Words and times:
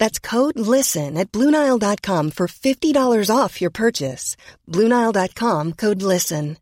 That's 0.00 0.18
code 0.18 0.58
LISTEN 0.58 1.18
at 1.18 1.30
Bluenile.com 1.30 2.30
for 2.30 2.46
$50 2.46 3.36
off 3.36 3.60
your 3.60 3.70
purchase. 3.70 4.36
Bluenile.com 4.66 5.72
code 5.72 6.02
LISTEN. 6.02 6.56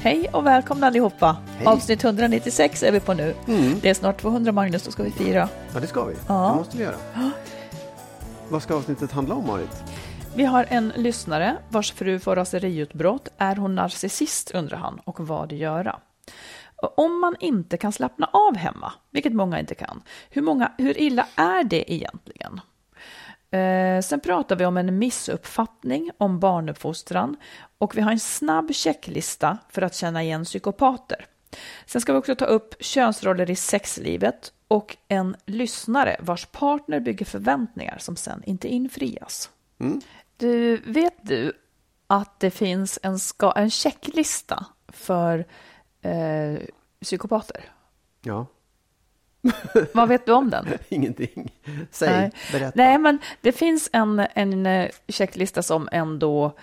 Hej 0.00 0.28
och 0.32 0.46
välkomna 0.46 0.86
allihopa. 0.86 1.36
Hej. 1.56 1.66
Avsnitt 1.66 2.04
196 2.04 2.82
är 2.82 2.92
vi 2.92 3.00
på 3.00 3.14
nu. 3.14 3.34
Mm. 3.48 3.80
Det 3.82 3.88
är 3.88 3.94
snart 3.94 4.20
200 4.20 4.52
Magnus, 4.52 4.82
då 4.82 4.90
ska 4.90 5.02
vi 5.02 5.10
fira. 5.10 5.48
Ja, 5.74 5.80
det 5.80 5.86
ska 5.86 6.04
vi. 6.04 6.14
Ja. 6.28 6.48
Det 6.50 6.56
måste 6.56 6.76
vi 6.76 6.82
göra. 6.82 6.96
Vad 8.48 8.62
ska 8.62 8.74
avsnittet 8.74 9.12
handla 9.12 9.34
om, 9.34 9.46
Marit? 9.46 9.82
Vi 10.38 10.44
har 10.44 10.66
en 10.68 10.92
lyssnare 10.96 11.56
vars 11.68 11.92
fru 11.92 12.18
får 12.18 12.36
raseriutbrott. 12.36 13.28
Är 13.38 13.56
hon 13.56 13.74
narcissist 13.74 14.50
undrar 14.50 14.78
han 14.78 15.00
och 15.04 15.20
vad 15.20 15.52
göra? 15.52 16.00
Och 16.76 16.98
Om 16.98 17.20
man 17.20 17.36
inte 17.40 17.76
kan 17.76 17.92
slappna 17.92 18.26
av 18.32 18.56
hemma, 18.56 18.92
vilket 19.10 19.32
många 19.32 19.60
inte 19.60 19.74
kan, 19.74 20.02
hur, 20.30 20.42
många, 20.42 20.72
hur 20.78 20.98
illa 20.98 21.26
är 21.36 21.64
det 21.64 21.92
egentligen? 21.92 22.60
Eh, 23.50 24.00
sen 24.02 24.20
pratar 24.20 24.56
vi 24.56 24.66
om 24.66 24.76
en 24.76 24.98
missuppfattning 24.98 26.10
om 26.18 26.40
barnuppfostran 26.40 27.36
och 27.78 27.96
vi 27.96 28.00
har 28.00 28.12
en 28.12 28.20
snabb 28.20 28.74
checklista 28.74 29.58
för 29.70 29.82
att 29.82 29.94
känna 29.94 30.22
igen 30.22 30.44
psykopater. 30.44 31.26
Sen 31.86 32.00
ska 32.00 32.12
vi 32.12 32.18
också 32.18 32.34
ta 32.34 32.44
upp 32.44 32.74
könsroller 32.80 33.50
i 33.50 33.56
sexlivet 33.56 34.52
och 34.68 34.96
en 35.08 35.36
lyssnare 35.46 36.16
vars 36.20 36.46
partner 36.46 37.00
bygger 37.00 37.26
förväntningar 37.26 37.98
som 37.98 38.16
sen 38.16 38.42
inte 38.44 38.68
infrias. 38.68 39.50
Mm. 39.80 40.00
Du, 40.38 40.76
vet 40.76 41.14
du 41.22 41.52
att 42.06 42.40
det 42.40 42.50
finns 42.50 42.98
en, 43.02 43.18
ska, 43.18 43.52
en 43.52 43.70
checklista 43.70 44.66
för 44.88 45.46
eh, 46.02 46.58
psykopater? 47.02 47.72
Ja, 48.22 48.46
Vad 49.94 50.08
vet 50.08 50.26
du 50.26 50.32
om 50.32 50.50
den? 50.50 50.66
ingenting. 50.88 51.52
Säg, 51.90 52.10
Nej. 52.10 52.30
berätta. 52.52 52.72
Nej, 52.74 52.98
men 52.98 53.18
det 53.40 53.52
finns 53.52 53.90
en, 53.92 54.26
en 54.34 54.66
eh, 54.66 54.90
checklista 55.08 55.62
som 55.62 55.88
ändå, 55.92 56.56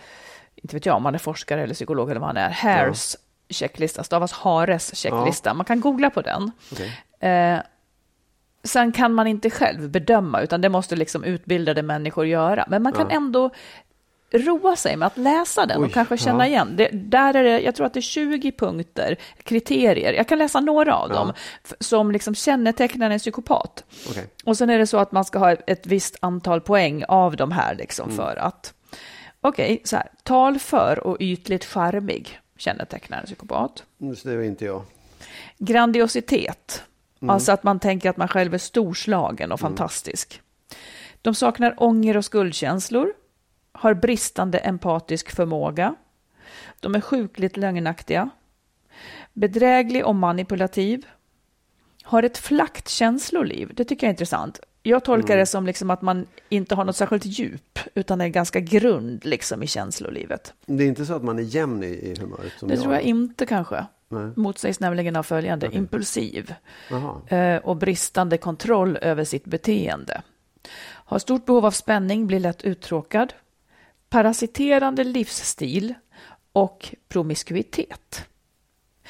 inte 0.56 0.76
vet 0.76 0.86
jag 0.86 0.96
om 0.96 1.04
man 1.04 1.16
är 1.16 1.20
forskare 1.20 1.64
eller 1.64 1.74
psykolog 1.74 2.10
eller 2.12 2.20
vad 2.20 2.30
han 2.30 2.38
är, 2.38 2.50
Hares 2.50 3.18
checklista, 3.50 4.04
stavas 4.04 4.32
Hares 4.32 4.96
checklista. 4.96 5.54
Man 5.54 5.66
kan 5.66 5.80
googla 5.82 6.10
på 6.10 6.22
den. 6.22 6.52
Okej. 6.72 7.02
Eh, 7.20 7.60
sen 8.66 8.92
kan 8.92 9.14
man 9.14 9.28
inte 9.28 9.50
själv 9.50 9.90
bedöma, 9.90 10.42
utan 10.42 10.62
det 10.62 10.70
måste 10.70 10.96
liksom 10.96 11.24
utbildade 11.24 11.82
människor 11.82 12.26
göra. 12.26 12.66
Men 12.68 12.84
man 12.84 12.94
kan 12.94 13.08
Ja. 13.10 13.16
ändå 13.16 13.50
roa 14.32 14.76
sig 14.76 14.98
med 14.98 15.06
att 15.08 15.18
läsa 15.18 15.66
den 15.66 15.82
Oj, 15.82 15.86
och 15.86 15.92
kanske 15.94 16.18
känna 16.18 16.44
ja. 16.48 16.50
igen. 16.50 16.74
Det, 16.78 16.90
där 16.94 17.34
är 17.34 17.44
det, 17.44 17.60
jag 17.60 17.76
tror 17.76 17.86
att 17.88 17.94
det 17.94 18.00
är 18.00 18.02
20 18.02 18.52
punkter, 18.52 19.18
kriterier. 19.44 20.14
Jag 20.14 20.28
kan 20.28 20.38
läsa 20.38 20.60
några 20.60 20.96
av 20.96 21.10
Ja. 21.10 21.16
dem 21.16 21.34
som 21.80 22.12
liksom 22.12 22.36
kännetecknar 22.36 23.10
en 23.10 23.20
psykopat. 23.20 23.84
Okej. 24.10 24.26
Och 24.46 24.58
sen 24.58 24.70
är 24.70 24.78
det 24.78 24.88
så 24.88 24.98
att 24.98 25.12
man 25.12 25.26
ska 25.26 25.40
ha 25.40 25.52
ett 25.52 25.88
visst 25.88 26.16
antal 26.22 26.62
poäng 26.62 27.04
av 27.08 27.36
de 27.36 27.52
här 27.52 27.76
liksom 27.76 28.12
för 28.12 28.36
att... 28.36 28.74
Okej, 29.42 29.82
så 29.84 29.96
här. 29.96 30.08
Talför 30.24 31.00
och 31.08 31.18
ytligt 31.20 31.66
charmig 31.66 32.40
kännetecknar 32.58 33.20
en 33.20 33.26
psykopat. 33.26 33.84
Mm, 34.02 34.16
Så 34.16 34.28
det 34.28 34.36
var 34.36 34.44
inte 34.44 34.66
jag. 34.66 34.82
Grandiositet, 35.58 36.84
alltså 37.22 37.52
att 37.52 37.64
man 37.64 37.80
tänker 37.80 38.10
att 38.10 38.18
man 38.18 38.28
själv 38.28 38.54
är 38.54 38.58
storslagen 38.58 39.52
och 39.52 39.60
fantastisk. 39.60 40.42
De 41.22 41.36
saknar 41.36 41.76
ånger 41.78 42.18
och 42.18 42.26
skuldkänslor, 42.26 43.14
har 43.72 43.94
bristande 43.94 44.58
empatisk 44.58 45.36
förmåga, 45.36 45.96
de 46.80 46.96
är 46.96 47.02
sjukligt 47.02 47.58
lögnaktiga, 47.58 48.30
bedräglig 49.34 50.06
och 50.06 50.16
manipulativ, 50.16 51.06
har 52.04 52.24
ett 52.24 52.38
flackt 52.38 52.90
känsloliv. 52.90 53.72
Det 53.74 53.84
tycker 53.84 54.08
jag 54.08 54.10
är 54.10 54.14
intressant. 54.14 54.60
Jag 54.84 55.04
tolkar 55.04 55.38
det 55.38 55.46
som 55.46 55.66
liksom 55.66 55.90
att 55.90 56.02
man 56.02 56.28
inte 56.50 56.76
har 56.76 56.86
något 56.86 56.96
särskilt 56.96 57.26
djup, 57.26 57.80
utan 57.94 58.22
är 58.22 58.28
ganska 58.28 58.60
grund 58.60 59.26
liksom 59.26 59.64
i 59.64 59.68
känslolivet. 59.68 60.54
Det 60.66 60.84
är 60.84 60.88
inte 60.88 61.06
så 61.06 61.14
att 61.14 61.24
man 61.24 61.40
är 61.40 61.44
jämn 61.44 61.84
i, 61.84 61.88
i 61.88 62.16
humöret 62.20 62.54
Det 62.62 62.74
jag. 62.74 62.82
tror 62.82 62.94
jag 62.94 63.02
inte 63.02 63.46
kanske. 63.46 63.86
Nej. 64.10 64.32
Motsägs 64.36 64.80
nämligen 64.80 65.16
av 65.16 65.24
följande, 65.24 65.70
impulsiv 65.76 66.54
Jaha. 66.90 67.38
eh, 67.38 67.58
och 67.58 67.78
bristande 67.78 68.38
kontroll 68.38 68.98
över 69.02 69.24
sitt 69.24 69.46
beteende. 69.46 70.22
Har 70.88 71.20
stort 71.20 71.46
behov 71.46 71.66
av 71.66 71.72
spänning, 71.72 72.28
blir 72.28 72.40
lätt 72.40 72.62
uttråkad. 72.62 73.34
Parasiterande 74.10 75.04
livsstil 75.04 75.94
och 76.52 76.96
promiskuitet. 77.08 78.26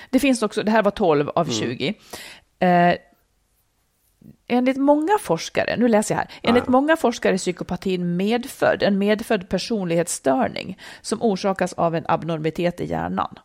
Det 0.10 0.20
finns 0.20 0.42
också, 0.44 0.64
det 0.64 0.72
här 0.72 0.84
var 0.84 0.92
12 0.92 1.30
av 1.30 1.46
20. 1.50 1.94
Eh, 2.60 2.96
Enligt 4.48 4.78
många 4.78 5.18
forskare, 5.20 5.78
nu 5.78 5.88
läser 5.88 6.16
jag 6.16 6.20
här, 6.20 6.32
enligt 6.44 6.68
många 6.68 6.98
forskare 6.98 7.34
är 7.34 7.38
psykopatin 7.38 8.16
medfödd, 8.16 8.84
en 8.84 8.98
medfödd 8.98 9.50
personlighetsstörning 9.50 10.80
som 11.02 11.22
orsakas 11.22 11.74
av 11.74 11.96
en 11.96 12.06
abnormitet 12.08 12.82
i 12.82 12.86
hjärnan. 12.86 13.40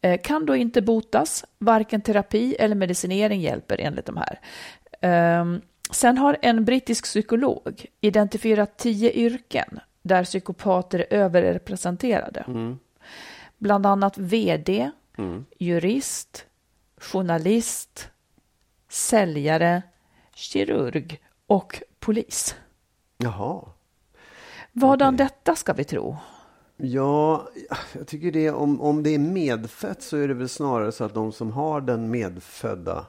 Eh, 0.00 0.20
kan 0.20 0.46
då 0.46 0.56
inte 0.56 0.82
botas, 0.82 1.44
varken 1.58 2.00
terapi 2.00 2.54
eller 2.58 2.74
medicinering 2.74 3.40
hjälper 3.40 3.80
enligt 3.80 4.06
de 4.06 4.16
här. 4.16 4.40
Ehm, 5.00 5.60
sen 5.90 6.18
har 6.18 6.36
en 6.42 6.64
brittisk 6.64 7.04
psykolog 7.04 7.86
identifierat 8.00 8.78
tio 8.78 9.12
yrken 9.12 9.80
där 10.02 10.24
psykopater 10.24 10.98
är 10.98 11.16
överrepresenterade. 11.18 12.44
Bland 13.58 13.86
annat 13.86 14.18
vd, 14.18 14.90
jurist, 15.58 16.46
journalist, 16.98 18.08
säljare, 18.88 19.82
kirurg 20.36 21.20
och 21.46 21.82
polis. 21.98 22.54
Jaha. 23.18 23.62
Vadan 24.72 25.16
detta 25.16 25.56
ska 25.56 25.72
vi 25.72 25.84
tro? 25.84 26.16
Ja, 26.76 27.48
jag 27.92 28.06
tycker 28.06 28.32
det 28.32 28.50
om, 28.50 28.80
om 28.80 29.02
det 29.02 29.10
är 29.10 29.18
medfött 29.18 30.02
så 30.02 30.16
är 30.16 30.28
det 30.28 30.34
väl 30.34 30.48
snarare 30.48 30.92
så 30.92 31.04
att 31.04 31.14
de 31.14 31.32
som 31.32 31.52
har 31.52 31.80
den 31.80 32.10
medfödda 32.10 33.06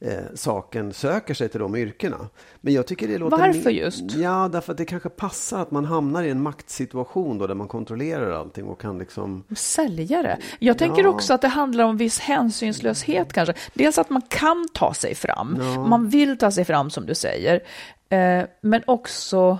eh, 0.00 0.18
saken 0.34 0.92
söker 0.92 1.34
sig 1.34 1.48
till 1.48 1.60
de 1.60 1.76
yrkena. 1.76 2.28
Men 2.60 2.74
jag 2.74 2.86
tycker 2.86 3.08
det 3.08 3.18
låter... 3.18 3.36
Varför 3.36 3.70
just? 3.70 4.10
Ja, 4.12 4.48
därför 4.52 4.72
att 4.72 4.78
det 4.78 4.84
kanske 4.84 5.08
passar 5.08 5.60
att 5.62 5.70
man 5.70 5.84
hamnar 5.84 6.22
i 6.22 6.30
en 6.30 6.42
maktsituation 6.42 7.38
då 7.38 7.46
där 7.46 7.54
man 7.54 7.68
kontrollerar 7.68 8.30
allting 8.32 8.64
och 8.64 8.80
kan 8.80 8.98
liksom... 8.98 9.44
Säljare. 9.56 10.38
Jag 10.58 10.78
tänker 10.78 11.02
Ja. 11.02 11.08
också 11.08 11.34
att 11.34 11.40
det 11.42 11.48
handlar 11.48 11.84
om 11.84 11.96
viss 11.96 12.18
hänsynslöshet 12.20 13.32
kanske. 13.32 13.54
Dels 13.74 13.98
att 13.98 14.10
man 14.10 14.22
kan 14.22 14.68
ta 14.74 14.94
sig 14.94 15.14
fram. 15.14 15.58
Man 15.88 16.08
vill 16.08 16.38
ta 16.38 16.50
sig 16.50 16.64
fram 16.64 16.90
som 16.90 17.06
du 17.06 17.14
säger. 17.14 17.60
Eh, 18.08 18.44
men 18.60 18.82
också 18.86 19.58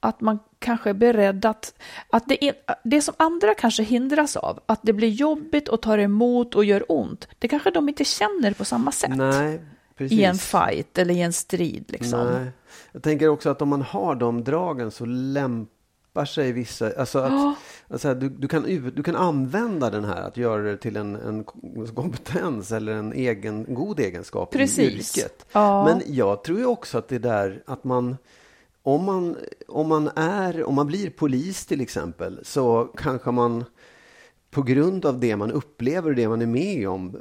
att 0.00 0.20
man 0.20 0.38
kanske 0.58 0.94
beredd 0.94 1.44
att, 1.44 1.74
att 2.10 2.28
det, 2.28 2.44
är, 2.44 2.54
det 2.84 3.00
som 3.00 3.14
andra 3.16 3.54
kanske 3.54 3.82
hindras 3.82 4.36
av, 4.36 4.60
att 4.66 4.80
det 4.82 4.92
blir 4.92 5.08
jobbigt 5.08 5.68
och 5.68 5.82
tar 5.82 5.98
emot 5.98 6.54
och 6.54 6.64
gör 6.64 6.84
ont, 6.88 7.28
det 7.38 7.48
kanske 7.48 7.70
de 7.70 7.88
inte 7.88 8.04
känner 8.04 8.52
på 8.52 8.64
samma 8.64 8.92
sätt 8.92 9.10
Nej, 9.16 9.60
i 9.98 10.24
en 10.24 10.38
fight 10.38 10.98
eller 10.98 11.14
i 11.14 11.20
en 11.20 11.32
strid. 11.32 11.84
Liksom. 11.88 12.26
Nej. 12.26 12.50
Jag 12.92 13.02
tänker 13.02 13.28
också 13.28 13.50
att 13.50 13.62
om 13.62 13.68
man 13.68 13.82
har 13.82 14.14
de 14.14 14.44
dragen 14.44 14.90
så 14.90 15.04
lämpar 15.04 16.24
sig 16.24 16.52
vissa... 16.52 16.92
Alltså 16.98 17.18
att, 17.18 17.56
alltså 17.88 18.14
du, 18.14 18.28
du, 18.28 18.48
kan, 18.48 18.62
du 18.94 19.02
kan 19.02 19.16
använda 19.16 19.90
den 19.90 20.04
här, 20.04 20.22
att 20.22 20.36
göra 20.36 20.62
det 20.62 20.76
till 20.76 20.96
en, 20.96 21.16
en 21.16 21.44
kompetens 21.94 22.72
eller 22.72 22.92
en 22.92 23.12
egen, 23.12 23.74
god 23.74 24.00
egenskap 24.00 24.54
i 24.54 24.58
Precis. 24.58 25.18
yrket. 25.18 25.46
Ja. 25.52 25.84
Men 25.84 26.02
jag 26.06 26.44
tror 26.44 26.58
ju 26.58 26.66
också 26.66 26.98
att 26.98 27.08
det 27.08 27.18
där 27.18 27.62
att 27.66 27.84
man 27.84 28.16
om 28.86 29.04
man, 29.04 29.36
om 29.68 29.88
man 29.88 30.10
är, 30.16 30.64
om 30.64 30.74
man 30.74 30.86
blir 30.86 31.10
polis 31.10 31.66
till 31.66 31.80
exempel, 31.80 32.40
så 32.42 32.84
kanske 32.96 33.30
man 33.30 33.64
på 34.50 34.62
grund 34.62 35.06
av 35.06 35.20
det 35.20 35.36
man 35.36 35.52
upplever 35.52 36.10
och 36.10 36.16
det 36.16 36.28
man 36.28 36.42
är 36.42 36.46
med 36.46 36.88
om 36.88 37.16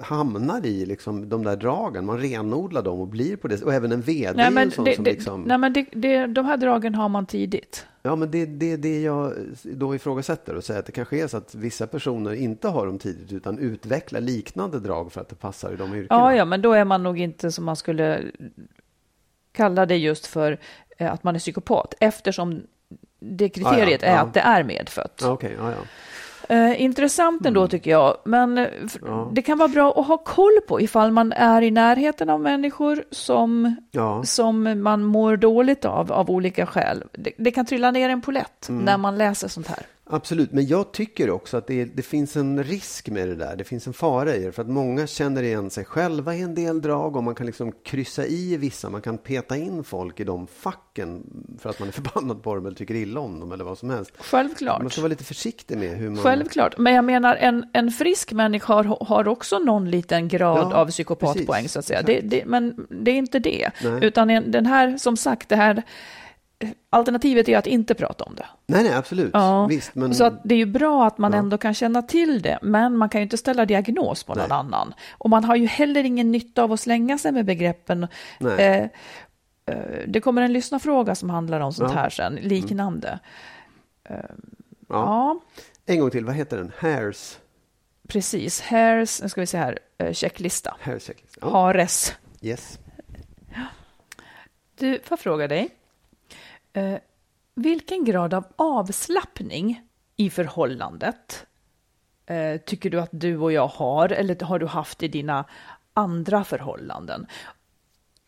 hamnar 0.00 0.66
i 0.66 0.86
liksom 0.86 1.28
de 1.28 1.44
där 1.44 1.56
dragen. 1.56 2.06
Man 2.06 2.18
renodlar 2.18 2.82
dem 2.82 3.00
och 3.00 3.08
blir 3.08 3.36
på 3.36 3.48
det 3.48 3.62
Och 3.62 3.74
även 3.74 3.92
en 3.92 4.00
vd 4.00 4.36
Nej, 4.36 4.50
men, 4.50 4.68
det, 4.68 4.74
som 4.74 4.84
det, 4.84 4.98
liksom... 4.98 5.42
nej, 5.42 5.58
men 5.58 5.72
det, 5.72 5.86
det, 5.92 6.26
de 6.26 6.44
här 6.44 6.56
dragen 6.56 6.94
har 6.94 7.08
man 7.08 7.26
tidigt. 7.26 7.86
Ja, 8.02 8.16
men 8.16 8.30
det 8.30 8.38
är 8.38 8.46
det, 8.46 8.76
det 8.76 9.02
jag 9.02 9.32
då 9.62 9.94
ifrågasätter 9.94 10.54
och 10.54 10.64
säger 10.64 10.80
att 10.80 10.86
det 10.86 10.92
kanske 10.92 11.22
är 11.22 11.26
så 11.26 11.36
att 11.36 11.54
vissa 11.54 11.86
personer 11.86 12.32
inte 12.32 12.68
har 12.68 12.86
dem 12.86 12.98
tidigt 12.98 13.32
utan 13.32 13.58
utvecklar 13.58 14.20
liknande 14.20 14.80
drag 14.80 15.12
för 15.12 15.20
att 15.20 15.28
det 15.28 15.36
passar 15.36 15.72
i 15.72 15.76
de 15.76 15.94
yrkena. 15.94 16.20
Ja, 16.20 16.34
ja, 16.34 16.44
men 16.44 16.62
då 16.62 16.72
är 16.72 16.84
man 16.84 17.02
nog 17.02 17.20
inte 17.20 17.52
som 17.52 17.64
man 17.64 17.76
skulle 17.76 18.22
kalla 19.52 19.86
det 19.86 19.96
just 19.96 20.26
för 20.26 20.58
att 21.10 21.24
man 21.24 21.34
är 21.34 21.38
psykopat, 21.40 21.94
eftersom 22.00 22.62
det 23.20 23.48
kriteriet 23.48 24.02
Ja, 24.02 24.08
ja, 24.08 24.12
är 24.12 24.16
ja. 24.16 24.22
att 24.22 24.34
det 24.34 24.40
är 24.40 24.62
medfött. 24.62 25.20
Ja, 25.22 25.30
Okej, 25.30 25.56
ja, 25.58 25.70
ja. 25.70 25.76
Eh, 26.48 26.82
intressant 26.82 27.46
ändå 27.46 27.68
tycker 27.68 27.90
jag, 27.90 28.16
men 28.24 28.58
eh, 28.58 28.66
Mm. 29.02 29.34
Det 29.34 29.42
kan 29.42 29.58
vara 29.58 29.68
bra 29.68 30.00
att 30.00 30.06
ha 30.06 30.18
koll 30.18 30.58
på 30.68 30.80
ifall 30.80 31.12
man 31.12 31.32
är 31.32 31.62
i 31.62 31.70
närheten 31.70 32.30
av 32.30 32.40
människor 32.40 33.04
som, 33.10 33.76
som 34.24 34.82
man 34.82 35.04
mår 35.04 35.36
dåligt 35.36 35.84
av, 35.84 36.12
av 36.12 36.30
olika 36.30 36.66
skäl. 36.66 37.04
Det, 37.12 37.32
det 37.38 37.50
kan 37.50 37.66
trilla 37.66 37.90
ner 37.90 38.08
en 38.08 38.20
polett 38.20 38.68
Mm. 38.68 38.84
när 38.84 38.96
man 38.98 39.18
läser 39.18 39.48
sånt 39.48 39.66
här. 39.68 39.78
Absolut, 40.12 40.52
men 40.52 40.66
jag 40.66 40.92
tycker 40.92 41.30
också 41.30 41.56
att 41.56 41.66
det, 41.66 41.84
det 41.84 42.02
finns 42.02 42.36
en 42.36 42.64
risk 42.64 43.08
med 43.08 43.28
det 43.28 43.34
där. 43.34 43.56
Det 43.56 43.64
finns 43.64 43.86
en 43.86 43.92
fara 43.92 44.34
i 44.34 44.44
det. 44.44 44.52
För 44.52 44.62
att 44.62 44.68
många 44.68 45.06
känner 45.06 45.42
igen 45.42 45.70
sig 45.70 45.84
själva 45.84 46.34
i 46.34 46.42
en 46.42 46.54
del 46.54 46.80
drag 46.80 47.16
och 47.16 47.24
man 47.24 47.34
kan 47.34 47.46
liksom 47.46 47.72
kryssa 47.84 48.26
i 48.26 48.56
vissa. 48.56 48.90
Man 48.90 49.02
kan 49.02 49.18
peta 49.18 49.56
in 49.56 49.84
folk 49.84 50.20
i 50.20 50.24
de 50.24 50.46
facken 50.46 51.22
för 51.58 51.70
att 51.70 51.78
man 51.78 51.88
är 51.88 51.92
förbannad 52.02 52.42
på 52.42 52.54
dem 52.54 52.66
eller 52.66 52.76
tycker 52.76 52.94
illa 52.94 53.20
om 53.20 53.40
dem 53.40 53.52
eller 53.52 53.64
vad 53.64 53.78
som 53.78 53.90
helst. 53.90 54.12
Självklart. 54.18 54.82
Man 54.82 54.90
ska 54.90 55.00
vara 55.00 55.08
lite 55.08 55.24
försiktig 55.24 55.78
med 55.78 55.96
hur 55.96 56.10
man... 56.10 56.22
Självklart, 56.22 56.78
men 56.78 56.94
jag 56.94 57.04
menar 57.04 57.36
en, 57.36 57.64
en 57.72 57.90
frisk 57.90 58.32
människa 58.32 58.74
har, 58.74 59.04
har 59.06 59.28
också 59.28 59.58
någon 59.58 59.90
liten 59.90 60.28
grad 60.28 60.72
Ja, 60.72 60.74
av 60.74 60.86
psykopatpoäng 60.86 61.46
precis, 61.46 61.72
så 61.72 61.78
att 61.78 61.84
säga. 61.84 62.02
Det, 62.02 62.20
det, 62.20 62.44
men 62.46 62.86
det 62.90 63.10
är 63.10 63.16
inte 63.16 63.38
det, 63.38 63.70
Nej. 63.84 64.04
utan 64.04 64.30
en, 64.30 64.50
den 64.50 64.66
här, 64.66 64.96
som 64.96 65.16
sagt, 65.16 65.48
det 65.48 65.56
här 65.56 65.82
alternativet 66.90 67.48
är 67.48 67.58
att 67.58 67.66
inte 67.66 67.94
prata 67.94 68.24
om 68.24 68.34
det. 68.34 68.46
Nej, 68.66 68.84
nej, 68.84 68.92
absolut. 68.94 69.30
Ja, 69.32 69.66
Visst, 69.66 69.94
men... 69.94 70.14
Så 70.14 70.30
det 70.44 70.54
är 70.54 70.58
ju 70.58 70.66
bra 70.66 71.06
att 71.06 71.18
man 71.18 71.32
Ja. 71.32 71.38
ändå 71.38 71.58
kan 71.58 71.74
känna 71.74 72.02
till 72.02 72.42
det, 72.42 72.58
men 72.62 72.96
man 72.96 73.08
kan 73.08 73.20
ju 73.20 73.22
inte 73.22 73.36
ställa 73.36 73.66
diagnos 73.66 74.24
på 74.24 74.34
någon 74.34 74.48
Nej. 74.48 74.58
annan. 74.58 74.94
Och 75.12 75.30
man 75.30 75.44
har 75.44 75.56
ju 75.56 75.66
heller 75.66 76.04
ingen 76.04 76.32
nytta 76.32 76.62
av 76.62 76.72
att 76.72 76.80
slänga 76.80 77.18
sig 77.18 77.32
med 77.32 77.44
begreppen. 77.44 78.06
Nej. 78.40 78.90
Eh, 79.66 79.74
eh, 79.76 79.98
det 80.06 80.20
kommer 80.20 80.42
en 80.42 80.52
lyssnarfråga 80.52 81.14
som 81.14 81.30
handlar 81.30 81.60
om 81.60 81.72
sånt 81.72 81.90
Ja. 81.90 81.92
Mm. 81.92 82.02
här 82.02 82.10
sen, 82.10 82.34
liknande. 82.34 83.18
ja. 84.08 84.16
Ja, 84.88 85.40
En 85.86 86.00
gång 86.00 86.10
till, 86.10 86.24
vad 86.24 86.34
heter 86.34 86.56
den? 86.56 86.72
Hairs... 86.78 87.38
precis. 88.08 88.60
Hairs, 88.60 89.22
nu 89.22 89.28
ska 89.28 89.40
vi 89.40 89.46
se 89.46 89.58
här, 89.58 89.78
eh, 89.98 90.12
checklista. 90.12 90.76
Hairs 90.80 91.02
checklist. 91.02 91.38
Ja. 91.40 91.50
Hares. 91.50 92.14
Yes. 92.40 92.78
Du, 94.78 95.00
får 95.04 95.16
fråga 95.16 95.48
dig? 95.48 95.68
Eh, 96.72 96.98
vilken 97.54 98.04
grad 98.04 98.34
av 98.34 98.44
avslappning 98.56 99.82
i 100.16 100.30
förhållandet 100.30 101.46
eh, 102.26 102.60
tycker 102.60 102.90
du 102.90 103.00
att 103.00 103.10
du 103.12 103.36
och 103.38 103.52
jag 103.52 103.66
har, 103.66 104.08
eller 104.08 104.44
har 104.44 104.58
du 104.58 104.66
haft 104.66 105.02
i 105.02 105.08
dina 105.08 105.44
andra 105.94 106.44
förhållanden? 106.44 107.26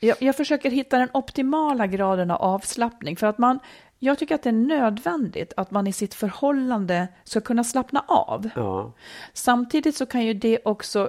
Jag, 0.01 0.17
jag 0.21 0.37
försöker 0.37 0.71
hitta 0.71 0.99
den 0.99 1.09
optimala 1.15 1.87
graden 1.87 2.31
av 2.31 2.43
avslappning, 2.43 3.17
för 3.17 3.27
att 3.27 3.39
man, 3.39 3.59
jag 3.99 4.19
tycker 4.19 4.35
att 4.35 4.43
det 4.43 4.51
är 4.51 4.53
nödvändigt 4.53 5.53
att 5.57 5.71
man 5.71 5.87
i 5.87 5.93
sitt 5.93 6.15
förhållande 6.15 7.09
ska 7.25 7.41
kunna 7.41 7.65
slappna 7.65 8.05
av. 8.09 8.51
Ja. 8.57 8.93
Samtidigt 9.33 9.97
så 9.97 10.07
kan 10.07 10.25
ju 10.25 10.35
det 10.35 10.59
också 10.65 11.09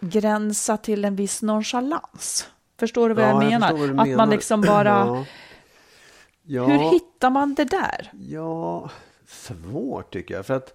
gränsa 0.00 0.76
till 0.76 1.04
en 1.04 1.16
viss 1.16 1.42
nonchalans. 1.42 2.48
Förstår 2.78 3.08
du 3.08 3.14
vad 3.14 3.24
Ja, 3.24 3.28
jag 3.28 3.42
jag 3.42 3.50
menar? 3.50 3.68
förstår 3.68 3.86
vad 3.88 4.00
att 4.00 4.06
menar. 4.06 4.16
man 4.16 4.30
liksom 4.30 4.60
bara... 4.60 4.88
Ja. 4.88 5.24
Ja. 6.46 6.66
Hur 6.66 6.90
hittar 6.92 7.30
man 7.30 7.54
det 7.54 7.64
där? 7.64 8.12
Ja, 8.20 8.90
svårt 9.26 10.12
tycker 10.12 10.34
jag. 10.34 10.46
För 10.46 10.54
att 10.54 10.74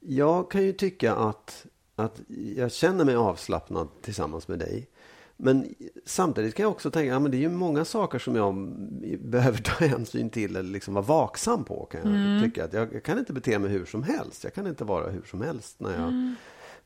jag 0.00 0.50
kan 0.50 0.62
ju 0.62 0.72
tycka 0.72 1.14
att, 1.14 1.66
att 1.96 2.20
jag 2.56 2.72
känner 2.72 3.04
mig 3.04 3.16
avslappnad 3.16 3.88
tillsammans 4.02 4.48
med 4.48 4.58
dig. 4.58 4.88
Men 5.36 5.74
samtidigt 6.06 6.54
kan 6.54 6.62
jag 6.62 6.72
också 6.72 6.90
tänka 6.90 7.16
att 7.16 7.22
ja, 7.22 7.28
det 7.28 7.36
är 7.36 7.40
ju 7.40 7.48
många 7.50 7.84
saker 7.84 8.18
som 8.18 8.36
jag 8.36 8.54
behöver 9.20 9.58
ta 9.58 9.84
hänsyn 9.86 10.30
till 10.30 10.56
eller 10.56 10.70
liksom 10.70 10.94
vara 10.94 11.04
vaksam 11.04 11.64
på. 11.64 11.84
Kan 11.90 12.00
jag 12.00 12.10
Mm. 12.10 12.42
tycka 12.42 12.64
att 12.64 12.72
jag, 12.72 12.94
jag 12.94 13.02
kan 13.02 13.18
inte 13.18 13.32
bete 13.32 13.58
mig 13.58 13.70
hur 13.70 13.84
som 13.86 14.02
helst. 14.02 14.44
Jag 14.44 14.54
kan 14.54 14.66
inte 14.66 14.84
vara 14.84 15.10
hur 15.10 15.22
som 15.22 15.40
helst 15.40 15.80
när, 15.80 15.90
jag, 15.90 16.00
Mm. 16.02 16.34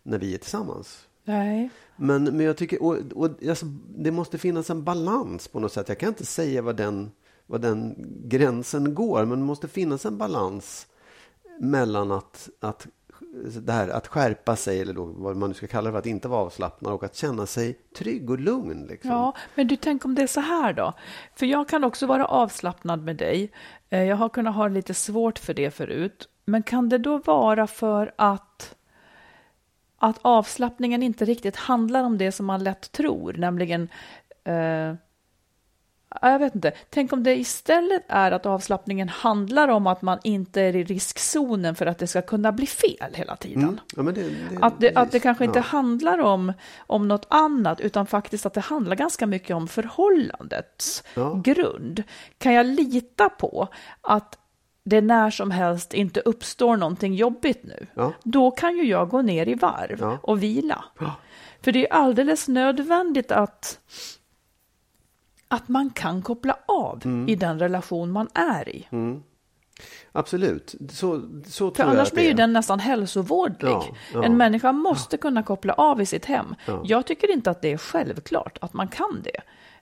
när 0.02 0.18
vi 0.18 0.34
är 0.34 0.38
tillsammans. 0.38 1.06
Nej. 1.24 1.70
Men, 1.96 2.24
men 2.24 2.40
jag 2.40 2.56
tycker, 2.56 2.82
och, 2.82 2.96
och, 3.14 3.28
alltså, 3.48 3.66
det 3.96 4.10
måste 4.10 4.38
finnas 4.38 4.70
en 4.70 4.84
balans 4.84 5.48
på 5.48 5.60
något 5.60 5.72
sätt. 5.72 5.88
Jag 5.88 5.98
kan 5.98 6.08
inte 6.08 6.26
säga 6.26 6.62
vad 6.62 6.76
den, 6.76 7.10
vad 7.46 7.60
den 7.60 7.94
gränsen 8.24 8.94
går, 8.94 9.24
men 9.24 9.38
det 9.38 9.44
måste 9.44 9.68
finnas 9.68 10.06
en 10.06 10.18
balans 10.18 10.86
mellan 11.58 12.12
att, 12.12 12.48
att, 12.60 12.86
det 13.62 13.72
här, 13.72 13.88
att 13.88 14.06
skärpa 14.06 14.56
sig, 14.56 14.80
eller 14.80 14.92
då, 14.92 15.04
vad 15.04 15.36
man 15.36 15.48
nu 15.48 15.54
ska 15.54 15.66
kalla 15.66 15.88
det 15.88 15.92
för, 15.92 15.98
att 15.98 16.06
inte 16.06 16.28
vara 16.28 16.40
avslappnad 16.40 16.92
och 16.92 17.04
att 17.04 17.16
känna 17.16 17.46
sig 17.46 17.78
trygg 17.98 18.30
och 18.30 18.38
lugn. 18.38 18.86
Liksom. 18.86 19.10
Ja, 19.10 19.34
men 19.54 19.66
du 19.66 19.76
tänk 19.76 20.04
om 20.04 20.14
det 20.14 20.22
är 20.22 20.26
så 20.26 20.40
här 20.40 20.72
då. 20.72 20.92
För 21.34 21.46
jag 21.46 21.68
kan 21.68 21.84
också 21.84 22.06
vara 22.06 22.26
avslappnad 22.26 23.02
med 23.02 23.16
dig. 23.16 23.52
Eh, 23.90 24.02
jag 24.02 24.16
har 24.16 24.28
kunnat 24.28 24.54
ha 24.54 24.68
lite 24.68 24.94
svårt 24.94 25.38
för 25.38 25.54
det 25.54 25.70
förut. 25.70 26.28
Men 26.44 26.62
kan 26.62 26.88
det 26.88 26.98
då 26.98 27.18
vara 27.18 27.66
för 27.66 28.14
att, 28.16 28.76
att 29.98 30.18
avslappningen 30.22 31.02
inte 31.02 31.24
riktigt 31.24 31.56
handlar 31.56 32.04
om 32.04 32.18
det 32.18 32.32
som 32.32 32.46
man 32.46 32.64
lätt 32.64 32.92
tror, 32.92 33.32
nämligen 33.32 33.88
eh, 34.44 34.94
jag 36.22 36.38
vet 36.38 36.54
inte. 36.54 36.72
Tänk 36.90 37.12
om 37.12 37.22
det 37.22 37.36
istället 37.36 38.02
är 38.08 38.32
att 38.32 38.46
avslappningen 38.46 39.08
handlar 39.08 39.68
om 39.68 39.86
att 39.86 40.02
man 40.02 40.18
inte 40.24 40.60
är 40.62 40.76
i 40.76 40.84
riskzonen 40.84 41.74
för 41.74 41.86
att 41.86 41.98
det 41.98 42.06
ska 42.06 42.22
kunna 42.22 42.52
bli 42.52 42.66
fel 42.66 43.12
hela 43.14 43.36
tiden. 43.36 43.62
Mm. 43.62 43.78
Ja, 43.96 44.02
det, 44.02 44.22
det, 44.22 44.58
Att 44.60 44.80
det, 44.80 44.94
att 44.96 45.12
det 45.12 45.20
kanske 45.20 45.44
inte 45.44 45.58
Ja. 45.58 45.62
handlar 45.62 46.18
om, 46.18 46.52
om 46.78 47.08
något 47.08 47.26
annat, 47.30 47.80
utan 47.80 48.06
faktiskt 48.06 48.46
att 48.46 48.54
det 48.54 48.60
handlar 48.60 48.96
ganska 48.96 49.26
mycket 49.26 49.56
om 49.56 49.68
förhållandets 49.68 51.02
Ja. 51.14 51.40
grund. 51.44 52.02
Kan 52.38 52.52
jag 52.52 52.66
lita 52.66 53.28
på 53.28 53.68
att 54.00 54.38
det 54.84 55.00
när 55.00 55.30
som 55.30 55.50
helst 55.50 55.94
inte 55.94 56.20
uppstår 56.20 56.76
någonting 56.76 57.14
jobbigt 57.14 57.62
nu? 57.64 57.86
Ja. 57.94 58.12
Då 58.24 58.50
kan 58.50 58.76
ju 58.76 58.82
jag 58.84 59.08
gå 59.08 59.22
ner 59.22 59.48
i 59.48 59.54
varv 59.54 60.18
och 60.22 60.42
vila. 60.42 60.84
För 61.62 61.72
det 61.72 61.88
är 61.88 61.92
alldeles 61.92 62.48
nödvändigt 62.48 63.32
att, 63.32 63.78
att 65.52 65.68
man 65.68 65.90
kan 65.90 66.22
koppla 66.22 66.56
av 66.66 67.00
Mm. 67.04 67.28
i 67.28 67.34
den 67.34 67.58
relation 67.58 68.10
man 68.12 68.28
är 68.34 68.68
i. 68.68 68.88
Absolut, 70.12 70.74
så, 70.90 71.20
så 71.46 71.70
För 71.70 71.74
tror 71.74 71.88
jag 71.88 71.88
annars 71.96 72.08
att 72.08 72.14
blir 72.14 72.24
ju 72.24 72.32
den 72.32 72.52
nästan 72.52 72.80
hälsovårdlig. 72.80 73.70
Ja, 73.70 73.86
ja. 74.14 74.24
En 74.24 74.36
människa 74.36 74.72
måste 74.72 75.16
kunna 75.16 75.42
koppla 75.42 75.72
av 75.72 76.00
i 76.00 76.06
sitt 76.06 76.24
hem. 76.24 76.54
Ja. 76.66 76.82
Jag 76.84 77.06
tycker 77.06 77.32
inte 77.32 77.50
att 77.50 77.62
det 77.62 77.72
är 77.72 77.76
självklart 77.76 78.58
att 78.60 78.72
man 78.72 78.88
kan 78.88 79.22
det. 79.24 79.40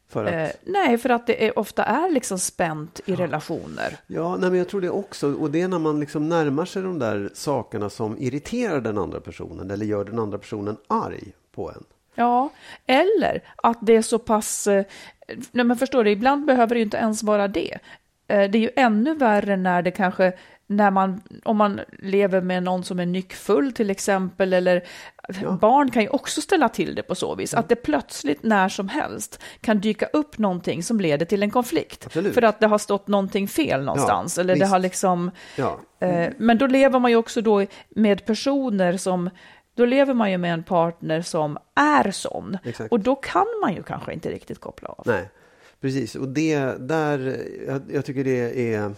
För 0.08 0.24
att, 0.24 0.32
Eh, 0.32 0.56
nej, 0.66 0.98
för 0.98 1.08
att 1.08 1.26
det 1.26 1.46
är, 1.46 1.58
ofta 1.58 1.84
är 1.84 2.10
liksom 2.10 2.38
spänt 2.38 3.00
i 3.06 3.14
relationer. 3.14 3.96
Ja, 4.06 4.36
nej, 4.36 4.50
men 4.50 4.58
jag 4.58 4.68
tror 4.68 4.80
det 4.80 4.90
också. 4.90 5.34
Och 5.34 5.50
det 5.50 5.60
är 5.60 5.68
när 5.68 5.78
man 5.78 6.00
liksom 6.00 6.28
närmar 6.28 6.64
sig 6.64 6.82
de 6.82 6.98
där 6.98 7.30
sakerna 7.34 7.90
som 7.90 8.18
irriterar 8.18 8.80
den 8.80 8.98
andra 8.98 9.20
personen 9.20 9.70
eller 9.70 9.86
gör 9.86 10.04
den 10.04 10.18
andra 10.18 10.38
personen 10.38 10.76
arg 10.88 11.32
på 11.54 11.70
en. 11.70 11.84
Ja, 12.20 12.50
eller 12.86 13.40
att 13.56 13.78
det 13.80 13.96
är 13.96 14.02
så 14.02 14.18
pass... 14.18 14.66
eh, 14.66 14.84
Nej, 15.52 15.64
men 15.64 15.76
förstår 15.76 16.04
du, 16.04 16.10
ibland 16.10 16.44
behöver 16.46 16.74
det 16.74 16.78
ju 16.78 16.84
inte 16.84 16.96
ens 16.96 17.22
vara 17.22 17.48
det. 17.48 17.72
Eh, 18.28 18.50
Det 18.50 18.58
är 18.58 18.62
ju 18.62 18.70
ännu 18.76 19.14
värre 19.14 19.56
när 19.56 19.82
det 19.82 19.90
kanske, 19.90 20.32
när 20.66 20.90
man, 20.90 21.20
om 21.44 21.56
man 21.56 21.80
lever 21.98 22.40
med 22.40 22.62
någon 22.62 22.84
som 22.84 23.00
är 23.00 23.06
nyckfull 23.06 23.72
till 23.72 23.90
exempel, 23.90 24.52
eller 24.52 24.82
barn 25.60 25.90
kan 25.90 26.02
ju 26.02 26.08
också 26.08 26.40
ställa 26.40 26.68
till 26.68 26.94
det 26.94 27.02
på 27.02 27.14
så 27.14 27.34
vis, 27.34 27.54
att 27.54 27.68
det 27.68 27.76
plötsligt 27.76 28.42
när 28.42 28.68
som 28.68 28.88
helst 28.88 29.42
kan 29.60 29.80
dyka 29.80 30.06
upp 30.06 30.38
någonting 30.38 30.82
som 30.82 31.00
leder 31.00 31.26
till 31.26 31.42
en 31.42 31.50
konflikt. 31.50 32.06
Absolut. 32.06 32.34
För 32.34 32.42
att 32.42 32.60
det 32.60 32.66
har 32.66 32.78
stått 32.78 33.08
någonting 33.08 33.48
fel 33.48 33.84
någonstans, 33.84 34.38
eller 34.38 34.54
det 34.54 34.60
visst. 34.60 34.72
har 34.72 34.78
liksom... 34.78 35.30
Ja. 35.56 35.80
Eh, 36.00 36.28
Men 36.38 36.58
då 36.58 36.66
lever 36.66 36.98
man 36.98 37.10
ju 37.10 37.16
också 37.16 37.40
då 37.40 37.66
med 37.90 38.24
personer 38.26 38.96
som, 38.96 39.30
då 39.74 39.84
lever 39.84 40.14
man 40.14 40.30
ju 40.30 40.38
med 40.38 40.52
en 40.52 40.62
partner 40.62 41.22
som 41.22 41.58
är 41.74 42.10
sån. 42.10 42.58
Exakt. 42.64 42.92
Och 42.92 43.00
då 43.00 43.16
kan 43.16 43.46
man 43.62 43.74
ju 43.74 43.82
kanske 43.82 44.12
inte 44.12 44.30
riktigt 44.30 44.58
koppla 44.58 44.88
av. 44.88 45.02
Nej, 45.06 45.30
precis. 45.80 46.14
Och 46.14 46.28
det 46.28 46.58
där, 46.78 47.46
jag, 47.66 47.82
jag 47.92 48.04
tycker 48.04 48.24
det 48.24 48.74
är... 48.74 48.94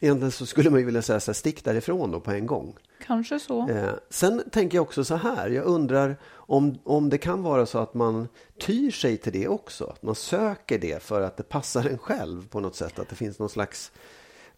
Egentligen 0.00 0.30
så 0.30 0.46
skulle 0.46 0.70
man 0.70 0.80
ju 0.80 0.86
vilja 0.86 1.02
säga 1.02 1.20
så 1.20 1.30
här, 1.30 1.34
stick 1.34 1.64
därifrån 1.64 2.10
då 2.10 2.20
på 2.20 2.30
en 2.30 2.46
gång. 2.46 2.76
Kanske 3.06 3.40
så. 3.40 3.68
Eh, 3.68 3.90
sen 4.10 4.42
tänker 4.50 4.78
jag 4.78 4.82
också 4.82 5.04
så 5.04 5.14
här, 5.14 5.50
jag 5.50 5.64
undrar 5.64 6.16
om, 6.26 6.78
om 6.84 7.10
det 7.10 7.18
kan 7.18 7.42
vara 7.42 7.66
så 7.66 7.78
att 7.78 7.94
man 7.94 8.28
tyr 8.58 8.90
sig 8.90 9.16
till 9.16 9.32
det 9.32 9.48
också. 9.48 9.84
Att 9.84 10.02
man 10.02 10.14
söker 10.14 10.78
det 10.78 11.02
för 11.02 11.20
att 11.20 11.36
det 11.36 11.42
passar 11.42 11.84
en 11.84 11.98
själv 11.98 12.48
på 12.48 12.60
något 12.60 12.76
sätt. 12.76 12.98
Att 12.98 13.08
det 13.08 13.16
finns 13.16 13.38
någon 13.38 13.48
slags, 13.48 13.92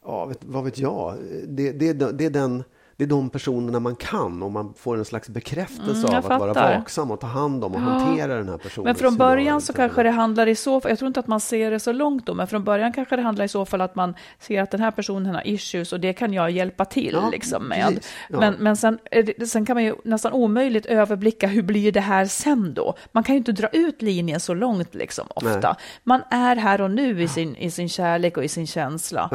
ja, 0.04 0.24
vet, 0.24 0.38
vad 0.44 0.64
vet 0.64 0.78
jag, 0.78 1.18
det, 1.48 1.72
det, 1.72 1.92
det, 1.92 2.24
är 2.24 2.30
den, 2.30 2.64
det 2.98 3.04
är 3.04 3.08
de 3.08 3.30
personerna 3.30 3.80
man 3.80 3.96
kan 3.96 4.42
och 4.42 4.52
man 4.52 4.74
får 4.74 4.96
en 4.98 5.04
slags 5.04 5.28
bekräftelse 5.28 5.90
Mm, 5.90 6.04
av 6.04 6.10
jag 6.12 6.18
att 6.32 6.40
vara 6.40 6.54
fattar. 6.54 6.78
vaksam 6.78 7.10
och 7.10 7.20
ta 7.20 7.26
hand 7.26 7.64
om 7.64 7.74
och 7.74 7.80
Ja. 7.80 7.84
hantera 7.84 8.34
den 8.34 8.48
här 8.48 8.58
personen. 8.58 8.84
Men 8.84 8.94
från 8.94 9.16
början 9.16 9.60
så 9.60 9.72
kanske 9.72 10.02
det 10.02 10.10
handlar 10.10 10.46
i 10.46 10.54
så 10.54 10.80
fall, 10.80 10.90
jag 10.90 10.98
tror 10.98 11.06
inte 11.06 11.20
att 11.20 11.26
man 11.26 11.40
ser 11.40 11.70
det 11.70 11.80
så 11.80 11.92
långt 11.92 12.26
då, 12.26 12.34
men 12.34 12.46
från 12.46 12.64
början 12.64 12.92
kanske 12.92 13.16
det 13.16 13.22
handlar 13.22 13.44
i 13.44 13.48
så 13.48 13.64
fall 13.64 13.80
att 13.80 13.94
man 13.94 14.14
ser 14.38 14.62
att 14.62 14.70
den 14.70 14.80
här 14.80 14.90
personen 14.90 15.34
har 15.34 15.46
issues 15.48 15.92
och 15.92 16.00
det 16.00 16.12
kan 16.12 16.32
jag 16.32 16.50
hjälpa 16.50 16.84
till 16.84 17.12
Ja, 17.22 17.30
liksom 17.30 17.64
med. 17.68 18.00
Ja. 18.30 18.40
Men, 18.40 18.54
men 18.54 18.76
sen, 18.76 18.98
sen 19.46 19.66
kan 19.66 19.76
man 19.76 19.84
ju 19.84 19.94
nästan 20.04 20.32
omöjligt 20.32 20.86
överblicka 20.86 21.46
hur 21.46 21.62
blir 21.62 21.92
det 21.92 22.00
här 22.00 22.24
sen 22.26 22.74
då? 22.74 22.94
Man 23.12 23.22
kan 23.24 23.34
ju 23.34 23.38
inte 23.38 23.52
dra 23.52 23.68
ut 23.68 24.02
linjen 24.02 24.40
så 24.40 24.54
långt 24.54 24.94
liksom 24.94 25.26
ofta. 25.34 25.60
Nej. 25.60 25.74
Man 26.04 26.22
är 26.30 26.56
här 26.56 26.80
och 26.80 26.90
nu 26.90 27.22
i 27.22 27.28
sin, 27.28 27.56
i 27.56 27.70
sin 27.70 27.88
kärlek 27.88 28.36
och 28.36 28.44
i 28.44 28.48
sin 28.48 28.66
känsla. 28.66 29.30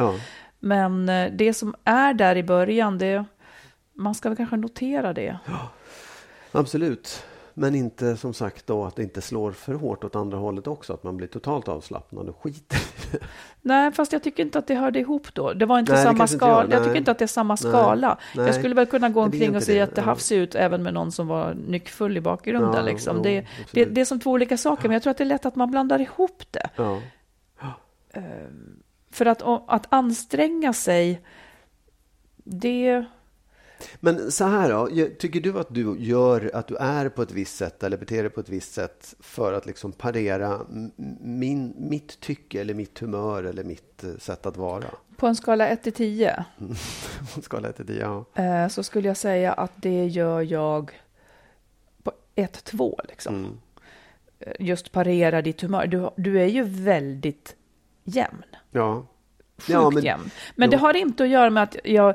Men 0.60 1.08
eh, 1.08 1.30
det 1.32 1.54
som 1.54 1.74
är 1.84 2.14
där 2.14 2.36
i 2.36 2.42
början, 2.42 2.98
det, 2.98 3.24
man 3.94 4.14
ska 4.14 4.28
väl 4.28 4.36
kanske 4.36 4.56
notera 4.56 5.12
det. 5.12 5.38
Absolut. 6.52 7.24
Men 7.56 7.74
inte 7.74 8.16
som 8.16 8.34
sagt 8.34 8.66
då 8.66 8.84
att 8.84 8.96
det 8.96 9.02
inte 9.02 9.20
slår 9.20 9.52
för 9.52 9.74
hårt 9.74 10.04
åt 10.04 10.16
andra 10.16 10.38
hållet 10.38 10.66
också. 10.66 10.92
Att 10.92 11.02
man 11.02 11.16
blir 11.16 11.26
totalt 11.26 11.68
avslappnad 11.68 12.28
och 12.28 12.42
skiter 12.42 12.78
det. 13.12 13.18
Nej, 13.62 13.92
fast 13.92 14.12
jag 14.12 14.22
tycker 14.22 14.42
inte 14.42 14.58
att 14.58 14.66
det 14.66 14.74
hörde 14.74 14.98
ihop 14.98 15.34
då. 15.34 15.52
Det 15.52 15.66
var 15.66 15.78
inte 15.78 15.92
Nej, 15.92 16.00
det 16.00 16.10
samma 16.10 16.26
skala. 16.26 16.62
Jag 16.62 16.68
Nej. 16.68 16.84
tycker 16.84 16.98
inte 16.98 17.10
att 17.10 17.18
det 17.18 17.24
är 17.24 17.26
samma 17.26 17.56
skala. 17.56 18.18
Nej. 18.34 18.46
Jag 18.46 18.54
skulle 18.54 18.74
väl 18.74 18.86
kunna 18.86 19.08
gå 19.08 19.20
det 19.20 19.24
omkring 19.24 19.48
och 19.48 19.54
inte 19.54 19.66
se 19.66 19.72
det. 19.72 19.78
jättehafsig 19.78 20.38
ut 20.38 20.54
även 20.54 20.82
med 20.82 20.94
någon 20.94 21.12
som 21.12 21.26
var 21.26 21.54
nyckfull 21.54 22.16
i 22.16 22.20
bakgrunden. 22.20 22.74
Ja, 22.74 22.82
liksom. 22.82 23.16
jo, 23.16 23.22
det, 23.22 23.46
det, 23.72 23.84
det 23.84 24.00
är 24.00 24.04
som 24.04 24.20
två 24.20 24.30
olika 24.30 24.56
saker, 24.56 24.88
men 24.88 24.92
jag 24.92 25.02
tror 25.02 25.10
att 25.10 25.18
det 25.18 25.24
är 25.24 25.28
lätt 25.28 25.46
att 25.46 25.56
man 25.56 25.70
blandar 25.70 26.00
ihop 26.00 26.42
det. 26.50 26.70
Ja. 26.76 27.00
För 29.10 29.26
att, 29.26 29.42
att 29.66 29.86
anstränga 29.88 30.72
sig, 30.72 31.20
det... 32.44 33.04
Men 34.00 34.30
så 34.32 34.44
här 34.44 34.70
då, 34.70 34.88
tycker 35.18 35.40
du 35.40 35.58
att 35.58 35.74
du 35.74 35.96
gör 35.98 36.50
att 36.54 36.68
du 36.68 36.76
är 36.76 37.08
på 37.08 37.22
ett 37.22 37.32
visst 37.32 37.56
sätt 37.56 37.82
eller 37.82 37.96
beter 37.96 38.22
dig 38.22 38.30
på 38.30 38.40
ett 38.40 38.48
visst 38.48 38.72
sätt 38.74 39.14
för 39.20 39.52
att 39.52 39.66
liksom 39.66 39.92
parera 39.92 40.60
min, 41.20 41.74
mitt 41.78 42.20
tycke 42.20 42.60
eller 42.60 42.74
mitt 42.74 42.98
humör 42.98 43.44
eller 43.44 43.64
mitt 43.64 44.04
eh, 44.04 44.10
sätt 44.18 44.46
att 44.46 44.56
vara? 44.56 44.84
På 45.16 45.26
en 45.26 45.36
skala 45.36 45.68
1 45.68 45.82
till 45.82 45.92
10 45.92 46.44
På 47.34 47.42
skala 47.42 47.68
1 47.68 47.76
till 47.76 47.86
10, 47.86 48.00
ja. 48.34 48.42
eh, 48.42 48.68
så 48.68 48.82
skulle 48.82 49.08
jag 49.08 49.16
säga 49.16 49.52
att 49.52 49.72
det 49.76 50.06
gör 50.06 50.40
jag 50.42 50.90
på 52.02 52.12
1-2. 52.36 53.00
Liksom. 53.08 53.34
Mm. 53.34 53.50
Eh, 54.40 54.52
Just 54.58 54.92
parera 54.92 55.42
ditt 55.42 55.60
humör. 55.60 55.86
Du, 55.86 56.10
du 56.16 56.40
är 56.40 56.46
ju 56.46 56.62
väldigt 56.62 57.56
jämn. 58.04 58.42
Ja. 58.70 59.06
Sjukt 59.56 59.68
Ja, 59.68 59.90
men- 59.90 60.04
jämn. 60.04 60.30
Men 60.56 60.66
Jo. 60.68 60.70
det 60.70 60.76
har 60.76 60.96
inte 60.96 61.22
att 61.24 61.28
göra 61.30 61.50
med 61.50 61.62
att 61.62 61.76
jag... 61.84 62.14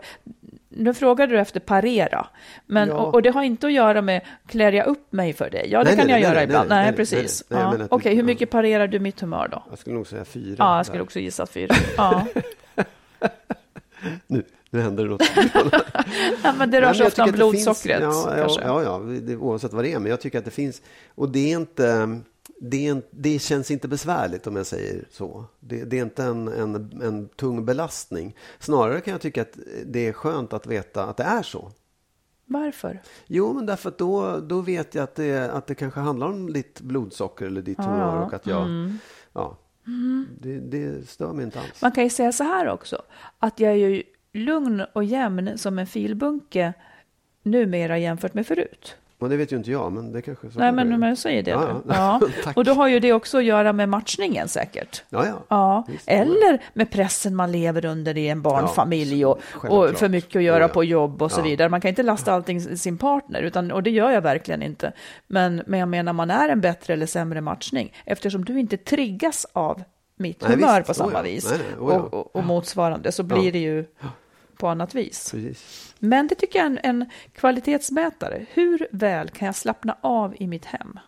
Nu 0.79 0.93
frågade 0.93 1.33
du 1.33 1.39
efter 1.39 1.59
parera. 1.59 2.27
Men, 2.65 2.89
Ja. 2.89 2.95
och, 2.95 3.13
och 3.13 3.21
det 3.21 3.29
har 3.29 3.43
inte 3.43 3.67
att 3.67 3.73
göra 3.73 4.01
med 4.01 4.21
klär 4.47 4.71
jag 4.71 4.87
upp 4.87 5.13
mig 5.13 5.33
för 5.33 5.49
dig? 5.49 5.67
Ja, 5.71 5.79
det 5.79 5.85
Nej, 5.85 5.97
kan 5.97 6.07
nej, 6.07 6.13
jag 6.13 6.21
nej, 6.21 6.29
göra 6.31 6.43
ibland. 6.43 6.69
nej, 6.69 6.93
precis. 6.93 7.43
Ja. 7.49 7.75
Okej, 7.89 8.11
du- 8.11 8.15
hur 8.17 8.23
mycket 8.23 8.49
parerar 8.49 8.87
du 8.87 8.99
mitt 8.99 9.19
humör 9.21 9.47
då? 9.51 9.63
Jag 9.69 9.79
skulle 9.79 9.95
nog 9.95 10.07
säga 10.07 10.25
fyra. 10.25 10.55
Ja, 10.57 10.69
jag 10.71 10.77
där. 10.79 10.83
skulle 10.83 11.03
också 11.03 11.19
gissa 11.19 11.45
fyra. 11.45 11.75
Ja. 11.97 12.25
Nu, 14.27 14.43
nu 14.69 14.81
händer 14.81 15.03
det 15.03 15.09
något. 15.09 15.21
ja, 16.43 16.53
men 16.57 16.71
det 16.71 16.81
rör 16.81 16.93
sig 16.93 17.07
ofta 17.07 17.23
om 17.23 17.31
det 17.31 17.37
finns- 17.37 17.51
blodsockret. 17.51 18.01
Ja, 18.01 18.33
ja, 18.37 18.57
ja, 18.63 18.83
ja 18.83 18.97
det, 19.21 19.35
oavsett 19.37 19.73
vad 19.73 19.83
det 19.83 19.93
är. 19.93 19.99
Men 19.99 20.09
jag 20.09 20.21
tycker 20.21 20.39
att 20.39 20.45
det 20.45 20.51
finns... 20.51 20.81
Och 21.15 21.29
det 21.29 21.51
är 21.53 21.57
inte... 21.59 22.19
Det, 22.61 22.87
en- 22.87 23.03
det 23.11 23.39
känns 23.39 23.71
inte 23.71 23.87
besvärligt 23.87 24.47
om 24.47 24.55
jag 24.55 24.65
säger 24.65 25.03
så. 25.11 25.45
Det, 25.59 25.83
det 25.83 25.97
är 25.99 26.03
inte 26.03 26.23
en, 26.23 26.47
en, 26.47 27.01
en 27.01 27.27
tung 27.27 27.65
belastning. 27.65 28.35
Snarare 28.59 29.01
kan 29.01 29.11
jag 29.11 29.21
tycka 29.21 29.41
att 29.41 29.57
det 29.85 30.07
är 30.07 30.13
skönt 30.13 30.53
att 30.53 30.67
veta 30.67 31.03
att 31.05 31.17
det 31.17 31.23
är 31.23 31.43
så. 31.43 31.71
Varför? 32.45 33.01
Jo, 33.27 33.53
men 33.53 33.65
därför 33.65 33.89
att 33.89 33.97
då, 33.97 34.37
då 34.39 34.61
vet 34.61 34.95
jag 34.95 35.03
att 35.03 35.15
det, 35.15 35.51
att 35.51 35.67
det 35.67 35.75
kanske 35.75 35.99
handlar 35.99 36.27
om 36.27 36.53
ditt 36.53 36.81
blodsocker 36.81 37.45
eller 37.45 37.61
ditt 37.61 37.77
humör 37.77 38.25
och 38.25 38.33
att 38.33 38.47
jag... 38.47 38.67
Ja, 39.33 39.57
det, 40.39 40.59
det 40.59 41.09
stör 41.09 41.33
mig 41.33 41.45
inte 41.45 41.59
alls. 41.59 41.81
Man 41.81 41.91
kan 41.91 42.03
ju 42.03 42.09
säga 42.09 42.31
så 42.31 42.43
här 42.43 42.67
också, 42.69 43.01
att 43.39 43.59
jag 43.59 43.71
är 43.71 43.75
ju 43.75 44.03
lugn 44.33 44.83
och 44.93 45.03
jämn 45.03 45.57
som 45.57 45.79
en 45.79 45.87
filbunke 45.87 46.73
numera 47.43 47.97
jämfört 47.97 48.33
med 48.33 48.47
förut. 48.47 48.95
Och 49.19 49.29
det 49.29 49.37
vet 49.37 49.51
ju 49.51 49.57
inte 49.57 49.71
jag, 49.71 49.91
men 49.91 50.11
det 50.11 50.21
kanske... 50.21 50.51
Så 50.51 50.59
Nej, 50.59 50.71
men 50.71 50.93
om 50.93 51.03
jag 51.03 51.17
säger 51.17 51.43
det. 51.43 51.51
Ja, 51.51 51.81
ja. 51.87 52.19
Ja. 52.43 52.51
Och 52.55 52.63
då 52.65 52.73
har 52.73 52.87
ju 52.87 52.99
det 52.99 53.13
också 53.13 53.37
att 53.37 53.43
göra 53.43 53.73
med 53.73 53.89
matchningen 53.89 54.47
säkert. 54.47 55.03
Ja, 55.09 55.25
ja. 55.25 55.45
Ja, 55.47 55.85
Visst. 55.87 56.03
eller 56.07 56.63
med 56.73 56.91
pressen 56.91 57.35
man 57.35 57.51
lever 57.51 57.85
under 57.85 58.17
i 58.17 58.29
en 58.29 58.41
barnfamilj 58.41 59.25
och, 59.25 59.39
och 59.51 59.89
för 59.89 60.09
mycket 60.09 60.35
att 60.35 60.43
göra 60.43 60.67
på 60.67 60.83
jobb 60.83 61.21
och 61.21 61.31
så 61.31 61.41
vidare. 61.41 61.69
Man 61.69 61.81
kan 61.81 61.89
inte 61.89 62.03
lasta 62.03 62.33
allting 62.33 62.77
sin 62.77 62.97
partner, 62.97 63.41
utan, 63.41 63.71
och 63.71 63.83
det 63.83 63.89
gör 63.89 64.11
jag 64.11 64.21
verkligen 64.21 64.61
inte. 64.63 64.91
Men, 65.27 65.63
men 65.67 65.79
jag 65.79 65.89
menar, 65.89 66.13
man 66.13 66.31
är 66.31 66.49
en 66.49 66.61
bättre 66.61 66.93
eller 66.93 67.05
sämre 67.05 67.41
matchning 67.41 67.93
eftersom 68.05 68.45
du 68.45 68.59
inte 68.59 68.77
triggas 68.77 69.45
av 69.53 69.83
mitt 70.17 70.41
Nej, 70.41 70.51
humör 70.51 70.77
visst. 70.77 70.87
på 70.87 70.93
samma 70.93 71.19
Oh 71.19 71.23
vis 71.23 71.49
Nej, 71.49 71.59
nej. 71.69 71.79
Oh 71.79 71.95
och, 71.95 72.13
och, 72.13 72.35
och 72.35 72.43
motsvarande 72.43 73.11
så 73.11 73.23
blir 73.23 73.51
det 73.51 73.59
ju 73.59 73.85
på 74.59 74.67
annat 74.67 74.95
vis. 74.95 75.31
Precis. 75.31 75.95
Men 75.99 76.27
det 76.27 76.35
tycker 76.35 76.59
jag 76.59 76.65
är 76.65 76.69
en, 76.69 76.79
en 76.83 77.09
kvalitetsmätare. 77.33 78.45
Hur 78.49 78.87
väl 78.91 79.29
kan 79.29 79.45
jag 79.45 79.55
slappna 79.55 79.97
av 80.01 80.35
i 80.39 80.47
mitt 80.47 80.65
hem? 80.65 80.99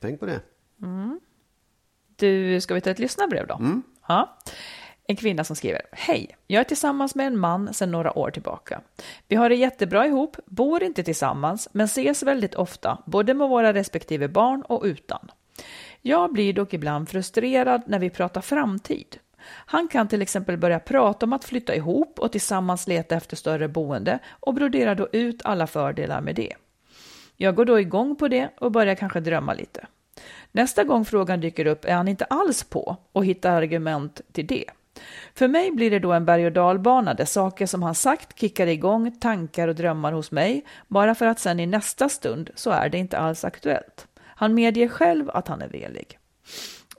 Tänk 0.00 0.20
på 0.20 0.26
det. 0.26 0.40
Du, 2.16 2.60
ska 2.60 2.74
vi 2.74 2.80
ta 2.80 2.90
ett 2.90 2.98
lyssnarbrev 2.98 3.46
då? 3.46 3.60
Ja. 4.08 4.38
En 5.06 5.16
kvinna 5.16 5.44
som 5.44 5.56
skriver, 5.56 5.82
Hej, 5.92 6.36
jag 6.46 6.60
är 6.60 6.64
tillsammans 6.64 7.14
med 7.14 7.26
en 7.26 7.38
man 7.38 7.74
sedan 7.74 7.90
några 7.90 8.18
år 8.18 8.30
tillbaka. 8.30 8.80
Vi 9.28 9.36
har 9.36 9.48
det 9.48 9.54
jättebra 9.54 10.06
ihop, 10.06 10.36
bor 10.46 10.82
inte 10.82 11.02
tillsammans, 11.02 11.68
men 11.72 11.84
ses 11.84 12.22
väldigt 12.22 12.54
ofta, 12.54 13.02
både 13.06 13.34
med 13.34 13.48
våra 13.48 13.74
respektive 13.74 14.28
barn 14.28 14.62
och 14.62 14.82
utan. 14.84 15.30
Jag 16.02 16.32
blir 16.32 16.52
dock 16.52 16.74
ibland 16.74 17.08
frustrerad 17.08 17.82
när 17.86 17.98
vi 17.98 18.10
pratar 18.10 18.40
framtid. 18.40 19.18
Han 19.46 19.88
kan 19.88 20.08
till 20.08 20.22
exempel 20.22 20.56
börja 20.56 20.80
prata 20.80 21.26
om 21.26 21.32
att 21.32 21.44
flytta 21.44 21.74
ihop 21.74 22.18
och 22.18 22.32
tillsammans 22.32 22.86
leta 22.86 23.16
efter 23.16 23.36
större 23.36 23.68
boende 23.68 24.18
och 24.30 24.54
broderar 24.54 24.94
då 24.94 25.08
ut 25.12 25.42
alla 25.44 25.66
fördelar 25.66 26.20
med 26.20 26.34
det. 26.34 26.52
Jag 27.36 27.54
går 27.54 27.64
då 27.64 27.80
igång 27.80 28.16
på 28.16 28.28
det 28.28 28.50
och 28.58 28.72
börjar 28.72 28.94
kanske 28.94 29.20
drömma 29.20 29.54
lite. 29.54 29.86
Nästa 30.52 30.84
gång 30.84 31.04
frågan 31.04 31.40
dyker 31.40 31.66
upp 31.66 31.84
är 31.84 31.94
han 31.94 32.08
inte 32.08 32.24
alls 32.24 32.64
på 32.64 32.96
och 33.12 33.24
hittar 33.24 33.62
argument 33.62 34.20
till 34.32 34.46
det. 34.46 34.64
För 35.34 35.48
mig 35.48 35.70
blir 35.70 35.90
det 35.90 35.98
då 35.98 36.12
en 36.12 36.24
berg 36.24 36.46
och 36.46 36.52
dalbana 36.52 37.14
där 37.14 37.24
saker 37.24 37.66
som 37.66 37.82
han 37.82 37.94
sagt 37.94 38.38
kickar 38.40 38.66
igång 38.66 39.20
tankar 39.20 39.68
och 39.68 39.74
drömmar 39.74 40.12
hos 40.12 40.30
mig 40.30 40.64
bara 40.88 41.14
för 41.14 41.26
att 41.26 41.40
sen 41.40 41.60
i 41.60 41.66
nästa 41.66 42.08
stund 42.08 42.50
så 42.54 42.70
är 42.70 42.88
det 42.88 42.98
inte 42.98 43.18
alls 43.18 43.44
aktuellt. 43.44 44.06
Han 44.20 44.54
medger 44.54 44.88
själv 44.88 45.30
att 45.30 45.48
han 45.48 45.62
är 45.62 45.68
velig. 45.68 46.18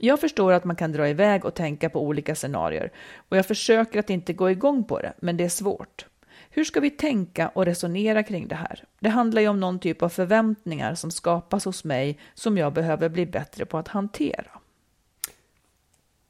Jag 0.05 0.19
förstår 0.19 0.53
att 0.53 0.65
man 0.65 0.75
kan 0.75 0.91
dra 0.91 1.09
iväg 1.09 1.45
och 1.45 1.53
tänka 1.53 1.89
på 1.89 2.01
olika 2.01 2.35
scenarier 2.35 2.91
och 3.29 3.37
jag 3.37 3.45
försöker 3.45 3.99
att 3.99 4.09
inte 4.09 4.33
gå 4.33 4.49
igång 4.49 4.83
på 4.83 4.99
det, 4.99 5.13
men 5.19 5.37
det 5.37 5.43
är 5.43 5.49
svårt. 5.49 6.05
Hur 6.49 6.63
ska 6.63 6.79
vi 6.79 6.89
tänka 6.89 7.47
och 7.47 7.65
resonera 7.65 8.23
kring 8.23 8.47
det 8.47 8.55
här? 8.55 8.83
Det 8.99 9.09
handlar 9.09 9.41
ju 9.41 9.47
om 9.47 9.59
någon 9.59 9.79
typ 9.79 10.01
av 10.01 10.09
förväntningar 10.09 10.95
som 10.95 11.11
skapas 11.11 11.65
hos 11.65 11.83
mig 11.83 12.19
som 12.33 12.57
jag 12.57 12.73
behöver 12.73 13.09
bli 13.09 13.25
bättre 13.25 13.65
på 13.65 13.77
att 13.77 13.87
hantera. 13.87 14.51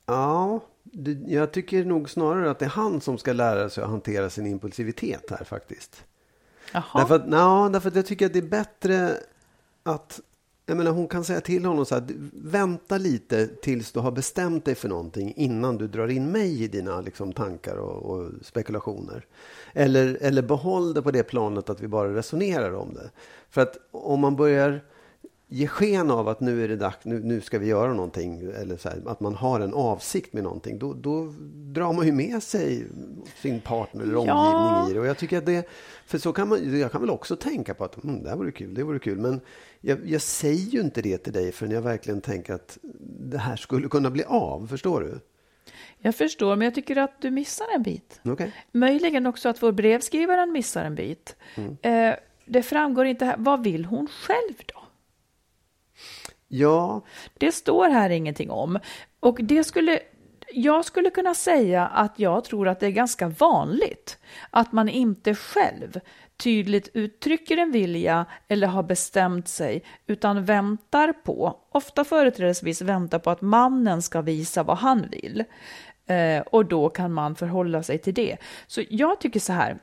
Ja, 0.05 0.59
det, 0.83 1.33
jag 1.33 1.51
tycker 1.51 1.85
nog 1.85 2.09
snarare 2.09 2.51
att 2.51 2.59
det 2.59 2.65
är 2.65 2.69
han 2.69 3.01
som 3.01 3.17
ska 3.17 3.33
lära 3.33 3.69
sig 3.69 3.83
att 3.83 3.89
hantera 3.89 4.29
sin 4.29 4.45
impulsivitet 4.45 5.29
här 5.29 5.43
faktiskt. 5.43 6.03
Jaha. 6.73 6.83
Därför 6.93 7.15
att, 7.15 7.25
ja, 7.31 7.69
därför 7.73 7.89
att 7.89 7.95
jag 7.95 8.05
tycker 8.05 8.25
att 8.25 8.33
det 8.33 8.39
är 8.39 8.49
bättre 8.49 9.17
att 9.83 10.19
jag 10.65 10.77
menar, 10.77 10.91
hon 10.91 11.07
kan 11.07 11.23
säga 11.23 11.41
till 11.41 11.65
honom 11.65 11.85
så 11.85 11.95
här, 11.95 12.03
vänta 12.33 12.97
lite 12.97 13.47
tills 13.47 13.91
du 13.91 13.99
har 13.99 14.11
bestämt 14.11 14.65
dig 14.65 14.75
för 14.75 14.89
någonting 14.89 15.33
innan 15.35 15.77
du 15.77 15.87
drar 15.87 16.07
in 16.07 16.31
mig 16.31 16.63
i 16.63 16.67
dina 16.67 17.01
liksom, 17.01 17.33
tankar 17.33 17.75
och, 17.75 18.15
och 18.15 18.31
spekulationer. 18.41 19.25
Eller, 19.73 20.17
eller 20.21 20.41
behåll 20.41 20.93
det 20.93 21.01
på 21.01 21.11
det 21.11 21.23
planet 21.23 21.69
att 21.69 21.81
vi 21.81 21.87
bara 21.87 22.15
resonerar 22.15 22.73
om 22.73 22.93
det. 22.93 23.09
För 23.49 23.61
att 23.61 23.77
om 23.91 24.19
man 24.19 24.35
börjar 24.35 24.81
ge 25.47 25.67
sken 25.67 26.11
av 26.11 26.27
att 26.27 26.39
nu 26.39 26.63
är 26.63 26.67
det 26.67 26.75
dags, 26.75 27.05
nu, 27.05 27.19
nu 27.19 27.41
ska 27.41 27.59
vi 27.59 27.67
göra 27.67 27.93
någonting, 27.93 28.39
eller 28.61 28.77
så 28.77 28.89
här, 28.89 29.01
att 29.05 29.19
man 29.19 29.35
har 29.35 29.59
en 29.59 29.73
avsikt 29.73 30.33
med 30.33 30.43
någonting, 30.43 30.79
då, 30.79 30.93
då 30.93 31.33
drar 31.53 31.93
man 31.93 32.05
ju 32.05 32.11
med 32.11 32.43
sig 32.43 32.87
sin 33.41 33.61
partner 33.61 34.03
eller 34.03 34.15
omgivning 34.15 34.35
ja. 34.35 34.89
i 34.89 34.93
det. 34.93 34.99
Och 34.99 35.05
jag 35.05 35.17
tycker 35.17 35.37
att 35.37 35.45
det, 35.45 35.69
för 36.05 36.17
så 36.17 36.33
kan 36.33 36.49
man, 36.49 36.79
jag 36.79 36.91
kan 36.91 37.01
väl 37.01 37.09
också 37.09 37.35
tänka 37.35 37.73
på 37.73 37.83
att 37.83 38.03
mm, 38.03 38.23
det 38.23 38.29
här 38.29 38.37
vore 38.37 38.51
kul, 38.51 38.73
det 38.73 38.83
vore 38.83 38.99
kul, 38.99 39.17
men 39.17 39.41
jag, 39.81 39.99
jag 40.05 40.21
säger 40.21 40.71
ju 40.71 40.81
inte 40.81 41.01
det 41.01 41.17
till 41.17 41.33
dig 41.33 41.51
förrän 41.51 41.71
jag 41.71 41.81
verkligen 41.81 42.21
tänker 42.21 42.53
att 42.53 42.77
det 43.19 43.37
här 43.37 43.55
skulle 43.55 43.87
kunna 43.87 44.09
bli 44.09 44.23
av, 44.23 44.67
förstår 44.67 45.01
du? 45.01 45.19
Jag 45.97 46.15
förstår, 46.15 46.55
men 46.55 46.65
jag 46.65 46.75
tycker 46.75 46.97
att 46.97 47.21
du 47.21 47.31
missar 47.31 47.65
en 47.75 47.83
bit. 47.83 48.19
Okay. 48.23 48.51
Möjligen 48.71 49.25
också 49.25 49.49
att 49.49 49.63
vår 49.63 49.71
brevskrivaren 49.71 50.51
missar 50.51 50.85
en 50.85 50.95
bit. 50.95 51.35
Mm. 51.55 51.77
Eh, 51.81 52.15
det 52.45 52.63
framgår 52.63 53.05
inte 53.05 53.25
här, 53.25 53.35
vad 53.37 53.63
vill 53.63 53.85
hon 53.85 54.07
själv 54.07 54.53
då? 54.65 54.84
Ja. 56.59 57.01
Det 57.33 57.51
står 57.51 57.89
här 57.89 58.09
ingenting 58.09 58.51
om. 58.51 58.79
Och 59.19 59.39
det 59.43 59.63
skulle, 59.63 59.99
jag 60.53 60.85
skulle 60.85 61.09
kunna 61.09 61.33
säga 61.33 61.87
att 61.87 62.19
jag 62.19 62.43
tror 62.43 62.67
att 62.67 62.79
det 62.79 62.85
är 62.85 62.91
ganska 62.91 63.27
vanligt 63.27 64.17
att 64.49 64.71
man 64.71 64.89
inte 64.89 65.35
själv 65.35 65.99
tydligt 66.37 66.89
uttrycker 66.93 67.57
en 67.57 67.71
vilja 67.71 68.25
eller 68.47 68.67
har 68.67 68.83
bestämt 68.83 69.47
sig, 69.47 69.83
utan 70.07 70.45
väntar 70.45 71.13
på, 71.13 71.59
ofta 71.71 72.03
företrädesvis 72.03 72.81
väntar 72.81 73.19
på 73.19 73.29
att 73.29 73.41
mannen 73.41 74.01
ska 74.01 74.21
visa 74.21 74.63
vad 74.63 74.77
han 74.77 75.07
vill. 75.11 75.43
Eh, 76.07 76.41
och 76.41 76.65
då 76.65 76.89
kan 76.89 77.13
man 77.13 77.35
förhålla 77.35 77.83
sig 77.83 77.97
till 77.97 78.13
det. 78.13 78.37
Så 78.67 78.81
jag 78.89 79.19
tycker 79.21 79.39
så 79.39 79.53
här, 79.53 79.77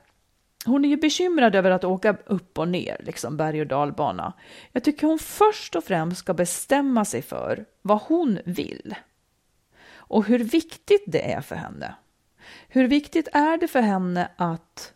hon 0.65 0.85
är 0.85 0.89
ju 0.89 0.97
bekymrad 0.97 1.55
över 1.55 1.71
att 1.71 1.83
åka 1.83 2.17
upp 2.25 2.59
och 2.59 2.67
ner, 2.67 2.97
liksom 2.99 3.37
berg 3.37 3.61
och 3.61 3.67
dalbana. 3.67 4.33
Jag 4.71 4.83
tycker 4.83 5.07
hon 5.07 5.19
först 5.19 5.75
och 5.75 5.83
främst 5.83 6.17
ska 6.17 6.33
bestämma 6.33 7.05
sig 7.05 7.21
för 7.21 7.65
vad 7.81 8.01
hon 8.01 8.39
vill. 8.45 8.95
Och 9.95 10.25
hur 10.25 10.39
viktigt 10.39 11.03
det 11.07 11.31
är 11.31 11.41
för 11.41 11.55
henne. 11.55 11.95
Hur 12.67 12.87
viktigt 12.87 13.27
är 13.33 13.57
det 13.57 13.67
för 13.67 13.81
henne 13.81 14.27
att... 14.35 14.93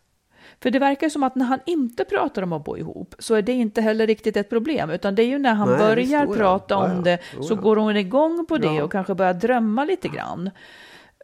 För 0.59 0.71
det 0.71 0.79
verkar 0.79 1.09
som 1.09 1.23
att 1.23 1.35
när 1.35 1.45
han 1.45 1.59
inte 1.65 2.05
pratar 2.05 2.41
om 2.41 2.53
att 2.53 2.63
bo 2.63 2.77
ihop 2.77 3.15
så 3.19 3.35
är 3.35 3.41
det 3.41 3.51
inte 3.51 3.81
heller 3.81 4.07
riktigt 4.07 4.37
ett 4.37 4.49
problem, 4.49 4.89
utan 4.89 5.15
det 5.15 5.23
är 5.23 5.27
ju 5.27 5.39
när 5.39 5.53
han 5.53 5.69
Nej, 5.69 5.77
börjar 5.77 6.27
prata 6.27 6.77
om 6.77 6.91
ja, 6.91 7.01
det 7.01 7.19
så 7.41 7.55
går 7.55 7.75
hon 7.75 7.97
igång 7.97 8.45
på 8.45 8.57
det 8.57 8.75
ja. 8.75 8.83
och 8.83 8.91
kanske 8.91 9.15
börjar 9.15 9.33
drömma 9.33 9.85
lite 9.85 10.07
grann. 10.07 10.49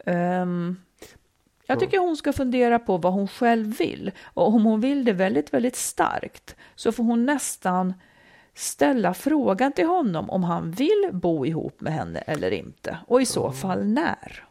Um, 0.05 0.77
jag 1.67 1.79
tycker 1.79 1.97
hon 1.97 2.17
ska 2.17 2.33
fundera 2.33 2.79
på 2.79 2.97
vad 2.97 3.13
hon 3.13 3.27
själv 3.27 3.77
vill. 3.77 4.11
Och 4.23 4.47
om 4.47 4.65
hon 4.65 4.81
vill 4.81 5.05
det 5.05 5.13
väldigt, 5.13 5.53
väldigt 5.53 5.75
starkt 5.75 6.55
så 6.75 6.91
får 6.91 7.03
hon 7.03 7.25
nästan 7.25 7.93
ställa 8.53 9.13
frågan 9.13 9.71
till 9.71 9.85
honom 9.85 10.29
om 10.29 10.43
han 10.43 10.71
vill 10.71 11.09
bo 11.11 11.45
ihop 11.45 11.81
med 11.81 11.93
henne 11.93 12.19
eller 12.19 12.51
inte. 12.51 12.97
Och 13.07 13.21
i 13.21 13.25
så 13.25 13.51
fall 13.51 13.85
när. 13.85 14.43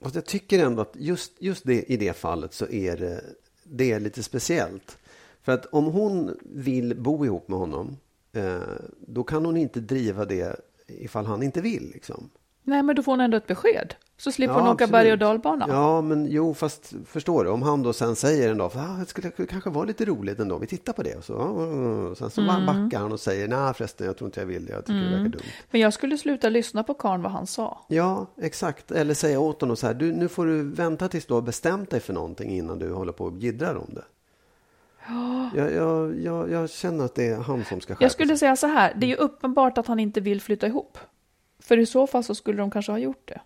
Fast 0.00 0.14
jag 0.14 0.26
tycker 0.26 0.64
ändå 0.64 0.82
att 0.82 0.96
just, 0.96 1.32
just 1.42 1.66
det, 1.66 1.92
i 1.92 1.96
det 1.96 2.16
fallet 2.16 2.54
så 2.54 2.68
är 2.68 2.96
det, 2.96 3.24
det 3.64 3.92
är 3.92 4.00
lite 4.00 4.22
speciellt. 4.22 4.98
För 5.42 5.52
att 5.52 5.66
om 5.66 5.84
hon 5.84 6.38
vill 6.42 6.96
bo 6.96 7.24
ihop 7.24 7.48
med 7.48 7.58
honom, 7.58 7.96
eh, 8.32 8.60
då 9.06 9.24
kan 9.24 9.44
hon 9.44 9.56
inte 9.56 9.80
driva 9.80 10.24
det 10.24 10.60
ifall 10.86 11.26
han 11.26 11.42
inte 11.42 11.60
vill. 11.60 11.90
Liksom. 11.94 12.30
Nej, 12.62 12.82
men 12.82 12.96
då 12.96 13.02
får 13.02 13.12
hon 13.12 13.20
ändå 13.20 13.36
ett 13.36 13.46
besked. 13.46 13.94
Så 14.20 14.32
slipper 14.32 14.54
ja, 14.54 14.60
hon 14.60 14.68
åka 14.68 14.86
berg 14.86 15.12
och 15.12 15.18
dalbana. 15.18 15.66
Ja, 15.68 16.00
men 16.00 16.26
jo, 16.30 16.54
fast 16.54 16.94
förstår 17.06 17.44
du, 17.44 17.50
om 17.50 17.62
han 17.62 17.82
då 17.82 17.92
sen 17.92 18.16
säger 18.16 18.50
en 18.50 18.58
dag, 18.58 18.72
ah, 18.74 18.96
det 19.00 19.06
skulle 19.06 19.30
kanske 19.30 19.70
vara 19.70 19.84
lite 19.84 20.04
roligt 20.04 20.38
ändå, 20.38 20.58
vi 20.58 20.66
tittar 20.66 20.92
på 20.92 21.02
det. 21.02 21.14
Och 21.14 21.24
så, 21.24 21.34
och 21.34 22.18
sen 22.18 22.30
så 22.30 22.40
mm. 22.40 22.66
backar 22.66 22.98
han 22.98 23.12
och 23.12 23.20
säger, 23.20 23.48
nej 23.48 23.74
förresten, 23.74 24.06
jag 24.06 24.16
tror 24.16 24.28
inte 24.28 24.40
jag 24.40 24.46
vill 24.46 24.66
det, 24.66 24.72
jag 24.72 24.84
tycker 24.84 24.92
mm. 24.92 25.04
det 25.04 25.10
verkar 25.10 25.26
mm. 25.26 25.30
dumt. 25.30 25.42
Men 25.70 25.80
jag 25.80 25.92
skulle 25.92 26.18
sluta 26.18 26.48
lyssna 26.48 26.82
på 26.82 26.94
karln 26.94 27.22
vad 27.22 27.32
han 27.32 27.46
sa. 27.46 27.84
Ja, 27.88 28.26
exakt. 28.36 28.90
Eller 28.90 29.14
säga 29.14 29.40
åt 29.40 29.60
honom 29.60 29.76
så 29.76 29.86
här, 29.86 29.94
du, 29.94 30.12
nu 30.12 30.28
får 30.28 30.46
du 30.46 30.62
vänta 30.62 31.08
tills 31.08 31.26
du 31.26 31.34
har 31.34 31.42
bestämt 31.42 31.90
dig 31.90 32.00
för 32.00 32.12
någonting 32.12 32.50
innan 32.50 32.78
du 32.78 32.92
håller 32.92 33.12
på 33.12 33.24
och 33.24 33.38
jiddrar 33.38 33.74
om 33.74 33.94
det. 33.94 34.04
Jag, 35.54 35.72
jag, 35.72 36.20
jag, 36.20 36.50
jag, 36.50 36.70
känner 36.70 37.04
att 37.04 37.14
det 37.14 37.26
är 37.26 37.36
han 37.36 37.64
som 37.64 37.80
ska 37.80 37.94
skärpa 37.94 38.04
Jag 38.04 38.12
skulle 38.12 38.36
säga 38.38 38.56
så 38.56 38.66
här, 38.66 38.94
det 38.96 39.06
är 39.06 39.08
ju 39.08 39.14
uppenbart 39.14 39.78
att 39.78 39.86
han 39.86 40.00
inte 40.00 40.20
vill 40.20 40.40
flytta 40.40 40.66
ihop. 40.66 40.98
För 41.60 41.78
i 41.78 41.86
så 41.86 42.06
fall 42.06 42.24
så 42.24 42.34
skulle 42.34 42.58
de 42.58 42.70
kanske 42.70 42.92
ha 42.92 42.98
gjort 42.98 43.28
det. 43.28 43.40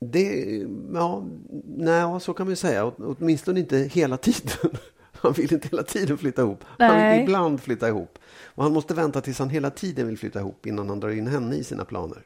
Det, 0.00 0.56
ja, 0.94 1.24
nej, 1.64 2.20
så 2.20 2.34
kan 2.34 2.46
man 2.46 2.52
ju 2.52 2.56
säga. 2.56 2.92
åtminstone 2.98 3.60
inte 3.60 3.78
hela 3.78 4.16
tiden. 4.16 4.70
Han 5.12 5.32
vill 5.32 5.52
inte 5.52 5.68
hela 5.68 5.82
tiden 5.82 6.18
flytta 6.18 6.42
ihop. 6.42 6.64
Nej. 6.78 6.88
Han 6.88 7.12
vill 7.12 7.22
ibland 7.22 7.60
flytta 7.60 7.88
ihop. 7.88 8.18
Och 8.44 8.64
han 8.64 8.72
måste 8.72 8.94
vänta 8.94 9.20
tills 9.20 9.38
han 9.38 9.50
hela 9.50 9.70
tiden 9.70 10.06
vill 10.06 10.18
flytta 10.18 10.40
ihop 10.40 10.66
innan 10.66 10.88
han 10.88 11.00
drar 11.00 11.10
in 11.10 11.26
henne 11.26 11.56
i 11.56 11.64
sina 11.64 11.84
planer. 11.84 12.22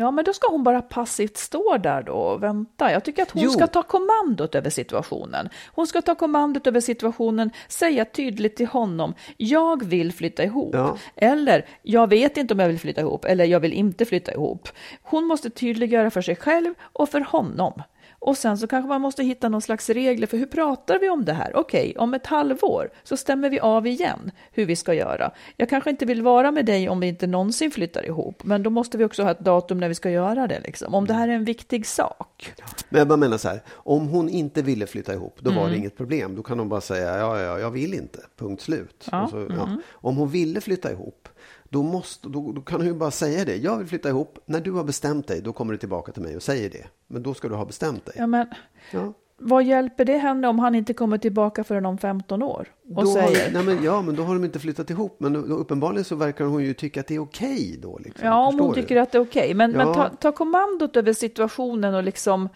Ja, 0.00 0.10
men 0.10 0.24
då 0.24 0.32
ska 0.32 0.50
hon 0.50 0.62
bara 0.62 0.82
passivt 0.82 1.36
stå 1.36 1.76
där 1.76 2.02
då 2.02 2.12
och 2.12 2.42
vänta. 2.42 2.92
Jag 2.92 3.04
tycker 3.04 3.22
att 3.22 3.30
hon 3.30 3.42
jo. 3.42 3.50
ska 3.50 3.66
ta 3.66 3.82
kommandot 3.82 4.54
över 4.54 4.70
situationen. 4.70 5.48
Hon 5.66 5.86
ska 5.86 6.02
ta 6.02 6.14
kommandot 6.14 6.66
över 6.66 6.80
situationen, 6.80 7.50
säga 7.68 8.04
tydligt 8.04 8.56
till 8.56 8.66
honom, 8.66 9.14
jag 9.36 9.84
vill 9.84 10.12
flytta 10.12 10.44
ihop. 10.44 10.74
Ja. 10.74 10.98
Eller, 11.16 11.66
jag 11.82 12.10
vet 12.10 12.36
inte 12.36 12.54
om 12.54 12.60
jag 12.60 12.68
vill 12.68 12.78
flytta 12.78 13.00
ihop, 13.00 13.24
eller 13.24 13.44
jag 13.44 13.60
vill 13.60 13.72
inte 13.72 14.04
flytta 14.04 14.32
ihop. 14.32 14.68
Hon 15.02 15.24
måste 15.24 15.50
tydliggöra 15.50 16.10
för 16.10 16.22
sig 16.22 16.36
själv 16.36 16.74
och 16.80 17.08
för 17.08 17.20
honom. 17.20 17.82
Och 18.18 18.36
sen 18.36 18.58
så 18.58 18.66
kanske 18.66 18.88
man 18.88 19.00
måste 19.00 19.24
hitta 19.24 19.48
någon 19.48 19.62
slags 19.62 19.90
regler 19.90 20.26
för 20.26 20.36
hur 20.36 20.46
pratar 20.46 20.98
vi 20.98 21.08
om 21.08 21.24
det 21.24 21.32
här? 21.32 21.56
Okej, 21.56 21.90
okay, 21.90 22.02
om 22.02 22.14
ett 22.14 22.26
halvår 22.26 22.90
så 23.02 23.16
stämmer 23.16 23.50
vi 23.50 23.60
av 23.60 23.86
igen 23.86 24.30
hur 24.52 24.66
vi 24.66 24.76
ska 24.76 24.94
göra. 24.94 25.30
Jag 25.56 25.68
kanske 25.68 25.90
inte 25.90 26.06
vill 26.06 26.22
vara 26.22 26.50
med 26.50 26.66
dig 26.66 26.88
om 26.88 27.00
vi 27.00 27.06
inte 27.06 27.26
någonsin 27.26 27.70
flyttar 27.70 28.06
ihop, 28.06 28.44
men 28.44 28.62
då 28.62 28.70
måste 28.70 28.98
vi 28.98 29.04
också 29.04 29.22
ha 29.22 29.30
ett 29.30 29.40
datum 29.40 29.78
när 29.78 29.88
vi 29.88 29.94
ska 29.94 30.10
göra 30.10 30.46
det. 30.46 30.60
Liksom. 30.60 30.94
Om 30.94 31.06
det 31.06 31.14
här 31.14 31.28
är 31.28 31.32
en 31.32 31.44
viktig 31.44 31.86
sak. 31.86 32.52
Men 32.88 32.98
jag 32.98 33.08
bara 33.08 33.16
menar 33.16 33.38
så 33.38 33.48
här, 33.48 33.62
om 33.70 34.08
hon 34.08 34.28
inte 34.28 34.62
ville 34.62 34.86
flytta 34.86 35.14
ihop, 35.14 35.38
då 35.40 35.50
mm. 35.50 35.62
var 35.62 35.68
det 35.68 35.74
mm. 35.74 35.80
inget 35.80 35.96
problem. 35.96 36.34
Då 36.34 36.42
kan 36.42 36.58
hon 36.58 36.68
bara 36.68 36.80
säga, 36.80 37.18
ja, 37.18 37.40
ja, 37.40 37.58
jag 37.58 37.70
vill 37.70 37.94
inte, 37.94 38.18
punkt 38.36 38.62
slut. 38.62 39.08
Ja. 39.12 39.28
Så, 39.30 39.36
ja. 39.36 39.66
Mm. 39.66 39.80
Om 39.92 40.16
hon 40.16 40.28
ville 40.28 40.60
flytta 40.60 40.92
ihop, 40.92 41.28
då, 41.68 41.82
måste, 41.82 42.28
då, 42.28 42.52
då, 42.52 42.60
kan 42.60 42.80
du 42.80 42.94
bara 42.94 43.10
säga 43.10 43.44
det. 43.44 43.56
Jag 43.56 43.78
vill 43.78 43.86
flytta 43.86 44.08
ihop. 44.08 44.38
När 44.46 44.60
du 44.60 44.72
har 44.72 44.84
bestämt 44.84 45.26
dig, 45.26 45.40
då 45.40 45.52
kommer 45.52 45.72
du 45.72 45.78
tillbaka 45.78 46.12
till 46.12 46.22
mig 46.22 46.36
och 46.36 46.42
säger 46.42 46.70
det. 46.70 46.86
Men 47.06 47.22
då 47.22 47.34
ska 47.34 47.48
du 47.48 47.54
ha 47.54 47.64
bestämt 47.64 48.06
dig. 48.06 48.14
Ja, 48.18 48.26
men 48.26 48.46
ja. 48.92 49.12
Vad 49.40 49.64
hjälper 49.64 50.04
det 50.04 50.18
henne 50.18 50.48
om 50.48 50.58
han 50.58 50.74
inte 50.74 50.94
kommer 50.94 51.18
tillbaka 51.18 51.64
förrän 51.64 51.86
om 51.86 51.98
15 51.98 52.42
år? 52.42 52.68
Och 52.94 53.04
då 53.04 53.10
säger... 53.10 53.44
Har, 53.44 53.52
nej 53.52 53.62
men, 53.62 53.84
ja, 53.84 54.02
men 54.02 54.16
då 54.16 54.22
har 54.22 54.34
de 54.34 54.44
inte 54.44 54.58
flyttat 54.58 54.90
ihop. 54.90 55.16
Men 55.20 55.32
då, 55.32 55.40
uppenbarligen 55.40 56.04
så 56.04 56.16
verkar 56.16 56.44
hon 56.44 56.64
ju 56.64 56.74
tycka 56.74 57.00
att 57.00 57.06
det 57.06 57.14
är 57.14 57.18
okej 57.18 57.52
okay 57.52 57.76
då. 57.76 57.98
Liksom. 57.98 58.26
Ja, 58.26 58.46
om 58.46 58.58
hon 58.58 58.74
tycker 58.74 58.96
att 58.96 59.12
det 59.12 59.18
är 59.18 59.22
okej. 59.22 59.42
Okay. 59.42 59.54
Men, 59.54 59.72
ja. 59.72 59.84
men 59.84 59.94
ta, 59.94 60.08
ta 60.08 60.32
kommandot 60.32 60.96
över 60.96 61.12
situationen 61.12 61.94
och 61.94 62.02
liksom... 62.02 62.48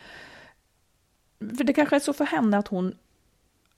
För 1.57 1.64
det 1.64 1.72
kanske 1.72 1.96
är 1.96 2.01
så 2.01 2.12
för 2.12 2.25
henne 2.25 2.59
att 2.59 2.68
hon 2.68 2.94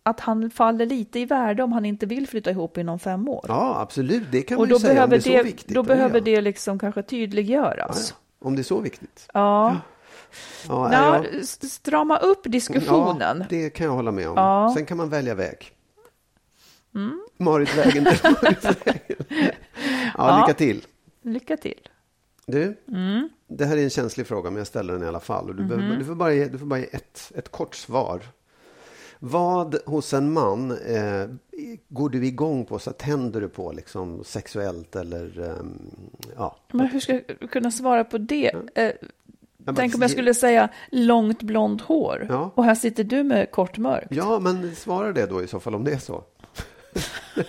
att 0.07 0.21
han 0.21 0.51
faller 0.51 0.87
lite 0.87 1.21
i 1.21 1.25
värde 1.25 1.63
om 1.63 1.73
han 1.73 1.85
inte 1.85 2.07
vill 2.07 2.29
flytta 2.29 2.51
ihop 2.51 2.79
inom 2.79 2.99
fem 2.99 3.29
år. 3.29 3.45
Ja, 3.49 3.81
absolut. 3.81 4.23
Det 4.31 4.43
kan 4.43 4.59
man 4.59 4.69
ju 4.69 4.79
säga 4.79 5.05
om 5.05 5.11
det 5.11 5.17
är 5.17 5.21
så 5.21 5.43
viktigt. 5.43 5.75
Då 5.75 5.83
behöver 5.83 6.21
det 6.21 6.41
liksom 6.41 6.79
kanske 6.79 7.03
tydliggöras. 7.03 8.11
Ja, 8.11 8.47
om 8.47 8.57
det 8.57 8.61
är 8.61 8.65
så 8.65 8.81
viktigt. 8.81 9.29
Ja. 9.35 9.77
ja. 10.69 10.93
ja 10.93 11.25
jag... 11.33 11.45
Strama 11.47 12.19
upp 12.19 12.41
diskussionen. 12.45 13.39
Ja, 13.41 13.47
det 13.49 13.71
kan 13.71 13.87
jag 13.87 13.93
hålla 13.93 14.13
med 14.13 14.29
om. 14.29 14.75
Sen 14.77 14.87
kan 14.87 14.97
man 14.97 15.09
välja 15.09 15.35
väg. 15.35 15.71
Mm. 16.95 17.21
Maritvägen 17.37 18.07
Ja, 20.17 20.41
lycka 20.41 20.59
till. 20.59 20.87
Lycka 21.23 21.57
till. 21.57 21.89
Du, 22.47 22.77
mm. 22.89 23.29
det 23.49 23.67
här 23.67 23.77
är 23.77 23.83
en 23.83 23.91
känslig 23.91 24.27
fråga, 24.27 24.51
men 24.51 24.59
jag 24.59 24.67
ställer 24.67 24.93
den 24.93 25.03
i 25.03 25.07
alla 25.07 25.21
fall. 25.21 25.49
Och 25.49 25.55
du, 25.55 25.63
mm. 25.63 25.77
behöver, 25.77 25.97
du 25.97 26.05
får 26.05 26.15
bara 26.15 26.33
ge, 26.33 26.49
du 26.49 26.59
får 26.59 26.67
bara 26.67 26.81
ge 26.81 26.89
ett, 26.93 27.33
ett 27.35 27.51
kort 27.51 27.75
svar. 27.75 28.23
Vad 29.27 29.77
hos 29.87 30.13
en 30.13 30.33
man 30.33 30.71
eh, 30.71 31.29
går 31.89 32.09
du 32.09 32.27
igång 32.27 32.65
på? 32.65 32.79
Så 32.79 32.93
tänder 32.93 33.41
du 33.41 33.49
på 33.49 33.73
liksom 33.73 34.25
sexuellt 34.25 34.97
eller 34.97 35.41
eh, 35.41 35.65
ja? 36.37 36.57
Men 36.73 36.87
hur 36.87 37.01
ska 37.01 37.13
jag 37.13 37.51
kunna 37.51 37.71
svara 37.71 38.05
på 38.05 38.19
det? 38.19 38.53
Eh, 38.75 38.93
tänk 39.77 39.95
om 39.95 40.03
jag 40.03 40.11
skulle 40.11 40.35
säga 40.35 40.69
långt 40.91 41.43
blont 41.43 41.81
hår 41.81 42.27
ja. 42.29 42.51
och 42.55 42.65
här 42.65 42.75
sitter 42.75 43.05
du 43.05 43.25
med 43.25 43.51
kort 43.51 43.79
mörkt. 43.79 44.07
Ja, 44.11 44.39
men 44.39 44.75
svara 44.75 45.13
det 45.13 45.27
då 45.27 45.43
i 45.43 45.47
så 45.47 45.61
fall 45.61 45.75
om 45.75 45.85
det 45.85 45.93
är 45.93 45.99
så. 45.99 46.25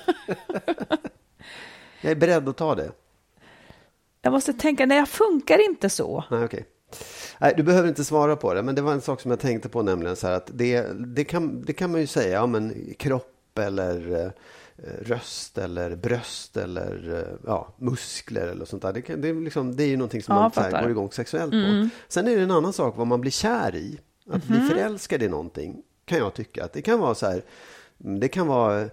jag 2.02 2.12
är 2.12 2.16
beredd 2.16 2.50
att 2.50 2.58
ta 2.58 2.76
det. 2.76 2.92
Jag 4.22 4.32
måste 4.32 4.54
tänka, 4.54 4.86
nej 4.86 4.98
jag 4.98 5.10
funkar 5.10 5.70
inte 5.70 5.90
så. 5.90 6.24
Nej, 6.32 6.44
okay. 6.44 6.64
Nej, 7.46 7.54
du 7.58 7.64
behöver 7.64 7.88
inte 7.90 8.04
svara 8.04 8.36
på 8.36 8.54
det, 8.54 8.62
men 8.64 8.76
det 8.76 8.82
var 8.82 8.94
en 8.94 9.02
sak 9.02 9.22
som 9.22 9.32
jag 9.32 9.40
tänkte 9.40 9.70
på 9.70 9.82
nämligen 9.82 10.16
så 10.16 10.28
här 10.28 10.34
att 10.34 10.50
det, 10.54 10.82
det, 10.96 11.24
kan, 11.24 11.62
det 11.62 11.74
kan 11.74 11.92
man 11.92 12.02
ju 12.02 12.08
säga, 12.08 12.34
ja 12.34 12.46
men 12.46 12.94
kropp 13.00 13.60
eller 13.60 14.24
eh, 14.26 14.32
röst 15.02 15.58
eller 15.58 15.96
bröst 15.96 16.58
eller 16.58 17.14
eh, 17.20 17.38
ja, 17.48 17.74
muskler 17.78 18.48
eller 18.48 18.66
sånt 18.66 18.82
där. 18.82 18.94
Det, 18.94 19.02
kan, 19.02 19.22
det, 19.22 19.30
är, 19.30 19.34
liksom, 19.34 19.76
det 19.76 19.84
är 19.84 19.88
ju 19.88 19.98
någonting 19.98 20.24
som 20.24 20.36
Ja, 20.36 20.52
man 20.56 20.72
där 20.72 20.82
går 20.82 20.92
igång 20.92 21.12
sexuellt 21.12 21.54
Mm. 21.54 21.90
på. 21.90 21.96
Sen 22.08 22.28
är 22.28 22.36
det 22.36 22.42
en 22.44 22.52
annan 22.52 22.74
sak 22.74 22.98
vad 22.98 23.08
man 23.08 23.22
blir 23.22 23.32
kär 23.32 23.76
i. 23.76 24.00
Att 24.30 24.50
Mhm. 24.50 24.58
bli 24.58 24.68
förälskad 24.70 25.24
i 25.24 25.28
någonting 25.28 25.82
kan 26.06 26.18
jag 26.18 26.34
tycka. 26.34 26.64
Att 26.66 26.74
det 26.74 26.82
kan 26.82 27.00
vara 27.00 27.16
så 27.16 27.26
här, 27.26 27.42
det 27.98 28.28
kan 28.28 28.48
vara 28.48 28.90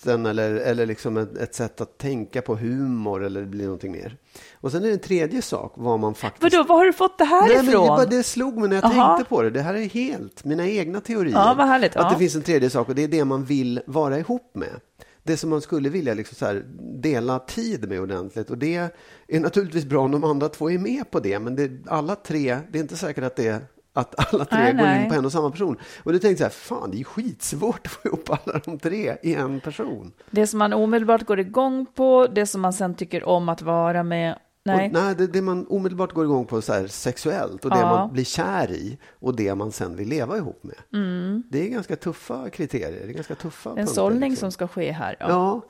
rösten 0.00 0.26
eller, 0.26 0.54
eller 0.54 0.86
liksom 0.86 1.16
ett, 1.16 1.36
ett 1.38 1.54
sätt 1.54 1.80
att 1.80 1.98
tänka 1.98 2.42
på 2.42 2.56
humor 2.56 3.24
eller 3.24 3.40
det 3.40 3.46
blir 3.46 3.64
någonting 3.64 3.92
mer. 3.92 4.16
Och 4.60 4.72
sen 4.72 4.82
är 4.82 4.86
det 4.86 4.92
en 4.92 4.98
tredje 5.00 5.42
sak 5.42 5.72
vad 5.76 6.00
man 6.00 6.14
faktiskt... 6.14 6.42
Vadå, 6.54 6.64
var 6.68 6.76
har 6.76 6.84
du 6.84 6.92
fått 6.92 7.18
det 7.18 7.24
här 7.24 7.46
Nej, 7.46 7.56
men 7.56 7.64
det, 7.66 7.70
ifrån? 7.70 7.86
bara, 7.86 8.04
det 8.04 8.22
slog 8.22 8.56
mig 8.56 8.68
när 8.68 8.76
jag 8.76 8.84
Aha. 8.84 9.16
tänkte 9.16 9.28
på 9.30 9.42
det. 9.42 9.50
Det 9.50 9.62
här 9.62 9.74
är 9.74 9.88
helt 9.88 10.44
mina 10.44 10.66
egna 10.68 11.00
teorier. 11.00 11.34
Ja, 11.34 11.54
vad 11.58 11.66
härligt. 11.66 11.96
Att 11.96 12.02
Ja. 12.04 12.10
det 12.10 12.18
finns 12.18 12.34
en 12.36 12.42
tredje 12.42 12.70
sak 12.70 12.88
och 12.88 12.94
det 12.94 13.04
är 13.04 13.08
det 13.08 13.24
man 13.24 13.44
vill 13.44 13.80
vara 13.86 14.18
ihop 14.18 14.50
med. 14.54 14.80
Det 15.22 15.36
som 15.36 15.50
man 15.50 15.60
skulle 15.60 15.88
vilja 15.88 16.14
liksom 16.14 16.34
så 16.36 16.46
här, 16.46 16.62
dela 17.02 17.38
tid 17.38 17.88
med 17.88 18.00
ordentligt. 18.00 18.50
Och 18.50 18.58
det 18.58 18.90
är 19.28 19.40
naturligtvis 19.40 19.84
bra 19.84 20.00
om 20.04 20.10
de 20.10 20.24
andra 20.24 20.48
två 20.48 20.70
är 20.70 20.78
med 20.78 21.10
på 21.10 21.20
det. 21.20 21.38
Men 21.38 21.56
det, 21.56 21.70
alla 21.86 22.16
tre, 22.16 22.58
det 22.72 22.78
är 22.78 22.82
inte 22.82 22.96
säkert 22.96 23.24
att 23.24 23.36
det 23.36 23.58
att 24.00 24.34
alla 24.34 24.44
tre 24.44 24.58
Nej, 24.58 24.72
går 24.72 24.82
nej. 24.82 25.02
in 25.02 25.08
på 25.08 25.14
en 25.14 25.24
och 25.24 25.32
samma 25.32 25.50
person. 25.50 25.76
Och 26.02 26.12
då 26.12 26.18
tänkte 26.18 26.28
jag 26.44 26.52
så 26.52 26.58
här, 26.72 26.78
fan 26.78 26.90
det 26.90 26.96
är 26.96 26.98
ju 26.98 27.04
skitsvårt 27.04 27.86
att 27.86 27.92
få 27.92 28.08
ihop 28.08 28.30
alla 28.30 28.58
de 28.64 28.78
tre 28.78 29.16
i 29.22 29.34
en 29.34 29.60
person. 29.60 30.12
Det 30.30 30.46
som 30.46 30.58
man 30.58 30.72
omedelbart 30.72 31.22
går 31.26 31.40
igång 31.40 31.86
på, 31.94 32.26
det 32.32 32.46
som 32.46 32.60
man 32.60 32.72
sen 32.72 32.94
tycker 32.94 33.24
om 33.24 33.48
att 33.48 33.62
vara 33.62 34.02
med. 34.02 34.38
Nej, 34.64 34.86
Och, 34.86 34.92
nej 34.92 35.14
det, 35.14 35.26
det 35.26 35.42
man 35.42 35.66
omedelbart 35.68 36.12
går 36.12 36.24
igång 36.24 36.44
på 36.46 36.62
så 36.62 36.72
här 36.72 36.86
sexuellt 36.86 37.64
och 37.64 37.70
det 37.70 37.78
Ja. 37.78 37.98
man 37.98 38.12
blir 38.12 38.24
kär 38.24 38.70
i 38.72 38.98
och 39.20 39.36
det 39.36 39.54
man 39.54 39.72
sen 39.72 39.96
vill 39.96 40.08
leva 40.08 40.36
ihop 40.36 40.62
med. 40.64 41.42
Det 41.48 41.66
är 41.66 41.68
ganska 41.70 41.96
tuffa 41.96 42.50
kriterier. 42.50 43.00
Det 43.06 43.10
är 43.10 43.14
ganska 43.14 43.34
tuffa 43.34 43.70
Mm. 43.70 43.78
en 43.80 43.86
punkter, 43.86 43.94
sållning 43.94 44.30
liksom. 44.30 44.46
som 44.46 44.52
ska 44.52 44.68
ske 44.68 44.92
här. 44.92 45.16
Ja. 45.20 45.28
Ja. 45.28 45.60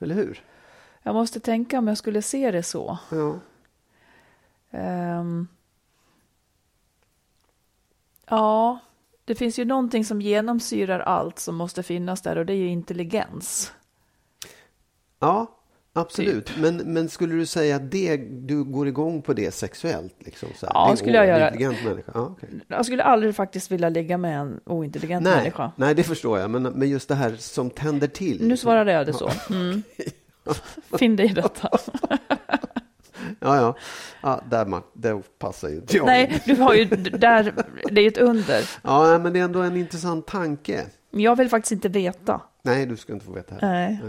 Eller 0.00 0.14
hur? 0.14 0.42
Jag 1.02 1.14
måste 1.14 1.40
tänka 1.40 1.78
om 1.78 1.88
jag 1.88 1.98
skulle 1.98 2.22
se 2.22 2.50
det 2.50 2.62
så. 2.62 2.98
Ja. 3.10 3.34
Ehm. 4.70 5.48
Ja, 8.28 8.78
det 9.24 9.34
finns 9.34 9.58
ju 9.58 9.64
någonting 9.64 10.04
som 10.04 10.20
genomsyrar 10.20 11.00
allt 11.00 11.38
som 11.38 11.54
måste 11.54 11.82
finnas 11.82 12.22
där 12.22 12.38
och 12.38 12.46
det 12.46 12.52
är 12.52 12.56
ju 12.56 12.68
intelligens. 12.68 13.72
Ja, 15.18 15.46
absolut. 15.92 16.46
Typ. 16.46 16.56
Men, 16.58 16.76
men 16.76 17.08
skulle 17.08 17.34
du 17.34 17.46
säga 17.46 17.76
att 17.76 17.90
det, 17.90 18.16
du 18.16 18.64
går 18.64 18.88
igång 18.88 19.22
på 19.22 19.32
det 19.32 19.54
sexuellt? 19.54 20.14
Liksom, 20.18 20.48
så 20.56 20.66
här? 20.66 20.72
Ja, 20.74 20.90
Det 20.90 20.96
skulle 20.96 21.16
jag 21.16 21.26
göra. 21.26 21.50
Människa? 21.50 22.12
Ja, 22.14 22.20
okej. 22.30 22.48
Jag 22.68 22.86
skulle 22.86 23.02
aldrig 23.02 23.34
faktiskt 23.36 23.70
vilja 23.72 23.88
ligga 23.88 24.18
med 24.18 24.40
en 24.40 24.60
ointelligent 24.64 25.24
nej, 25.24 25.36
människa. 25.36 25.72
nej, 25.76 25.94
det 25.94 26.02
förstår 26.02 26.38
jag. 26.38 26.50
Men, 26.50 26.62
men 26.62 26.88
just 26.88 27.08
det 27.08 27.14
här 27.14 27.36
som 27.36 27.70
tänder 27.70 28.06
till. 28.06 28.46
Nu 28.48 28.56
svarade 28.56 28.92
jag 28.92 29.06
det 29.06 29.12
så. 29.12 29.30
Mm. 29.50 29.82
Finn 30.98 31.16
dig 31.16 31.26
i 31.26 31.32
detta. 31.32 31.68
Ja, 33.44 33.56
ja. 33.56 33.76
ja 34.22 34.40
där, 34.50 34.82
där 34.92 35.22
passar 35.38 35.68
ju 35.68 35.74
inte 35.74 35.96
jag. 35.96 36.06
Nej, 36.06 36.42
du 36.46 36.54
har 36.54 36.74
ju 36.74 36.84
där, 36.84 37.54
det 37.90 38.00
är 38.00 38.02
ju 38.02 38.08
ett 38.08 38.18
under. 38.18 38.70
Ja, 38.82 39.18
men 39.18 39.32
det 39.32 39.38
är 39.38 39.44
ändå 39.44 39.60
en 39.60 39.76
intressant 39.76 40.26
tanke. 40.26 40.86
Men 41.10 41.20
jag 41.20 41.36
vill 41.36 41.48
faktiskt 41.48 41.72
inte 41.72 41.88
veta. 41.88 42.40
Nej, 42.62 42.86
du 42.86 42.96
ska 42.96 43.12
inte 43.12 43.26
få 43.26 43.32
veta 43.32 43.54
det. 43.54 43.66
Nej. 43.66 44.00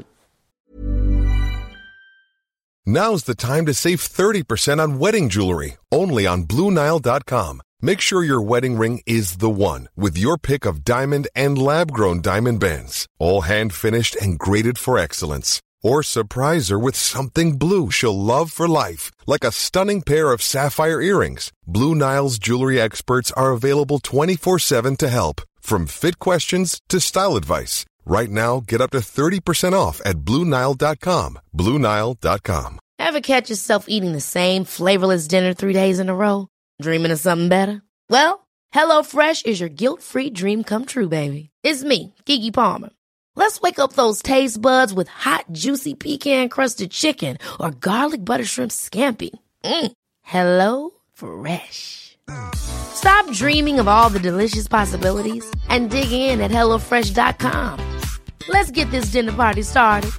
Now's 2.87 3.25
the 3.25 3.35
time 3.35 3.65
to 3.65 3.73
save 3.73 3.97
30% 3.97 4.79
on 4.79 4.99
wedding 4.99 5.27
jewelry, 5.29 5.77
only 5.91 6.27
on 6.27 6.45
BlueNile.com. 6.45 7.61
Make 7.81 7.99
sure 7.99 8.23
your 8.23 8.41
wedding 8.41 8.77
ring 8.77 9.01
is 9.05 9.37
the 9.37 9.49
one 9.49 9.89
with 9.95 10.17
your 10.17 10.37
pick 10.37 10.65
of 10.65 10.83
diamond 10.85 11.27
and 11.35 11.57
lab 11.57 11.91
grown 11.91 12.21
diamond 12.21 12.59
bands, 12.59 13.07
all 13.19 13.41
hand 13.41 13.73
finished 13.73 14.15
and 14.21 14.39
graded 14.39 14.77
for 14.77 14.99
excellence. 14.99 15.61
Or 15.85 16.01
surprise 16.01 16.69
her 16.69 16.79
with 16.79 16.95
something 16.95 17.59
blue 17.59 17.91
she'll 17.91 18.19
love 18.33 18.51
for 18.51 18.67
life, 18.67 19.11
like 19.27 19.43
a 19.43 19.51
stunning 19.51 20.01
pair 20.01 20.31
of 20.31 20.41
sapphire 20.41 20.99
earrings. 20.99 21.51
Blue 21.67 21.93
Nile's 21.93 22.39
jewelry 22.39 22.81
experts 22.81 23.31
are 23.33 23.51
available 23.51 23.99
24 23.99 24.57
7 24.57 24.95
to 24.97 25.09
help, 25.09 25.41
from 25.59 25.85
fit 25.85 26.17
questions 26.17 26.81
to 26.89 26.99
style 26.99 27.35
advice. 27.35 27.85
Right 28.03 28.31
now, 28.31 28.63
get 28.65 28.81
up 28.81 28.91
to 28.91 28.99
30% 28.99 29.73
off 29.73 30.01
at 30.05 30.25
BlueNile.com. 30.25 31.37
BlueNile.com. 31.53 32.79
Ever 32.97 33.21
catch 33.21 33.49
yourself 33.51 33.85
eating 33.87 34.13
the 34.13 34.21
same 34.21 34.65
flavorless 34.65 35.27
dinner 35.27 35.53
three 35.53 35.73
days 35.73 35.99
in 35.99 36.09
a 36.09 36.15
row? 36.15 36.47
Dreaming 36.81 37.11
of 37.11 37.19
something 37.19 37.49
better? 37.49 37.83
Well, 38.09 38.47
HelloFresh 38.73 39.45
is 39.45 39.59
your 39.59 39.69
guilt-free 39.69 40.31
dream 40.31 40.63
come 40.63 40.85
true, 40.85 41.09
baby. 41.09 41.51
It's 41.63 41.83
me, 41.83 42.15
Kiki 42.25 42.51
Palmer. 42.51 42.89
Let's 43.35 43.61
wake 43.61 43.79
up 43.79 43.93
those 43.93 44.21
taste 44.21 44.61
buds 44.61 44.93
with 44.93 45.07
hot, 45.07 45.45
juicy 45.51 45.93
pecan-crusted 45.93 46.91
chicken 46.91 47.37
or 47.59 47.71
garlic 47.71 48.25
butter 48.25 48.45
shrimp 48.45 48.71
scampi. 48.71 49.31
Mm. 49.63 49.91
Hello 50.21 50.91
Fresh. 51.13 52.17
Stop 52.55 53.31
dreaming 53.31 53.79
of 53.79 53.87
all 53.87 54.09
the 54.09 54.19
delicious 54.19 54.67
possibilities 54.67 55.45
and 55.69 55.89
dig 55.91 56.11
in 56.11 56.41
at 56.41 56.51
HelloFresh.com. 56.51 57.79
Let's 58.47 58.71
get 58.71 58.89
this 58.91 59.11
dinner 59.11 59.33
party 59.33 59.61
started. 59.63 60.11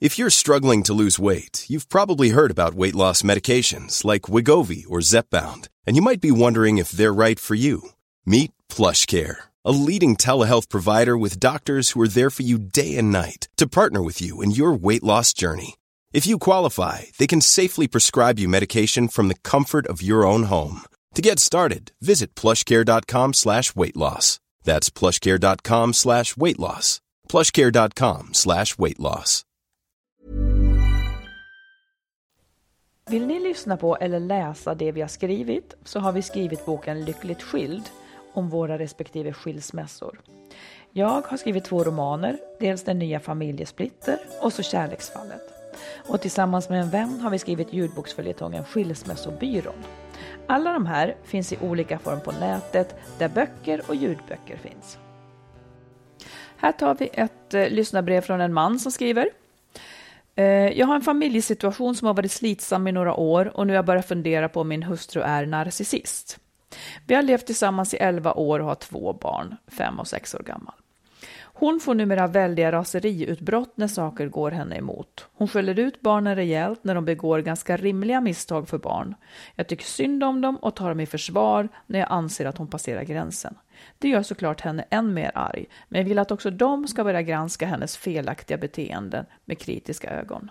If 0.00 0.18
you're 0.18 0.28
struggling 0.28 0.82
to 0.82 0.92
lose 0.92 1.18
weight, 1.18 1.64
you've 1.68 1.88
probably 1.88 2.28
heard 2.28 2.50
about 2.50 2.74
weight 2.74 2.94
loss 2.94 3.22
medications 3.22 4.04
like 4.04 4.22
Wigovi 4.22 4.84
or 4.86 4.98
Zepbound, 4.98 5.68
and 5.86 5.96
you 5.96 6.02
might 6.02 6.20
be 6.20 6.30
wondering 6.30 6.76
if 6.76 6.90
they're 6.90 7.14
right 7.14 7.40
for 7.40 7.54
you. 7.54 7.90
Meet 8.26 8.52
PlushCare, 8.68 9.36
a 9.64 9.72
leading 9.72 10.16
telehealth 10.16 10.68
provider 10.68 11.16
with 11.16 11.40
doctors 11.40 11.90
who 11.90 12.00
are 12.02 12.08
there 12.08 12.30
for 12.30 12.42
you 12.42 12.58
day 12.58 12.96
and 12.96 13.10
night 13.10 13.48
to 13.56 13.66
partner 13.66 14.02
with 14.02 14.20
you 14.20 14.42
in 14.42 14.50
your 14.50 14.72
weight 14.72 15.02
loss 15.02 15.32
journey. 15.32 15.76
If 16.12 16.26
you 16.26 16.38
qualify, 16.38 17.02
they 17.18 17.26
can 17.26 17.40
safely 17.40 17.88
prescribe 17.88 18.38
you 18.38 18.48
medication 18.48 19.08
from 19.08 19.28
the 19.28 19.40
comfort 19.42 19.86
of 19.86 20.02
your 20.02 20.24
own 20.24 20.44
home. 20.44 20.82
To 21.14 21.22
get 21.22 21.38
started, 21.38 21.92
visit 22.00 22.34
plushcare.com 22.34 23.34
slash 23.34 23.74
weight 23.74 23.96
loss. 23.96 24.38
That's 24.64 24.90
plushcare.com 24.90 25.92
slash 25.92 26.36
weight 26.36 26.58
loss. 26.58 27.00
plushcare.com 27.28 28.34
slash 28.34 28.78
weight 28.78 29.00
loss. 29.00 29.44
Vill 33.10 33.26
ni 33.26 33.40
lyssna 33.40 33.76
på 33.76 33.96
eller 33.96 34.20
läsa 34.20 34.74
det 34.74 34.92
vi 34.92 35.00
har 35.00 35.08
skrivit 35.08 35.74
så 35.84 35.98
har 35.98 36.12
vi 36.12 36.22
skrivit 36.22 36.66
boken 36.66 37.04
Lyckligt 37.04 37.42
skild 37.42 37.82
om 38.34 38.48
våra 38.48 38.78
respektive 38.78 39.32
skilsmässor. 39.32 40.20
Jag 40.92 41.22
har 41.26 41.36
skrivit 41.36 41.64
två 41.64 41.84
romaner, 41.84 42.38
dels 42.60 42.84
Den 42.84 42.98
nya 42.98 43.20
familjesplitter 43.20 44.18
och 44.42 44.52
så 44.52 44.62
Kärleksfallet. 44.62 45.42
Och 46.08 46.20
tillsammans 46.20 46.68
med 46.68 46.80
en 46.80 46.90
vän 46.90 47.20
har 47.20 47.30
vi 47.30 47.38
skrivit 47.38 47.72
ljudboksföljetongen 47.72 48.64
Skilsmässobyrån. 48.64 49.84
Alla 50.46 50.72
de 50.72 50.86
här 50.86 51.16
finns 51.24 51.52
i 51.52 51.58
olika 51.60 51.98
form 51.98 52.20
på 52.20 52.32
nätet 52.32 52.94
där 53.18 53.28
böcker 53.28 53.82
och 53.88 53.94
ljudböcker 53.94 54.56
finns. 54.56 54.98
Här 56.56 56.72
tar 56.72 56.94
vi 56.94 57.10
ett 57.12 57.54
eh, 57.54 57.68
lyssnarbrev 57.68 58.20
från 58.20 58.40
en 58.40 58.52
man 58.52 58.78
som 58.78 58.92
skriver. 58.92 59.28
Eh, 60.36 60.44
Jag 60.78 60.86
har 60.86 60.94
en 60.94 61.02
familjesituation 61.02 61.94
som 61.94 62.06
har 62.06 62.14
varit 62.14 62.32
slitsam 62.32 62.88
i 62.88 62.92
några 62.92 63.14
år 63.14 63.56
och 63.56 63.66
nu 63.66 63.72
har 63.72 63.76
jag 63.76 63.84
börjat 63.84 64.08
fundera 64.08 64.48
på 64.48 64.60
om 64.60 64.68
min 64.68 64.82
hustru 64.82 65.22
är 65.22 65.46
narcissist. 65.46 66.38
Vi 67.06 67.14
har 67.14 67.22
levt 67.22 67.46
tillsammans 67.46 67.94
i 67.94 67.96
11 67.96 68.32
år 68.32 68.60
och 68.60 68.66
har 68.66 68.74
två 68.74 69.12
barn, 69.12 69.56
5 69.66 70.00
och 70.00 70.08
6 70.08 70.34
år 70.34 70.42
gammal. 70.42 70.74
Hon 71.56 71.80
får 71.80 71.94
numera 71.94 72.26
väldiga 72.26 72.72
raseriutbrott 72.72 73.76
när 73.76 73.88
saker 73.88 74.28
går 74.28 74.50
henne 74.50 74.76
emot. 74.76 75.28
Hon 75.34 75.48
skäller 75.48 75.78
ut 75.78 76.00
barnen 76.00 76.36
rejält 76.36 76.84
när 76.84 76.94
de 76.94 77.04
begår 77.04 77.38
ganska 77.38 77.76
rimliga 77.76 78.20
misstag 78.20 78.68
för 78.68 78.78
barn. 78.78 79.14
Jag 79.54 79.68
tycker 79.68 79.84
synd 79.84 80.24
om 80.24 80.40
dem 80.40 80.56
och 80.56 80.76
tar 80.76 80.88
dem 80.88 81.00
i 81.00 81.06
försvar 81.06 81.68
när 81.86 81.98
jag 81.98 82.08
anser 82.10 82.46
att 82.46 82.58
hon 82.58 82.68
passerar 82.68 83.02
gränsen. 83.02 83.54
Det 83.98 84.08
gör 84.08 84.22
såklart 84.22 84.60
henne 84.60 84.84
än 84.90 85.14
mer 85.14 85.30
arg, 85.34 85.66
men 85.88 86.00
jag 86.00 86.08
vill 86.08 86.18
att 86.18 86.30
också 86.30 86.50
de 86.50 86.88
ska 86.88 87.04
börja 87.04 87.22
granska 87.22 87.66
hennes 87.66 87.96
felaktiga 87.96 88.56
beteenden 88.56 89.26
med 89.44 89.58
kritiska 89.58 90.10
ögon. 90.10 90.50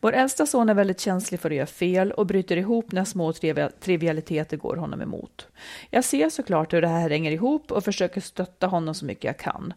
Vår 0.00 0.12
äldsta 0.12 0.46
son 0.46 0.68
är 0.68 0.74
väldigt 0.74 1.00
känslig 1.00 1.40
för 1.40 1.50
att 1.50 1.56
göra 1.56 1.66
fel 1.66 2.12
och 2.12 2.26
bryter 2.26 2.56
ihop 2.56 2.92
när 2.92 3.04
små 3.04 3.32
trivialiteter 3.80 4.56
går 4.56 4.76
honom 4.76 5.02
emot. 5.02 5.46
Jag 5.90 6.04
ser 6.04 6.30
såklart 6.30 6.72
hur 6.72 6.82
det 6.82 6.88
här 6.88 7.10
hänger 7.10 7.30
ihop 7.30 7.72
och 7.72 7.84
försöker 7.84 8.20
stötta 8.20 8.66
honom 8.66 8.94
så 8.94 9.04
mycket 9.04 9.24
jag 9.24 9.38
kan. 9.38 9.72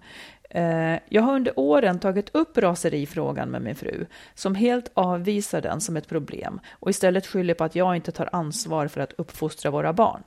Eh, 0.49 0.99
jag 1.09 1.21
har 1.21 1.35
under 1.35 1.59
åren 1.59 1.99
tagit 1.99 2.35
upp 2.35 2.57
raserifrågan 2.57 3.49
med 3.49 3.61
min 3.61 3.75
fru, 3.75 4.05
som 4.35 4.55
helt 4.55 4.91
avvisar 4.93 5.61
den 5.61 5.81
som 5.81 5.97
ett 5.97 6.07
problem 6.07 6.59
och 6.71 6.89
istället 6.89 7.27
skyller 7.27 7.53
på 7.53 7.63
att 7.63 7.75
jag 7.75 7.95
inte 7.95 8.11
tar 8.11 8.29
ansvar 8.31 8.87
för 8.87 9.01
att 9.01 9.13
uppfostra 9.17 9.71
våra 9.71 9.93
barn. 9.93 10.23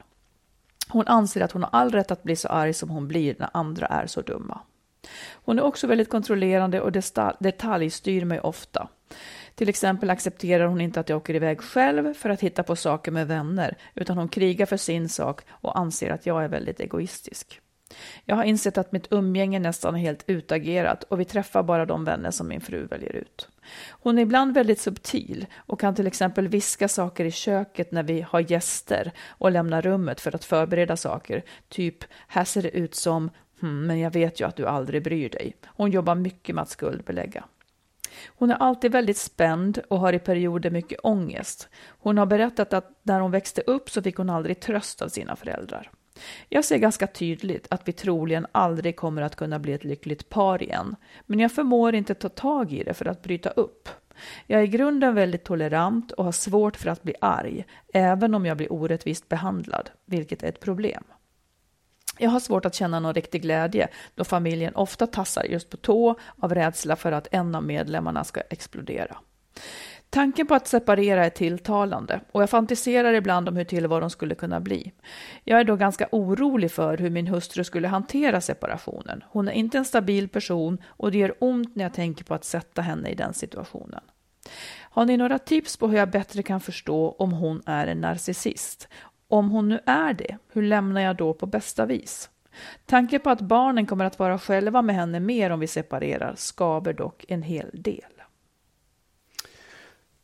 Hon 0.88 1.07
anser 1.07 1.40
att 1.40 1.52
hon 1.52 1.62
har 1.62 1.70
all 1.72 1.90
rätt 1.90 2.11
att 2.11 2.22
bli 2.22 2.37
så 2.37 2.48
arg 2.48 2.74
som 2.74 2.90
hon 2.90 3.09
blir 3.09 3.37
när 3.38 3.50
andra 3.52 3.87
är 3.87 4.07
så 4.07 4.20
dumma. 4.20 4.61
Hon 5.33 5.59
är 5.59 5.62
också 5.62 5.87
väldigt 5.87 6.11
kontrollerande 6.11 6.80
och 6.80 6.92
detaljstyr 7.38 8.24
mig 8.24 8.40
ofta. 8.40 8.88
Till 9.55 9.69
exempel 9.69 10.11
accepterar 10.11 10.67
hon 10.67 10.81
inte 10.81 11.01
att 11.01 11.09
jag 11.09 11.17
åker 11.17 11.35
iväg 11.35 11.61
själv 11.61 12.14
för 12.14 12.31
att 12.31 12.40
hitta 12.40 12.62
på 12.62 12.77
saker 12.77 13.12
med 13.12 13.29
vänner, 13.29 13.77
utan 13.95 14.19
hon 14.19 14.29
krigar 14.29 14.67
för 14.67 14.77
sin 14.77 15.09
sak 15.09 15.40
och 15.51 15.79
anser 15.79 16.11
att 16.11 16.27
jag 16.27 16.45
är 16.45 16.49
väldigt 16.49 16.81
egoistisk. 16.81 17.61
Jag 18.25 18.37
har 18.37 18.45
insett 18.45 18.79
att 18.79 18.93
mitt 18.93 19.12
umgänge 19.12 19.59
nästan 19.59 19.95
är 19.95 19.99
helt 19.99 20.25
utagerat 20.27 21.05
och 21.05 21.21
vi 21.21 21.25
träffar 21.25 21.62
bara 21.62 21.87
de 21.87 22.05
vänner 22.05 22.31
som 22.31 22.49
min 22.49 22.61
fru 22.61 22.87
väljer 22.87 23.17
ut. 23.17 23.49
Hon 23.90 24.19
är 24.19 24.23
ibland 24.23 24.55
väldigt 24.55 24.81
subtil 24.81 25.47
och 25.57 25.81
kan 25.81 25.95
till 25.95 26.07
exempel 26.07 26.49
viska 26.49 26.88
saker 26.88 27.25
i 27.25 27.31
köket 27.31 27.93
när 27.93 28.03
vi 28.03 28.21
har 28.21 28.51
gäster 28.51 29.12
och 29.29 29.51
lämna 29.51 29.81
rummet 29.81 30.21
för 30.21 30.35
att 30.35 30.45
förbereda 30.45 30.97
saker. 30.97 31.43
Typ, 31.69 32.05
här 32.29 32.45
ser 32.45 32.62
det 32.62 32.77
ut 32.77 32.95
som, 32.95 33.31
hmm, 33.61 33.87
men 33.87 33.99
jag 33.99 34.11
vet 34.11 34.40
ju 34.40 34.47
att 34.47 34.57
du 34.57 34.67
aldrig 34.67 35.03
bryr 35.03 35.29
dig. 35.29 35.57
Hon 35.67 35.90
jobbar 35.90 36.14
mycket 36.14 36.55
med 36.55 36.62
att 36.62 36.71
skuldbelägga. 36.71 37.45
Hon 38.27 38.50
är 38.50 38.55
alltid 38.55 38.92
väldigt 38.92 39.16
spänd 39.16 39.79
och 39.88 40.00
har 40.00 40.12
i 40.12 40.18
perioder 40.18 40.70
mycket 40.70 41.00
ångest. 41.03 41.68
Hon 41.88 42.18
har 42.18 42.27
berättat 42.27 42.72
att 42.72 42.90
när 43.03 43.20
hon 43.20 43.31
växte 43.31 43.61
upp 43.61 43.90
så 43.90 44.03
fick 44.03 44.16
hon 44.16 44.31
aldrig 44.31 44.61
tröst 44.61 45.03
av 45.03 45.09
sina 45.09 45.37
föräldrar. 45.37 45.90
Jag 46.48 46.64
ser 46.64 46.79
ganska 46.79 47.07
tydligt 47.07 47.66
att 47.70 47.88
vi 47.88 47.92
troligen 47.92 48.46
aldrig 48.53 48.96
kommer 48.96 49.22
att 49.22 49.37
kunna 49.37 49.59
bli 49.59 49.72
ett 49.72 49.85
lyckligt 49.85 50.29
par 50.29 50.62
igen, 50.62 50.96
men 51.27 51.40
jag 51.40 51.53
förmår 51.53 51.94
inte 51.94 52.14
ta 52.14 52.29
tag 52.29 52.72
i 52.72 52.85
det 52.85 52.94
för 52.94 53.07
att 53.07 53.22
bryta 53.22 53.50
upp. 53.50 53.88
Jag 54.46 54.61
är 54.61 54.64
i 54.64 54.68
grunden 54.68 55.14
väldigt 55.14 55.44
tolerant 55.44 56.12
och 56.12 56.24
har 56.24 56.33
svårt 56.33 56.77
för 56.77 56.90
att 56.90 57.03
bli 57.03 57.14
arg, 57.20 57.64
även 57.92 58.35
om 58.35 58.46
jag 58.46 58.57
blir 58.57 58.72
orättvist 58.72 59.29
behandlad, 59.29 59.90
vilket 60.05 60.42
är 60.42 60.48
ett 60.48 60.61
problem. 60.61 61.05
Jag 62.18 62.31
har 62.31 62.40
svårt 62.40 62.66
att 62.66 62.74
känna 62.74 63.00
någon 63.00 63.14
riktig 63.14 63.42
glädje 63.42 63.88
då 64.14 64.24
familjen 64.24 64.74
ofta 64.74 65.07
tassar 65.07 65.44
just 65.44 65.70
på 65.70 65.77
tå 65.77 66.18
av 66.40 66.55
rädsla 66.55 66.96
för 66.96 67.12
att 67.12 67.29
en 67.31 67.55
av 67.55 67.62
medlemmarna 67.64 68.24
ska 68.24 68.40
explodera. 68.40 69.16
Tanken 70.11 70.46
på 70.46 70.55
att 70.55 70.66
separera 70.66 71.27
är 71.27 71.31
tilltalande 71.31 72.20
och 72.33 72.42
jag 72.42 72.50
fantiserar 72.50 73.12
ibland 73.12 73.48
om 73.48 73.57
hur 73.57 73.64
tillvaron 73.64 74.11
skulle 74.11 74.35
kunna 74.35 74.61
bli. 74.61 74.92
Jag 75.44 75.61
är 75.61 75.64
då 75.64 75.77
ganska 75.77 76.09
orolig 76.12 76.70
för 76.70 76.98
hur 76.98 77.11
min 77.11 77.27
hustru 77.27 77.64
skulle 77.64 77.88
hantera 77.88 78.40
separationen. 78.40 79.24
Hon 79.29 79.48
är 79.48 79.53
inte 79.53 79.79
en 79.79 79.85
stabil 79.85 80.29
person 80.29 80.79
och 80.87 81.12
det 81.12 81.18
gör 81.18 81.35
ont 81.38 81.77
när 81.77 81.85
jag 81.85 81.94
tänker 81.94 82.24
på 82.24 82.35
att 82.35 82.44
sätta 82.44 82.83
henne 82.83 83.09
i 83.09 83.14
den 83.14 83.35
situationen. 83.35 84.00
Har 84.81 85.05
ni 85.05 85.16
några 85.16 85.38
tips 85.38 85.77
på 85.77 85.88
hur 85.88 85.98
jag 85.98 86.11
bättre 86.11 86.42
kan 86.42 86.61
förstå 86.61 87.16
om 87.18 87.33
hon 87.33 87.62
är 87.66 87.87
en 87.87 88.00
narcissist? 88.00 88.88
Om 89.28 89.50
hon 89.50 89.68
nu 89.68 89.80
är 89.87 90.14
det, 90.14 90.38
hur 90.52 90.62
lämnar 90.62 91.00
jag 91.00 91.16
då 91.16 91.34
på 91.34 91.46
bästa 91.46 91.87
vis? 91.87 92.30
Tanken 92.87 93.20
på 93.20 93.30
att 93.30 93.40
barnen 93.40 93.87
kommer 93.87 94.04
att 94.04 94.18
vara 94.18 94.38
själva 94.38 94.82
med 94.82 94.96
henne 94.96 95.20
mer 95.20 95.50
om 95.50 95.60
vi 95.60 95.66
separerar 95.66 96.34
skaver 96.37 96.92
dock 96.92 97.24
en 97.28 97.42
hel 97.42 97.70
del. 97.72 98.22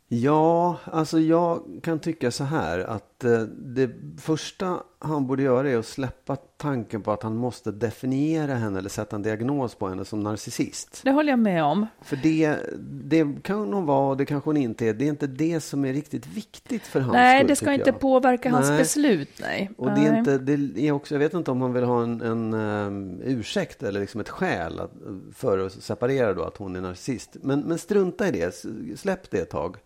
Ja, 0.07 0.77
alltså 0.83 1.19
jag 1.19 1.79
kan 1.83 1.99
tycka 1.99 2.31
så 2.31 2.43
här 2.43 2.79
att 2.79 3.10
det 3.49 3.89
första 4.17 4.83
han 4.99 5.27
borde 5.27 5.43
göra 5.43 5.69
är 5.69 5.77
att 5.77 5.85
släppa 5.85 6.35
tanken 6.35 7.01
på 7.01 7.11
att 7.11 7.23
han 7.23 7.35
måste 7.35 7.71
definiera 7.71 8.55
henne 8.55 8.79
eller 8.79 8.89
sätta 8.89 9.15
en 9.15 9.21
diagnos 9.21 9.75
på 9.75 9.87
henne 9.87 10.05
som 10.05 10.19
narcissist. 10.19 11.01
Det 11.03 11.11
håller 11.11 11.29
jag 11.29 11.39
med 11.39 11.63
om. 11.63 11.87
För 12.01 12.15
det, 12.15 12.55
det 12.89 13.43
kan 13.43 13.73
hon 13.73 13.85
vara 13.85 14.09
och 14.09 14.17
det 14.17 14.25
kanske 14.25 14.49
hon 14.49 14.57
inte 14.57 14.85
är. 14.87 14.93
Det 14.93 15.05
är 15.05 15.09
inte 15.09 15.27
det 15.27 15.61
som 15.61 15.85
är 15.85 15.93
riktigt 15.93 16.27
viktigt 16.27 16.83
för 16.87 16.99
hans 16.99 17.13
Nej, 17.13 17.39
skull, 17.39 17.47
det 17.47 17.55
ska 17.55 17.73
inte 17.73 17.89
jag. 17.89 17.99
påverka 17.99 18.49
hans 18.49 18.69
Nej. 18.69 18.77
beslut. 18.77 19.29
Nej. 19.41 19.71
Och 19.77 19.91
det 19.91 20.01
är 20.01 20.17
inte, 20.17 20.37
det 20.37 20.87
är 20.87 20.91
också, 20.91 21.15
jag 21.15 21.19
vet 21.19 21.33
inte 21.33 21.51
om 21.51 21.61
han 21.61 21.73
vill 21.73 21.83
ha 21.83 22.03
en, 22.03 22.21
en 22.21 22.53
um, 22.53 23.21
ursäkt 23.23 23.83
eller 23.83 23.99
liksom 23.99 24.21
ett 24.21 24.29
skäl 24.29 24.79
att, 24.79 24.91
för 25.33 25.59
att 25.59 25.71
separera 25.71 26.33
då 26.33 26.43
att 26.43 26.57
hon 26.57 26.75
är 26.75 26.81
narcissist. 26.81 27.37
Men, 27.41 27.59
men 27.59 27.77
strunta 27.77 28.27
i 28.27 28.31
det, 28.31 28.65
släpp 28.99 29.31
det 29.31 29.37
ett 29.37 29.49
tag. 29.49 29.77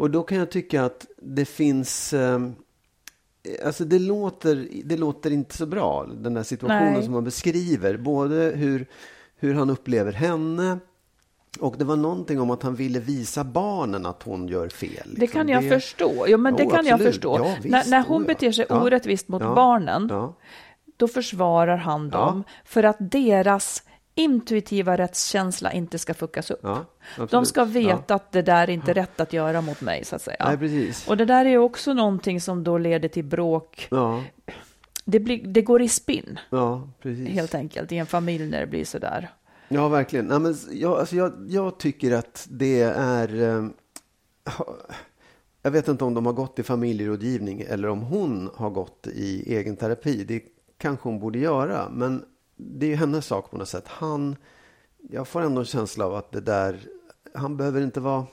Och 0.00 0.10
då 0.10 0.22
kan 0.22 0.38
jag 0.38 0.50
tycka 0.50 0.84
att 0.84 1.06
det 1.16 1.44
finns, 1.44 2.12
um, 2.12 2.54
alltså 3.64 3.84
det 3.84 3.98
låter, 3.98 4.68
det 4.84 4.96
låter 4.96 5.30
inte 5.30 5.56
så 5.56 5.66
bra, 5.66 6.06
den 6.14 6.34
där 6.34 6.42
situationen 6.42 6.92
Nej. 6.92 7.02
som 7.02 7.14
han 7.14 7.24
beskriver. 7.24 7.96
Både 7.96 8.34
hur, 8.34 8.86
hur 9.36 9.54
han 9.54 9.70
upplever 9.70 10.12
henne, 10.12 10.78
och 11.60 11.74
det 11.78 11.84
var 11.84 11.96
någonting 11.96 12.40
om 12.40 12.50
att 12.50 12.62
han 12.62 12.74
ville 12.74 13.00
visa 13.00 13.44
barnen 13.44 14.06
att 14.06 14.22
hon 14.22 14.48
gör 14.48 14.68
fel. 14.68 15.10
Det 15.14 15.20
liksom. 15.20 15.38
kan 15.38 15.48
jag 15.48 15.68
förstå. 15.68 16.24
Jo, 16.28 16.38
men 16.38 16.56
det 16.56 16.62
Jo, 16.62 16.70
kan 16.70 16.86
jag 16.86 16.94
absolut. 16.94 17.14
förstå. 17.14 17.38
Ja, 17.38 17.54
visst. 17.62 17.72
när, 17.72 17.90
när 17.90 18.04
hon 18.04 18.22
ja. 18.22 18.26
beter 18.26 18.52
sig 18.52 18.66
Ja. 18.68 18.82
orättvist 18.82 19.28
mot 19.28 19.42
Ja. 19.42 19.54
barnen, 19.54 20.12
då 20.96 21.08
försvarar 21.08 21.76
han 21.76 22.10
dem 22.10 22.44
för 22.64 22.82
att 22.82 22.96
deras 22.98 23.82
intuitiva 24.14 24.96
rättskänsla 24.98 25.72
inte 25.72 25.98
ska 25.98 26.14
fuckas 26.14 26.50
upp. 26.50 26.60
Ja. 26.62 26.84
De 27.30 27.46
ska 27.46 27.64
veta 27.64 28.04
Ja. 28.06 28.14
att 28.14 28.32
det 28.32 28.42
där 28.42 28.62
är 28.62 28.70
inte 28.70 28.92
rätt 28.92 29.20
att 29.20 29.32
göra 29.32 29.60
mot 29.60 29.80
mig, 29.80 30.04
så 30.04 30.16
att 30.16 30.22
säga. 30.22 30.44
Nej, 30.48 30.58
precis. 30.58 31.08
Och 31.08 31.16
det 31.16 31.24
där 31.24 31.44
är 31.44 31.58
också 31.58 31.94
någonting 31.94 32.40
som 32.40 32.64
då 32.64 32.78
leder 32.78 33.08
till 33.08 33.24
bråk. 33.24 33.88
Ja, 33.90 34.22
Det, 35.04 35.20
blir, 35.20 35.46
det 35.46 35.62
går 35.62 35.82
i 35.82 35.88
spinn, 35.88 36.38
ja, 36.50 36.88
precis. 37.02 37.28
helt 37.28 37.54
enkelt, 37.54 37.92
i 37.92 37.96
en 37.96 38.06
familj 38.06 38.46
när 38.46 38.60
det 38.60 38.66
blir 38.66 38.84
så 38.84 38.98
där. 38.98 39.30
Ja, 39.68 39.88
verkligen. 39.88 40.26
Nej, 40.26 40.38
men 40.40 40.56
jag, 40.72 40.98
alltså 40.98 41.16
jag, 41.16 41.32
jag 41.48 41.78
tycker 41.78 42.12
att 42.12 42.46
det 42.50 42.80
är... 42.96 43.42
Eh, 43.42 43.68
ha- 44.56 44.76
jag 45.62 45.70
vet 45.70 45.88
inte 45.88 46.04
om 46.04 46.14
de 46.14 46.26
har 46.26 46.32
gått 46.32 46.58
i 46.58 46.62
familjerådgivning 46.62 47.60
eller 47.68 47.88
om 47.88 48.00
hon 48.02 48.50
har 48.54 48.70
gått 48.70 49.06
i 49.06 49.54
egen 49.56 49.76
terapi. 49.76 50.24
Det 50.24 50.42
kanske 50.78 51.08
hon 51.08 51.20
borde 51.20 51.38
göra, 51.38 51.88
men 51.92 52.24
det 52.60 52.86
är 52.86 52.90
ju 52.90 52.96
hennes 52.96 53.26
sak 53.26 53.50
på 53.50 53.58
något 53.58 53.68
sätt. 53.68 53.88
Han, 53.88 54.36
jag 55.10 55.28
får 55.28 55.42
ändå 55.42 55.60
en 55.60 55.66
känsla 55.66 56.06
av 56.06 56.14
att 56.14 56.32
det 56.32 56.40
där, 56.40 56.80
han 57.34 57.56
behöver 57.56 57.80
inte 57.80 58.00
vara... 58.00 58.26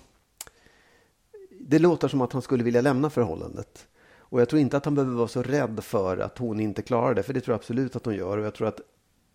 Det 1.59 1.79
låter 1.79 2.07
som 2.07 2.21
att 2.21 2.33
han 2.33 2.41
skulle 2.41 2.63
vilja 2.63 2.81
lämna 2.81 3.09
förhållandet. 3.09 3.87
Och 4.19 4.41
jag 4.41 4.49
tror 4.49 4.61
inte 4.61 4.77
att 4.77 4.85
han 4.85 4.95
behöver 4.95 5.15
vara 5.15 5.27
så 5.27 5.43
rädd 5.43 5.83
för 5.83 6.17
att 6.17 6.37
hon 6.37 6.59
inte 6.59 6.81
klarar 6.81 7.15
det, 7.15 7.23
för 7.23 7.33
det 7.33 7.41
tror 7.41 7.53
jag 7.53 7.59
absolut 7.59 7.95
att 7.95 8.05
hon 8.05 8.15
gör. 8.15 8.37
Och 8.37 8.45
jag 8.45 8.53
tror 8.53 8.67
att 8.67 8.81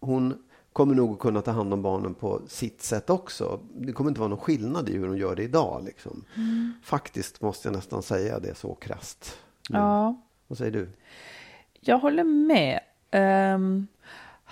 hon 0.00 0.35
kommer 0.72 0.94
nog 0.94 1.12
att 1.12 1.18
kunna 1.18 1.40
ta 1.42 1.50
hand 1.50 1.72
om 1.72 1.83
barnen 1.83 2.14
på 2.14 2.40
sitt 2.48 2.83
sätt 2.83 3.11
också. 3.11 3.61
Det 3.74 3.92
kommer 3.92 4.11
inte 4.11 4.20
vara 4.20 4.28
någon 4.28 4.38
skillnad 4.38 4.88
i 4.88 4.92
hur 4.92 5.09
hon 5.09 5.16
gör 5.16 5.37
det 5.37 5.42
idag. 5.42 5.85
Liksom. 5.85 6.24
Faktiskt 6.83 7.40
måste 7.40 7.68
jag 7.68 7.76
nästan 7.76 8.02
säga 8.02 8.38
det 8.38 8.55
så 8.55 8.74
krasst. 8.74 9.38
nu. 9.70 9.78
Ja. 9.78 10.22
Vad 10.46 10.59
säger 10.59 10.72
du? 10.72 10.88
Jag 11.81 11.98
håller 11.98 12.24
med. 12.24 12.81
Ehm, 13.11 13.87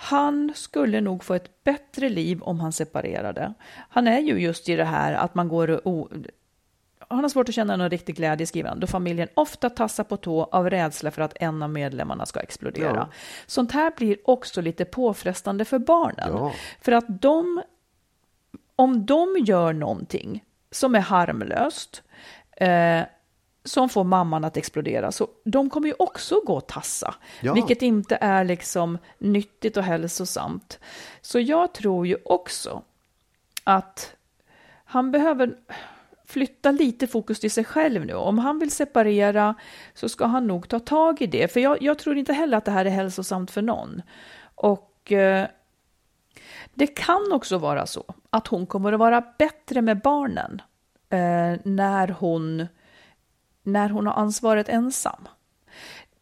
han 0.03 0.51
skulle 0.55 1.01
nog 1.01 1.23
få 1.23 1.33
ett 1.33 1.63
bättre 1.63 2.09
liv 2.09 2.41
om 2.41 2.59
han 2.59 2.71
separerade. 2.71 3.53
Han 3.89 4.07
är 4.07 4.19
ju 4.19 4.39
just 4.39 4.69
i 4.69 4.75
det 4.75 4.85
här 4.85 5.13
att 5.13 5.35
man 5.35 5.47
går 5.47 5.87
och... 5.87 6.09
Han 7.07 7.19
har 7.19 7.29
svårt 7.29 7.49
att 7.49 7.55
känna 7.55 7.75
någon 7.75 7.89
riktig 7.89 8.15
glädje, 8.15 8.47
skriver 8.47 8.69
han, 8.69 8.79
då 8.79 8.87
familjen 8.87 9.27
ofta 9.33 9.69
tassar 9.69 10.03
på 10.03 10.17
tå 10.17 10.43
av 10.43 10.69
rädsla 10.69 11.11
för 11.11 11.21
att 11.21 11.33
en 11.39 11.63
av 11.63 11.69
medlemmarna 11.69 12.25
ska 12.25 12.39
explodera. 12.39 12.95
Ja. 12.95 13.09
Sånt 13.45 13.71
här 13.71 13.91
blir 13.97 14.17
också 14.25 14.61
lite 14.61 14.85
påfrestande 14.85 15.65
för 15.65 15.79
barnen. 15.79 16.29
Ja. 16.31 16.51
För 16.81 16.91
att 16.91 17.21
de, 17.21 17.61
om 18.75 19.05
de 19.05 19.37
gör 19.45 19.73
någonting 19.73 20.43
som 20.71 20.95
är 20.95 20.99
harmlöst, 20.99 22.03
eh, 22.51 23.01
som 23.63 23.89
får 23.89 24.03
mamman 24.03 24.43
att 24.43 24.57
explodera, 24.57 25.11
så 25.11 25.27
de 25.43 25.69
kommer 25.69 25.87
ju 25.87 25.93
också 25.99 26.41
gå 26.45 26.55
och 26.55 26.67
tassa, 26.67 27.15
Ja. 27.41 27.53
vilket 27.53 27.81
inte 27.81 28.17
är 28.21 28.43
liksom 28.43 28.97
nyttigt 29.17 29.77
och 29.77 29.83
hälsosamt. 29.83 30.79
Så 31.21 31.39
jag 31.39 31.73
tror 31.73 32.07
ju 32.07 32.17
också 32.25 32.81
att 33.63 34.15
han 34.85 35.11
behöver 35.11 35.55
flytta 36.25 36.71
lite 36.71 37.07
fokus 37.07 37.39
till 37.39 37.51
sig 37.51 37.63
själv 37.65 38.05
nu. 38.05 38.13
Om 38.13 38.37
han 38.39 38.59
vill 38.59 38.71
separera 38.71 39.55
så 39.93 40.09
ska 40.09 40.25
han 40.25 40.47
nog 40.47 40.67
ta 40.67 40.79
tag 40.79 41.21
i 41.21 41.27
det. 41.27 41.53
För 41.53 41.59
jag, 41.59 41.81
jag 41.81 41.99
tror 41.99 42.17
inte 42.17 42.33
heller 42.33 42.57
att 42.57 42.65
det 42.65 42.71
här 42.71 42.85
är 42.85 42.89
hälsosamt 42.89 43.51
för 43.51 43.61
någon. 43.61 44.01
Och 44.55 45.11
eh, 45.11 45.47
det 46.73 46.87
kan 46.87 47.31
också 47.31 47.57
vara 47.57 47.85
så 47.85 48.03
att 48.29 48.47
hon 48.47 48.65
kommer 48.65 48.93
att 48.93 48.99
vara 48.99 49.23
bättre 49.37 49.81
med 49.81 50.01
barnen 50.01 50.61
eh, 51.09 51.59
när, 51.63 52.07
hon, 52.19 52.67
när 53.63 53.89
hon 53.89 54.07
har 54.07 54.13
ansvaret 54.13 54.69
ensam. 54.69 55.27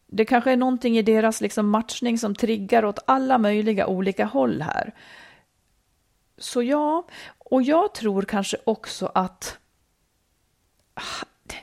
Det 0.08 0.26
kanske 0.26 0.52
är 0.52 0.58
någonting 0.58 0.98
i 0.98 1.02
deras 1.02 1.42
liksom 1.42 1.70
matchning 1.70 2.18
som 2.18 2.36
triggar 2.36 2.86
åt 2.86 3.00
alla 3.06 3.38
möjliga 3.38 3.88
olika 3.88 4.26
håll 4.26 4.62
här. 4.62 4.94
Så 6.38 6.64
ja, 6.64 7.08
och 7.38 7.62
jag 7.62 7.94
tror 7.94 8.22
kanske 8.22 8.58
också 8.64 9.12
att 9.16 9.58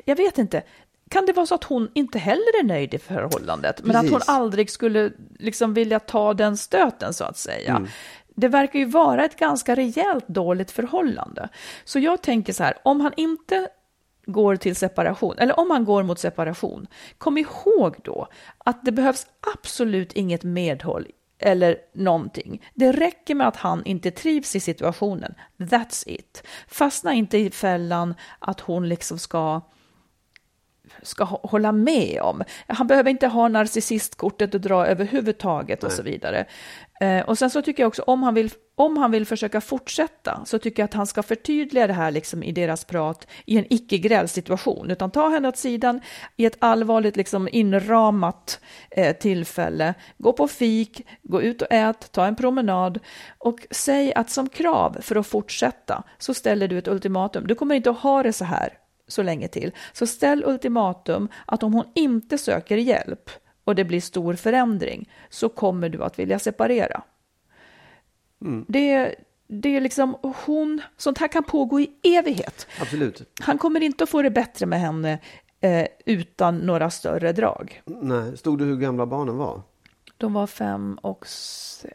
jag 0.04 0.16
vet 0.16 0.38
inte. 0.38 0.62
Kan 1.08 1.26
det 1.26 1.32
vara 1.32 1.46
så 1.46 1.54
att 1.54 1.64
hon 1.64 1.90
inte 1.94 2.18
heller 2.18 2.60
är 2.60 2.64
nöjd 2.64 2.94
i 2.94 2.98
förhållandet, 2.98 3.80
men 3.84 3.96
att 3.96 4.02
hon 4.02 4.12
Precis. 4.12 4.28
aldrig 4.28 4.70
skulle 4.70 5.12
liksom 5.38 5.74
vilja 5.74 6.00
ta 6.00 6.34
den 6.34 6.56
stöten 6.56 7.14
så 7.14 7.24
att 7.24 7.38
säga? 7.38 7.86
Det 8.28 8.48
verkar 8.48 8.78
ju 8.78 8.84
vara 8.84 9.24
ett 9.24 9.36
ganska 9.36 9.74
rejält 9.74 10.28
dåligt 10.28 10.70
förhållande. 10.70 11.48
Så 11.84 11.98
jag 11.98 12.22
tänker 12.22 12.52
så 12.52 12.64
här, 12.64 12.74
om 12.82 13.00
han 13.00 13.12
inte 13.16 13.68
går 14.26 14.56
till 14.56 14.76
separation, 14.76 15.38
eller 15.38 15.60
om 15.60 15.68
man 15.68 15.84
går 15.84 16.02
mot 16.02 16.18
separation, 16.18 16.86
kom 17.18 17.38
ihåg 17.38 17.96
då 18.04 18.28
att 18.58 18.84
det 18.84 18.92
behövs 18.92 19.26
absolut 19.56 20.12
inget 20.12 20.42
medhåll 20.42 21.06
eller 21.38 21.76
någonting. 21.94 22.62
Det 22.74 22.92
räcker 22.92 23.34
med 23.34 23.48
att 23.48 23.56
han 23.56 23.84
inte 23.84 24.10
trivs 24.10 24.56
i 24.56 24.60
situationen. 24.60 25.34
That's 25.56 26.04
it. 26.06 26.42
Fastna 26.68 27.12
inte 27.14 27.38
i 27.38 27.50
fällan 27.50 28.14
att 28.38 28.60
hon 28.60 28.88
liksom 28.88 29.18
ska 29.18 29.60
ska 31.06 31.24
hålla 31.24 31.72
med 31.72 32.20
om. 32.22 32.42
Han 32.66 32.86
behöver 32.86 33.10
inte 33.10 33.26
ha 33.26 33.48
narcissistkortet 33.48 34.54
och 34.54 34.60
dra 34.60 34.86
överhuvudtaget 34.86 35.84
och 35.84 35.92
så 35.92 36.02
vidare. 36.02 36.46
Eh, 37.00 37.20
och 37.20 37.38
sen 37.38 37.50
så 37.50 37.62
tycker 37.62 37.82
jag 37.82 37.88
också 37.88 38.02
om 38.02 38.22
han 38.22 38.34
vill 38.34 38.50
om 38.78 38.96
han 38.96 39.10
vill 39.10 39.26
försöka 39.26 39.60
fortsätta 39.60 40.40
så 40.44 40.58
tycker 40.58 40.82
jag 40.82 40.84
att 40.84 40.94
han 40.94 41.06
ska 41.06 41.22
förtydliga 41.22 41.86
det 41.86 41.92
här 41.92 42.10
liksom 42.10 42.42
i 42.42 42.52
deras 42.52 42.84
prat 42.84 43.26
i 43.44 43.58
en 43.58 43.64
icke-grälsituation, 43.70 44.90
utan 44.90 45.10
ta 45.10 45.28
henne 45.28 45.48
åt 45.48 45.56
sidan 45.56 46.00
i 46.36 46.44
ett 46.44 46.56
allvarligt 46.58 47.16
liksom 47.16 47.48
inramat 47.52 48.60
eh, 48.90 49.16
tillfälle. 49.16 49.94
Gå 50.18 50.32
på 50.32 50.48
fik, 50.48 51.06
gå 51.22 51.42
ut 51.42 51.62
och 51.62 51.68
ät, 51.70 52.12
ta 52.12 52.26
en 52.26 52.36
promenad 52.36 52.98
och 53.38 53.66
säg 53.70 54.14
att 54.14 54.30
som 54.30 54.48
krav 54.48 54.96
för 55.00 55.16
att 55.16 55.26
fortsätta 55.26 56.02
så 56.18 56.34
ställer 56.34 56.68
du 56.68 56.78
ett 56.78 56.88
ultimatum. 56.88 57.46
Du 57.46 57.54
kommer 57.54 57.74
inte 57.74 57.90
att 57.90 57.98
ha 57.98 58.22
det 58.22 58.32
så 58.32 58.44
här 58.44 58.68
så 59.08 59.22
länge 59.22 59.48
till. 59.48 59.72
Så 59.92 60.06
ställ 60.06 60.44
ultimatum 60.46 61.28
att 61.46 61.62
om 61.62 61.74
hon 61.74 61.84
inte 61.94 62.38
söker 62.38 62.76
hjälp 62.76 63.30
och 63.64 63.74
det 63.74 63.84
blir 63.84 64.00
stor 64.00 64.34
förändring 64.34 65.10
så 65.30 65.48
kommer 65.48 65.88
du 65.88 66.04
att 66.04 66.18
vilja 66.18 66.38
separera. 66.38 67.02
Mm. 68.40 68.64
Det, 68.68 69.14
det 69.48 69.76
är 69.76 69.80
liksom 69.80 70.16
hon, 70.46 70.82
sånt 70.96 71.18
här 71.18 71.28
kan 71.28 71.44
pågå 71.44 71.80
i 71.80 71.90
evighet. 72.02 72.66
Absolut. 72.80 73.22
Han 73.40 73.58
kommer 73.58 73.82
inte 73.82 74.04
att 74.04 74.10
få 74.10 74.22
det 74.22 74.30
bättre 74.30 74.66
med 74.66 74.80
henne 74.80 75.18
eh, 75.60 75.86
utan 76.06 76.58
några 76.58 76.90
större 76.90 77.32
drag. 77.32 77.82
Nej, 77.86 78.36
stod 78.36 78.58
det 78.58 78.64
hur 78.64 78.76
gamla 78.76 79.06
barnen 79.06 79.36
var? 79.36 79.62
De 80.18 80.32
var 80.32 80.46
fem 80.46 80.98
och, 81.02 81.26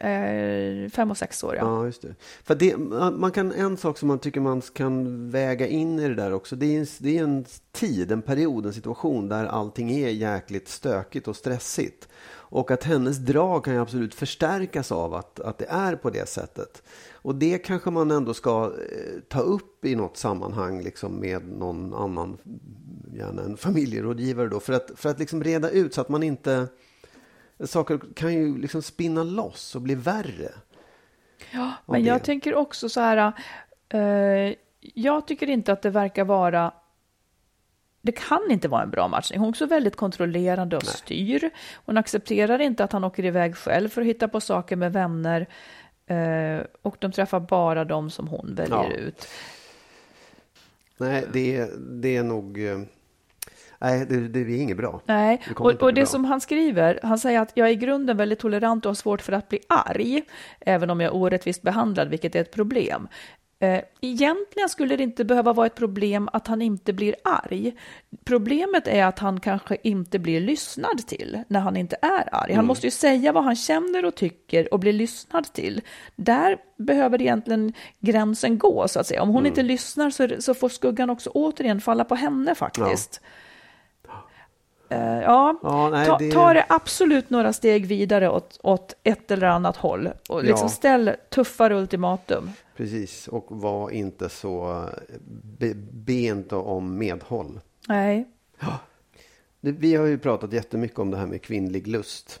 eh, 0.04 0.88
fem 0.88 1.10
och 1.10 1.16
sex 1.16 1.44
år. 1.44 1.56
Ja, 1.56 1.62
ja 1.62 1.86
just 1.86 2.02
det. 2.02 2.14
För 2.44 2.54
det, 2.54 2.76
man 3.12 3.30
kan, 3.30 3.52
en 3.52 3.76
sak 3.76 3.98
som 3.98 4.08
man 4.08 4.18
tycker 4.18 4.40
man 4.40 4.60
kan 4.60 5.30
väga 5.30 5.66
in 5.66 5.98
i 5.98 6.08
det 6.08 6.14
där 6.14 6.32
också. 6.32 6.56
Det 6.56 6.66
är, 6.66 6.80
en, 6.80 6.86
det 6.98 7.18
är 7.18 7.22
en 7.22 7.44
tid, 7.72 8.12
en 8.12 8.22
period, 8.22 8.66
en 8.66 8.72
situation 8.72 9.28
där 9.28 9.46
allting 9.46 9.90
är 9.90 10.08
jäkligt 10.08 10.68
stökigt 10.68 11.28
och 11.28 11.36
stressigt. 11.36 12.08
Och 12.52 12.70
att 12.70 12.84
hennes 12.84 13.18
drag 13.18 13.64
kan 13.64 13.74
ju 13.74 13.80
absolut 13.80 14.14
förstärkas 14.14 14.92
av 14.92 15.14
att, 15.14 15.40
att 15.40 15.58
det 15.58 15.66
är 15.68 15.96
på 15.96 16.10
det 16.10 16.28
sättet. 16.28 16.82
Och 17.12 17.34
det 17.34 17.58
kanske 17.58 17.90
man 17.90 18.10
ändå 18.10 18.34
ska 18.34 18.64
eh, 18.64 19.20
ta 19.28 19.40
upp 19.40 19.84
i 19.84 19.94
något 19.94 20.16
sammanhang 20.16 20.82
liksom 20.82 21.20
med 21.20 21.48
någon 21.48 21.94
annan, 21.94 22.38
gärna 23.14 23.42
en 23.42 23.56
familjerådgivare 23.56 24.48
då, 24.48 24.60
för 24.60 24.72
att, 24.72 24.90
för 24.96 25.10
att 25.10 25.18
liksom 25.18 25.44
reda 25.44 25.70
ut 25.70 25.94
så 25.94 26.00
att 26.00 26.08
man 26.08 26.22
inte 26.22 26.68
saker 27.66 28.00
kan 28.14 28.32
ju 28.34 28.58
liksom 28.58 28.82
spinna 28.82 29.22
loss 29.22 29.74
och 29.74 29.82
bli 29.82 29.94
värre. 29.94 30.50
Ja, 31.50 31.72
men 31.86 32.04
jag 32.04 32.24
tänker 32.24 32.54
också 32.54 32.88
så 32.88 33.00
här. 33.00 33.32
Uh, 33.94 34.54
jag 34.80 35.26
tycker 35.26 35.50
inte 35.50 35.72
att 35.72 35.82
det 35.82 35.90
verkar 35.90 36.24
vara 36.24 36.72
det 38.02 38.12
kan 38.12 38.50
inte 38.50 38.68
vara 38.68 38.82
en 38.82 38.90
bra 38.90 39.08
matchning. 39.08 39.38
Hon 39.38 39.46
är 39.46 39.50
också 39.50 39.66
väldigt 39.66 39.96
kontrollerande 39.96 40.76
och 40.76 40.84
Nej. 40.84 40.94
styr. 40.94 41.50
Hon 41.84 41.96
accepterar 41.96 42.58
inte 42.58 42.84
att 42.84 42.92
han 42.92 43.04
åker 43.04 43.24
iväg 43.24 43.56
själv 43.56 43.88
för 43.88 44.00
att 44.00 44.06
hitta 44.06 44.28
på 44.28 44.40
saker 44.40 44.76
med 44.76 44.92
vänner. 44.92 45.46
Uh, 46.10 46.64
och 46.82 46.96
de 46.98 47.12
träffar 47.12 47.40
bara 47.40 47.84
de 47.84 48.10
som 48.10 48.28
hon 48.28 48.54
väljer 48.54 48.76
ja. 48.76 48.90
ut. 48.90 49.28
Nej, 50.96 51.26
det, 51.32 51.70
det 51.78 52.16
är 52.16 52.22
nog... 52.22 52.58
Nej, 53.82 54.06
det, 54.06 54.28
det 54.28 54.40
är 54.40 54.60
inget 54.60 54.76
bra. 54.76 55.00
Nej, 55.06 55.42
det 55.48 55.54
och, 55.54 55.82
och 55.82 55.94
det 55.94 56.00
bra. 56.00 56.06
som 56.06 56.24
han 56.24 56.40
skriver, 56.40 57.00
han 57.02 57.18
säger 57.18 57.40
att 57.40 57.52
jag 57.54 57.68
är 57.68 57.72
i 57.72 57.76
grunden 57.76 58.16
väldigt 58.16 58.38
tolerant 58.38 58.86
och 58.86 58.90
har 58.90 58.94
svårt 58.94 59.22
för 59.22 59.32
att 59.32 59.48
bli 59.48 59.58
arg, 59.68 60.22
även 60.60 60.90
om 60.90 61.00
jag 61.00 61.08
är 61.08 61.14
orättvist 61.14 61.62
behandlad, 61.62 62.08
vilket 62.08 62.34
är 62.34 62.40
ett 62.40 62.52
problem. 62.52 63.08
Eh, 63.62 63.80
egentligen 64.00 64.68
skulle 64.68 64.96
det 64.96 65.02
inte 65.02 65.24
behöva 65.24 65.52
vara 65.52 65.66
ett 65.66 65.74
problem 65.74 66.28
att 66.32 66.46
han 66.46 66.62
inte 66.62 66.92
blir 66.92 67.14
arg. 67.24 67.72
Problemet 68.24 68.88
är 68.88 69.04
att 69.04 69.18
han 69.18 69.40
kanske 69.40 69.76
inte 69.82 70.18
blir 70.18 70.40
lyssnad 70.40 71.06
till 71.06 71.42
när 71.48 71.60
han 71.60 71.76
inte 71.76 71.96
är 72.02 72.34
arg. 72.34 72.50
Han 72.50 72.50
mm. 72.50 72.66
måste 72.66 72.86
ju 72.86 72.90
säga 72.90 73.32
vad 73.32 73.44
han 73.44 73.56
känner 73.56 74.04
och 74.04 74.14
tycker 74.14 74.74
och 74.74 74.80
bli 74.80 74.92
lyssnad 74.92 75.52
till. 75.52 75.80
Där 76.16 76.56
behöver 76.78 77.22
egentligen 77.22 77.72
gränsen 78.00 78.58
gå, 78.58 78.88
så 78.88 79.00
att 79.00 79.06
säga. 79.06 79.22
Om 79.22 79.28
hon 79.28 79.38
mm. 79.38 79.46
inte 79.46 79.62
lyssnar 79.62 80.10
så, 80.10 80.28
så, 80.38 80.54
får 80.54 80.68
skuggan 80.68 81.10
också 81.10 81.30
återigen 81.30 81.80
falla 81.80 82.04
på 82.04 82.14
henne 82.14 82.54
faktiskt. 82.54 83.20
Ja. 83.22 83.28
Uh, 84.92 85.22
ja, 85.22 85.58
ja 85.62 85.90
nej, 85.90 86.06
ta, 86.06 86.18
det... 86.18 86.30
ta, 86.30 86.52
det 86.54 86.66
absolut 86.68 87.30
några 87.30 87.52
steg 87.52 87.86
vidare 87.86 88.30
åt, 88.30 88.60
åt 88.62 88.94
ett 89.02 89.30
eller 89.30 89.46
annat 89.46 89.76
håll 89.76 90.08
och 90.28 90.44
liksom 90.44 90.64
ja. 90.64 90.68
ställ 90.68 91.10
tuffare 91.30 91.74
ultimatum. 91.74 92.50
Precis, 92.76 93.28
och 93.28 93.46
var 93.48 93.90
inte 93.90 94.28
så 94.28 94.84
be, 95.58 95.74
be 95.92 96.12
inte 96.12 96.56
om 96.56 96.98
medhåll. 96.98 97.60
Nej. 97.88 98.28
Ja. 98.64 98.78
Vi 99.60 99.94
har 99.94 100.06
ju 100.06 100.18
pratat 100.18 100.52
jättemycket 100.52 100.98
om 100.98 101.10
det 101.10 101.16
här 101.16 101.26
med 101.26 101.42
kvinnlig 101.42 101.86
lust. 101.86 102.40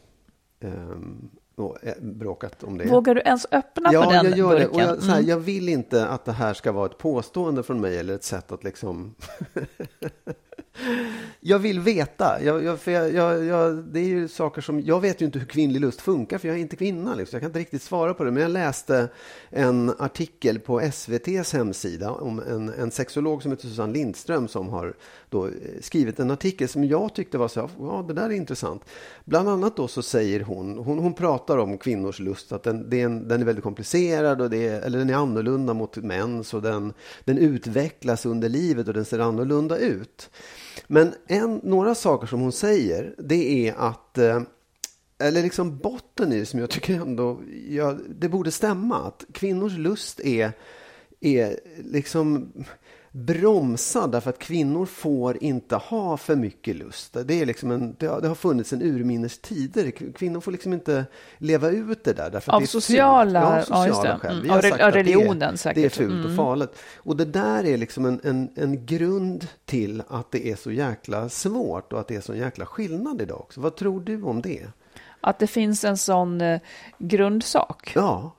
Um, 0.60 1.30
och 1.56 1.84
eh, 1.84 1.94
bråkat 2.00 2.62
om 2.62 2.78
det. 2.78 2.84
Vågar 2.84 3.14
du 3.14 3.20
ens 3.20 3.46
öppna 3.50 3.92
ja, 3.92 4.04
på 4.04 4.10
den 4.12 4.24
jag 4.24 4.38
gör 4.38 4.48
burken? 4.48 4.68
Det. 4.72 4.74
Och 4.74 4.80
jag, 4.80 5.02
här, 5.02 5.16
mm. 5.16 5.28
jag 5.28 5.38
vill 5.38 5.68
inte 5.68 6.06
att 6.06 6.24
det 6.24 6.32
här 6.32 6.54
ska 6.54 6.72
vara 6.72 6.86
ett 6.86 6.98
påstående 6.98 7.62
från 7.62 7.80
mig 7.80 7.98
eller 7.98 8.14
ett 8.14 8.24
sätt 8.24 8.52
att 8.52 8.64
liksom 8.64 9.14
jag 11.40 11.58
vill 11.58 11.80
veta. 11.80 12.42
Jag, 12.42 12.64
jag, 12.64 12.78
jag, 12.86 13.44
jag, 13.44 13.84
det 13.84 14.00
är 14.00 14.04
ju 14.04 14.28
saker 14.28 14.60
som, 14.60 14.80
jag 14.80 15.00
vet 15.00 15.22
ju 15.22 15.26
inte 15.26 15.38
hur 15.38 15.46
kvinnlig 15.46 15.80
lust 15.80 16.00
funkar 16.00 16.38
för 16.38 16.48
jag 16.48 16.56
är 16.56 16.60
inte 16.60 16.76
kvinna. 16.76 17.14
Liksom. 17.14 17.36
Jag 17.36 17.42
kan 17.42 17.48
inte 17.48 17.58
riktigt 17.58 17.82
svara 17.82 18.14
på 18.14 18.24
det. 18.24 18.30
Men 18.30 18.42
jag 18.42 18.50
läste 18.50 19.08
en 19.50 19.92
artikel 19.98 20.58
på 20.58 20.80
SVTs 20.80 21.52
hemsida 21.52 22.10
om 22.10 22.42
en, 22.48 22.68
en 22.68 22.90
sexolog 22.90 23.42
som 23.42 23.50
heter 23.50 23.68
Susanne 23.68 23.92
Lindström 23.92 24.48
som 24.48 24.68
har 24.68 24.94
då 25.28 25.46
eh, 25.46 25.52
skrivit 25.80 26.20
en 26.20 26.30
artikel 26.30 26.68
som 26.68 26.84
jag 26.84 27.14
tyckte 27.14 27.38
var 27.38 27.48
så 27.48 27.70
ja 27.78 28.04
det 28.08 28.14
där 28.14 28.24
är 28.26 28.30
intressant. 28.30 28.82
Bland 29.24 29.48
annat 29.48 29.76
då 29.76 29.88
så 29.88 30.02
säger 30.02 30.40
hon, 30.40 30.78
hon, 30.78 30.98
hon 30.98 31.14
pratar 31.14 31.58
om 31.58 31.78
kvinnors 31.78 32.20
lust, 32.20 32.52
att 32.52 32.62
den, 32.62 32.90
den, 32.90 33.28
den 33.28 33.40
är 33.40 33.44
väldigt 33.44 33.64
komplicerad 33.64 34.40
och 34.40 34.50
det 34.50 34.68
är, 34.68 34.80
eller 34.80 34.98
den 34.98 35.10
är 35.10 35.14
annorlunda 35.14 35.74
mot 35.74 35.96
mäns 35.96 36.54
och 36.54 36.62
den, 36.62 36.92
den 37.24 37.38
utvecklas 37.38 38.26
under 38.26 38.48
livet 38.48 38.88
och 38.88 38.94
den 38.94 39.04
ser 39.04 39.18
annorlunda 39.18 39.78
ut. 39.78 40.30
Men 40.86 41.14
en, 41.26 41.60
några 41.62 41.94
saker 41.94 42.26
som 42.26 42.40
hon 42.40 42.52
säger, 42.52 43.14
det 43.18 43.68
är 43.68 43.74
att 43.74 44.18
eh, 44.18 44.42
eller 45.18 45.42
liksom 45.42 45.78
botten 45.78 46.32
i 46.32 46.38
det 46.38 46.46
som 46.46 46.60
jag 46.60 46.70
tycker 46.70 46.94
ändå, 46.94 47.40
ja, 47.68 47.96
det 48.08 48.28
borde 48.28 48.50
stämma. 48.50 48.96
Att 48.96 49.24
kvinnors 49.32 49.72
lust 49.72 50.20
är, 50.20 50.52
är 51.20 51.60
liksom 51.84 52.52
bromsad 53.12 54.12
därför 54.12 54.30
att 54.30 54.38
kvinnor 54.38 54.86
får 54.86 55.42
inte 55.42 55.76
ha 55.76 56.16
för 56.16 56.36
mycket 56.36 56.76
lust. 56.76 57.16
Det, 57.24 57.40
är 57.40 57.46
liksom 57.46 57.70
en, 57.70 57.96
det, 57.98 58.06
har, 58.06 58.20
det 58.20 58.28
har 58.28 58.34
funnits 58.34 58.72
en 58.72 58.82
urminnes 58.82 59.38
tider. 59.38 60.12
Kvinnor 60.12 60.40
får 60.40 60.52
liksom 60.52 60.72
inte 60.72 61.04
leva 61.38 61.68
ut 61.68 62.04
det 62.04 62.12
där. 62.12 62.30
Därför 62.30 62.52
av 62.52 62.60
det 62.60 62.66
sociala, 62.66 63.40
ja, 63.40 63.60
sociala 63.62 64.08
ja, 64.08 64.18
skäl. 64.18 64.40
Mm, 64.40 64.50
av, 64.50 64.86
av 64.86 64.92
religionen 64.92 65.52
det 65.52 65.58
säkert. 65.58 65.82
Det 65.82 65.84
är 65.84 65.90
fult 65.90 66.12
mm. 66.12 66.26
och 66.26 66.36
farligt. 66.36 66.70
Och 66.96 67.16
det 67.16 67.24
där 67.24 67.64
är 67.64 67.76
liksom 67.76 68.04
en, 68.04 68.20
en, 68.24 68.50
en 68.54 68.86
grund 68.86 69.46
till 69.64 70.02
att 70.08 70.30
det 70.30 70.48
är 70.48 70.56
så 70.56 70.70
jäkla 70.72 71.28
svårt 71.28 71.92
och 71.92 72.00
att 72.00 72.08
det 72.08 72.16
är 72.16 72.20
så 72.20 72.34
jäkla 72.34 72.66
skillnad 72.66 73.22
idag 73.22 73.40
också. 73.40 73.60
Vad 73.60 73.76
tror 73.76 74.00
du 74.00 74.22
om 74.22 74.42
det? 74.42 74.66
Att 75.20 75.38
det 75.38 75.46
finns 75.46 75.84
en 75.84 75.98
sån 75.98 76.40
eh, 76.40 76.60
grundsak? 76.98 77.92
Ja. 77.94 78.32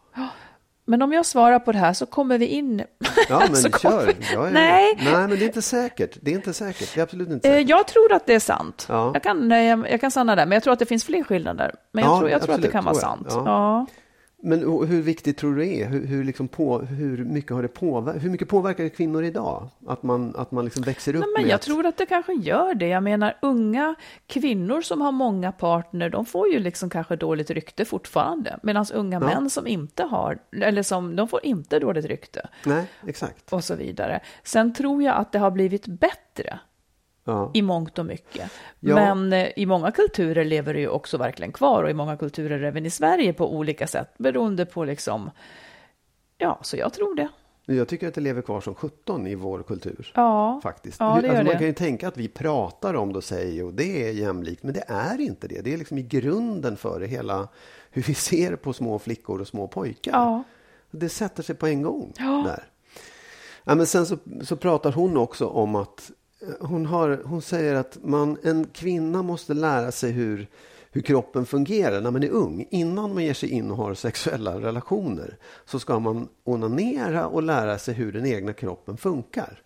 Men 0.86 1.02
om 1.02 1.14
jag 1.14 1.26
svarar 1.26 1.60
på 1.60 1.72
det 1.72 1.78
här 1.78 1.94
så 1.94 2.06
kommer 2.06 2.38
vi 2.38 2.46
in... 2.46 2.84
Ja, 3.30 3.44
men 3.64 3.72
kör. 3.72 4.06
Vi... 4.06 4.14
Ja, 4.34 4.50
Nej. 4.50 5.00
Nej, 5.04 5.14
men 5.14 5.30
det 5.30 5.36
är 5.36 5.46
inte 5.46 5.62
säkert. 5.62 6.18
Det 6.22 6.32
är 6.32 6.36
inte 6.36 6.54
säkert. 6.54 6.94
Det 6.94 7.00
är 7.00 7.04
absolut 7.04 7.30
inte 7.30 7.50
eh, 7.50 7.54
säkert. 7.54 7.70
Jag 7.70 7.88
tror 7.88 8.14
att 8.14 8.26
det 8.26 8.34
är 8.34 8.40
sant. 8.40 8.86
Ja. 8.90 9.12
Jag, 9.14 9.24
kan, 9.24 9.52
jag 9.90 10.02
kan 10.02 10.12
stanna 10.12 10.36
där, 10.36 10.46
men 10.46 10.56
jag 10.56 10.64
tror 10.64 10.74
att 10.74 10.80
det 10.80 10.86
finns 10.86 11.04
fler 11.04 11.24
skillnader. 11.24 11.76
Men 11.92 12.04
jag, 12.04 12.14
ja, 12.14 12.20
tror, 12.20 12.30
jag 12.30 12.42
tror 12.42 12.56
att 12.56 12.62
det 12.62 12.68
kan 12.68 12.84
vara 12.84 12.96
sant. 12.96 13.28
Men 14.46 14.60
hur 14.60 15.02
viktigt 15.02 15.38
tror 15.38 15.56
du 15.56 15.62
det 15.62 15.82
är? 15.82 15.90
Hur, 15.90 16.06
hur, 16.06 16.24
liksom 16.24 16.48
på, 16.48 16.80
hur, 16.80 17.26
mycket 17.26 17.52
har 17.52 17.62
det 17.62 17.68
påver 17.68 18.20
hur 18.20 18.30
mycket 18.30 18.50
påverkar 18.50 18.84
det 18.84 18.90
kvinnor 18.90 19.24
idag? 19.24 19.70
Att 19.88 20.04
man, 20.04 20.36
att 20.36 20.52
man 20.52 20.66
liksom 20.66 20.84
växer 20.84 21.16
upp 21.16 21.20
Nej, 21.20 21.30
men 21.38 21.50
Jag 21.50 21.56
att... 21.56 21.62
tror 21.62 21.86
att 21.86 21.98
det 21.98 22.06
kanske 22.06 22.34
gör 22.34 22.74
det. 22.74 22.88
Jag 22.88 23.04
menar 23.04 23.38
unga 23.42 23.96
kvinnor 24.28 24.82
som 24.82 25.02
har 25.02 25.12
många 25.12 25.52
partner, 25.52 26.10
de 26.10 26.26
får 26.26 26.48
ju 26.48 26.60
liksom 26.60 26.90
kanske 26.90 27.16
dåligt 27.16 27.50
rykte 27.50 27.86
fortfarande. 27.86 28.60
Medan 28.64 28.86
unga 28.94 29.20
ja. 29.22 29.28
män 29.28 29.50
som 29.50 29.68
inte 29.68 30.04
har, 30.04 30.38
eller 30.62 30.84
som, 30.84 31.16
de 31.16 31.28
får 31.28 31.46
inte 31.46 31.80
dåligt 31.80 32.06
rykte. 32.06 32.48
Nej, 32.66 32.86
exakt. 33.08 33.54
Och 33.54 33.64
så 33.64 33.76
vidare. 33.76 34.20
Sen 34.44 34.74
tror 34.74 35.04
jag 35.04 35.16
att 35.16 35.32
det 35.32 35.40
har 35.40 35.52
blivit 35.52 35.88
bättre 35.88 36.60
Ja. 37.26 37.52
i 37.54 37.62
mångt 37.62 38.00
och 38.00 38.06
mycket. 38.06 38.52
Ja. 38.80 38.96
Men 38.96 39.34
eh, 39.34 39.50
i 39.56 39.66
många 39.66 39.92
kulturer 39.92 40.46
lever 40.46 40.74
det 40.74 40.80
ju 40.80 40.88
också 40.88 41.18
verkligen 41.18 41.52
kvar 41.52 41.84
och 41.84 41.90
i 41.90 41.94
många 41.94 42.18
kulturer 42.18 42.64
även 42.64 42.86
i 42.86 42.90
Sverige 42.90 43.34
på 43.34 43.56
olika 43.56 43.88
sätt 43.88 44.18
beroende 44.18 44.66
på 44.66 44.86
liksom, 44.86 45.32
ja, 46.38 46.60
så 46.62 46.78
jag 46.78 46.94
tror 46.94 47.16
det. 47.16 47.30
Jag 47.66 47.88
tycker 47.88 48.08
att 48.08 48.14
det 48.14 48.22
lever 48.22 48.42
kvar 48.42 48.62
som 48.62 48.76
17 48.76 49.28
i 49.28 49.36
vår 49.36 49.64
kultur. 49.64 50.12
Ja, 50.16 50.60
faktiskt. 50.64 51.00
Ja, 51.00 51.06
alltså, 51.06 51.44
man 51.44 51.58
kan 51.58 51.68
ju 51.68 51.74
tänka 51.74 52.08
att 52.08 52.18
vi 52.18 52.28
pratar 52.28 52.94
om 52.94 53.14
det 53.14 53.18
och 53.18 53.24
säger 53.24 53.66
och 53.66 53.74
det 53.74 54.08
är 54.08 54.12
jämlikt, 54.12 54.64
men 54.64 54.74
det 54.74 54.84
är 54.88 55.22
inte 55.22 55.48
det. 55.48 55.62
Det 55.62 55.74
är 55.74 55.78
liksom 55.78 55.98
i 55.98 56.04
grunden 56.04 56.78
för 56.78 57.00
det 57.00 57.08
hela 57.08 57.48
hur 57.92 58.02
vi 58.02 58.14
ser 58.14 58.56
på 58.56 58.74
små 58.74 59.00
flickor 59.00 59.42
och 59.42 59.48
små 59.48 59.68
pojkar. 59.68 60.12
Ja. 60.12 60.44
Det 60.92 61.10
sätter 61.10 61.44
sig 61.44 61.56
på 61.56 61.68
en 61.68 61.82
gång 61.82 62.14
ja. 62.18 62.44
där. 62.46 62.64
Ja, 63.64 63.76
men 63.76 63.88
sen 63.88 64.06
så, 64.06 64.18
så 64.42 64.56
pratar 64.56 64.92
hon 64.92 65.18
också 65.18 65.48
om 65.48 65.76
att 65.76 66.12
hon, 66.60 66.86
har, 66.86 67.22
hon 67.26 67.42
säger 67.42 67.76
att 67.76 67.98
man, 68.04 68.38
en 68.44 68.68
kvinna 68.74 69.22
måste 69.22 69.54
lära 69.54 69.92
sig 69.92 70.12
hur, 70.12 70.48
hur 70.92 71.02
kroppen 71.02 71.46
fungerar 71.46 72.02
när 72.02 72.12
man 72.12 72.24
är 72.24 72.30
ung. 72.30 72.68
Innan 72.70 73.14
man 73.14 73.24
ger 73.24 73.34
sig 73.34 73.50
in 73.50 73.72
och 73.72 73.78
har 73.78 73.94
sexuella 73.94 74.60
relationer 74.60 75.38
så 75.66 75.80
ska 75.80 76.00
man 76.00 76.28
onanera 76.44 77.28
och 77.28 77.44
lära 77.44 77.78
sig 77.78 77.94
hur 77.94 78.12
den 78.12 78.26
egna 78.26 78.54
kroppen 78.54 78.98
funkar. 78.98 79.60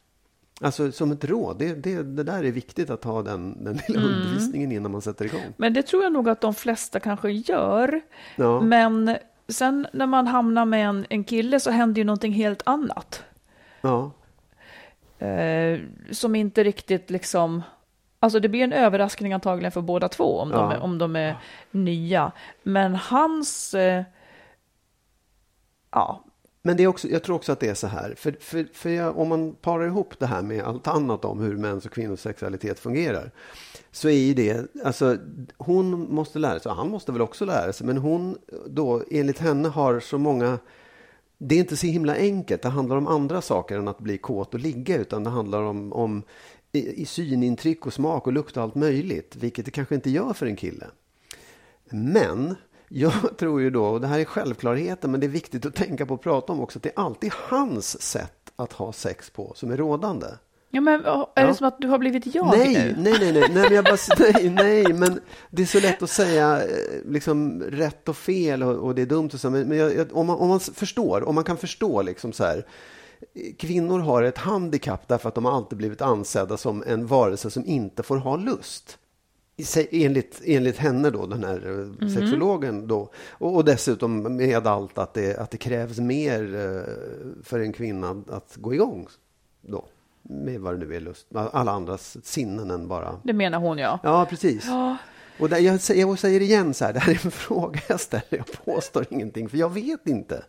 Alltså 0.61 0.91
som 0.91 1.11
ett 1.11 1.25
råd, 1.25 1.59
det, 1.59 1.73
det, 1.73 2.03
det 2.03 2.23
där 2.23 2.43
är 2.43 2.51
viktigt 2.51 2.89
att 2.89 3.03
ha 3.03 3.21
den, 3.21 3.63
den 3.63 3.79
lilla 3.87 4.01
mm. 4.01 4.13
undervisningen 4.13 4.71
innan 4.71 4.91
man 4.91 5.01
sätter 5.01 5.25
igång. 5.25 5.53
Men 5.57 5.73
det 5.73 5.83
tror 5.83 6.03
jag 6.03 6.13
nog 6.13 6.29
att 6.29 6.41
de 6.41 6.53
flesta 6.53 6.99
kanske 6.99 7.31
gör. 7.31 8.01
Ja. 8.35 8.61
Men 8.61 9.17
sen 9.47 9.87
när 9.93 10.07
man 10.07 10.27
hamnar 10.27 10.65
med 10.65 10.89
en, 10.89 11.05
en 11.09 11.23
kille 11.23 11.59
så 11.59 11.71
händer 11.71 12.01
ju 12.01 12.05
någonting 12.05 12.31
helt 12.31 12.61
annat. 12.65 13.23
Ja. 13.81 14.11
Eh, 15.19 15.79
som 16.11 16.35
inte 16.35 16.63
riktigt 16.63 17.09
liksom... 17.09 17.61
Alltså 18.19 18.39
det 18.39 18.49
blir 18.49 18.63
en 18.63 18.73
överraskning 18.73 19.33
antagligen 19.33 19.71
för 19.71 19.81
båda 19.81 20.09
två 20.09 20.39
om, 20.39 20.51
ja. 20.51 20.57
de, 20.57 20.71
är, 20.71 20.79
om 20.79 20.97
de 20.97 21.15
är 21.15 21.37
nya. 21.71 22.31
Men 22.63 22.95
hans... 22.95 23.73
Eh, 23.73 24.03
ja, 25.91 26.23
men 26.67 26.77
det 26.77 26.83
är 26.83 26.87
också, 26.87 27.07
jag 27.07 27.23
tror 27.23 27.35
också 27.35 27.51
att 27.51 27.59
det 27.59 27.69
är 27.69 27.73
så 27.73 27.87
här, 27.87 28.13
för, 28.17 28.35
för, 28.39 28.67
för 28.73 28.89
jag, 28.89 29.17
om 29.17 29.29
man 29.29 29.55
parar 29.61 29.85
ihop 29.87 30.19
det 30.19 30.25
här 30.25 30.41
med 30.41 30.63
allt 30.63 30.87
annat 30.87 31.25
om 31.25 31.39
hur 31.39 31.57
mäns 31.57 31.85
och 31.85 31.91
kvinnors 31.91 32.19
sexualitet 32.19 32.79
fungerar, 32.79 33.31
så 33.91 34.09
är 34.09 34.35
det, 34.35 34.75
alltså 34.85 35.17
hon 35.57 36.13
måste 36.13 36.39
lära 36.39 36.59
sig, 36.59 36.71
han 36.71 36.89
måste 36.89 37.11
väl 37.11 37.21
också 37.21 37.45
lära 37.45 37.73
sig, 37.73 37.87
men 37.87 37.97
hon 37.97 38.37
då 38.67 39.03
enligt 39.11 39.39
henne 39.39 39.69
har 39.69 39.99
så 39.99 40.17
många 40.17 40.59
det 41.37 41.55
är 41.55 41.59
inte 41.59 41.77
så 41.77 41.87
himla 41.87 42.15
enkelt. 42.15 42.61
Det 42.61 42.69
handlar 42.69 42.95
om 42.95 43.07
andra 43.07 43.41
saker 43.41 43.77
än 43.77 43.87
att 43.87 43.99
bli 43.99 44.17
kåt 44.17 44.53
och 44.53 44.59
ligga, 44.59 44.97
utan 44.97 45.23
det 45.23 45.29
handlar 45.29 45.63
om, 45.63 45.93
om 45.93 46.23
i, 46.71 47.01
i 47.01 47.05
synintryck 47.05 47.85
och 47.85 47.93
smak 47.93 48.27
och 48.27 48.33
lukt 48.33 48.57
och 48.57 48.63
allt 48.63 48.75
möjligt, 48.75 49.35
vilket 49.35 49.65
det 49.65 49.71
kanske 49.71 49.95
inte 49.95 50.09
gör 50.09 50.33
för 50.33 50.45
en 50.45 50.55
kille. 50.55 50.87
Men 51.89 52.55
jag 52.87 53.13
tror 53.37 53.61
ju 53.61 53.69
då, 53.69 53.85
och 53.85 54.01
det 54.01 54.07
här 54.07 54.19
är 54.19 54.25
självklarheten, 54.25 55.11
men 55.11 55.19
det 55.19 55.25
är 55.25 55.29
viktigt 55.29 55.65
att 55.65 55.75
tänka 55.75 56.05
på 56.05 56.13
och 56.13 56.21
prata 56.21 56.53
om 56.53 56.59
också, 56.59 56.79
att 56.79 56.83
det 56.83 56.89
är 56.89 56.99
alltid 56.99 57.31
hans 57.33 58.01
sätt 58.01 58.51
att 58.55 58.73
ha 58.73 58.93
sex 58.93 59.29
på 59.29 59.53
som 59.55 59.71
är 59.71 59.77
rådande. 59.77 60.27
Ja, 60.69 60.81
men 60.81 61.05
är 61.05 61.05
ja. 61.05 61.47
det 61.47 61.53
som 61.53 61.67
att 61.67 61.81
du 61.81 61.87
har 61.87 61.97
blivit 61.97 62.35
jag 62.35 62.57
nej, 62.57 62.73
nu? 62.73 62.95
Nej, 62.97 63.13
nej, 63.19 63.31
nej, 63.31 63.41
nej, 63.41 63.49
men 63.49 63.73
jag 63.73 63.85
bara, 63.85 63.97
nej, 64.19 64.49
nej, 64.49 64.93
men 64.93 65.19
det 65.49 65.61
är 65.61 65.65
så 65.65 65.79
lätt 65.79 66.03
att 66.03 66.09
säga 66.09 66.63
eh, 66.63 67.11
liksom 67.11 67.63
rätt 67.63 68.09
och 68.09 68.17
fel 68.17 68.63
och, 68.63 68.75
och 68.75 68.95
det 68.95 69.01
är 69.01 69.05
dumt 69.05 69.29
och 69.33 69.39
så, 69.39 69.49
men, 69.49 69.67
men 69.67 69.77
jag, 69.77 70.17
om, 70.17 70.27
man, 70.27 70.37
om 70.37 70.47
man 70.47 70.59
förstår, 70.59 71.27
om 71.27 71.35
man 71.35 71.43
kan 71.43 71.57
förstå 71.57 72.01
liksom 72.01 72.33
så 72.33 72.43
här, 72.43 72.65
kvinnor 73.57 73.99
har 73.99 74.23
ett 74.23 74.37
handikapp 74.37 75.07
därför 75.07 75.29
att 75.29 75.35
de 75.35 75.45
har 75.45 75.51
alltid 75.51 75.77
blivit 75.77 76.01
ansedda 76.01 76.57
som 76.57 76.83
en 76.87 77.07
varelse 77.07 77.49
som 77.49 77.65
inte 77.65 78.03
får 78.03 78.17
ha 78.17 78.35
lust 78.35 78.97
enligt, 79.91 80.41
enligt 80.45 80.77
henne 80.77 81.09
då, 81.09 81.25
den 81.25 81.43
här 81.43 81.67
mm. 81.67 82.09
sexologen 82.09 82.87
då. 82.87 83.11
Och, 83.29 83.55
och, 83.55 83.65
dessutom 83.65 84.35
med 84.35 84.67
allt 84.67 84.97
att 84.97 85.13
det, 85.13 85.37
att 85.37 85.51
det 85.51 85.57
krävs 85.57 85.99
mer 85.99 86.55
eh, 86.55 87.43
för 87.43 87.59
en 87.59 87.73
kvinna 87.73 88.23
att 88.29 88.55
gå 88.55 88.73
igång 88.73 89.07
då. 89.61 89.85
Med 90.29 90.59
vad 90.59 90.79
det 90.79 90.85
nu 90.85 90.95
är 90.95 90.99
lust, 90.99 91.27
alla 91.35 91.71
andras 91.71 92.25
sinnen 92.25 92.71
än 92.71 92.87
bara... 92.87 93.19
Det 93.23 93.33
menar 93.33 93.59
hon 93.59 93.77
ja. 93.77 93.99
Ja, 94.03 94.25
precis. 94.29 94.65
Ja. 94.65 94.97
Och 95.39 95.49
där, 95.49 95.57
jag, 95.57 95.81
säger, 95.81 96.01
jag 96.01 96.19
säger 96.19 96.41
igen 96.41 96.73
så 96.73 96.85
här, 96.85 96.93
det 96.93 96.99
här 96.99 97.13
är 97.13 97.25
en 97.25 97.31
fråga 97.47 97.79
jag 97.89 97.99
ställer, 97.99 98.25
jag 98.29 98.65
påstår 98.65 99.05
ingenting, 99.09 99.49
för 99.49 99.57
jag 99.57 99.73
vet 99.73 100.07
inte. 100.07 100.43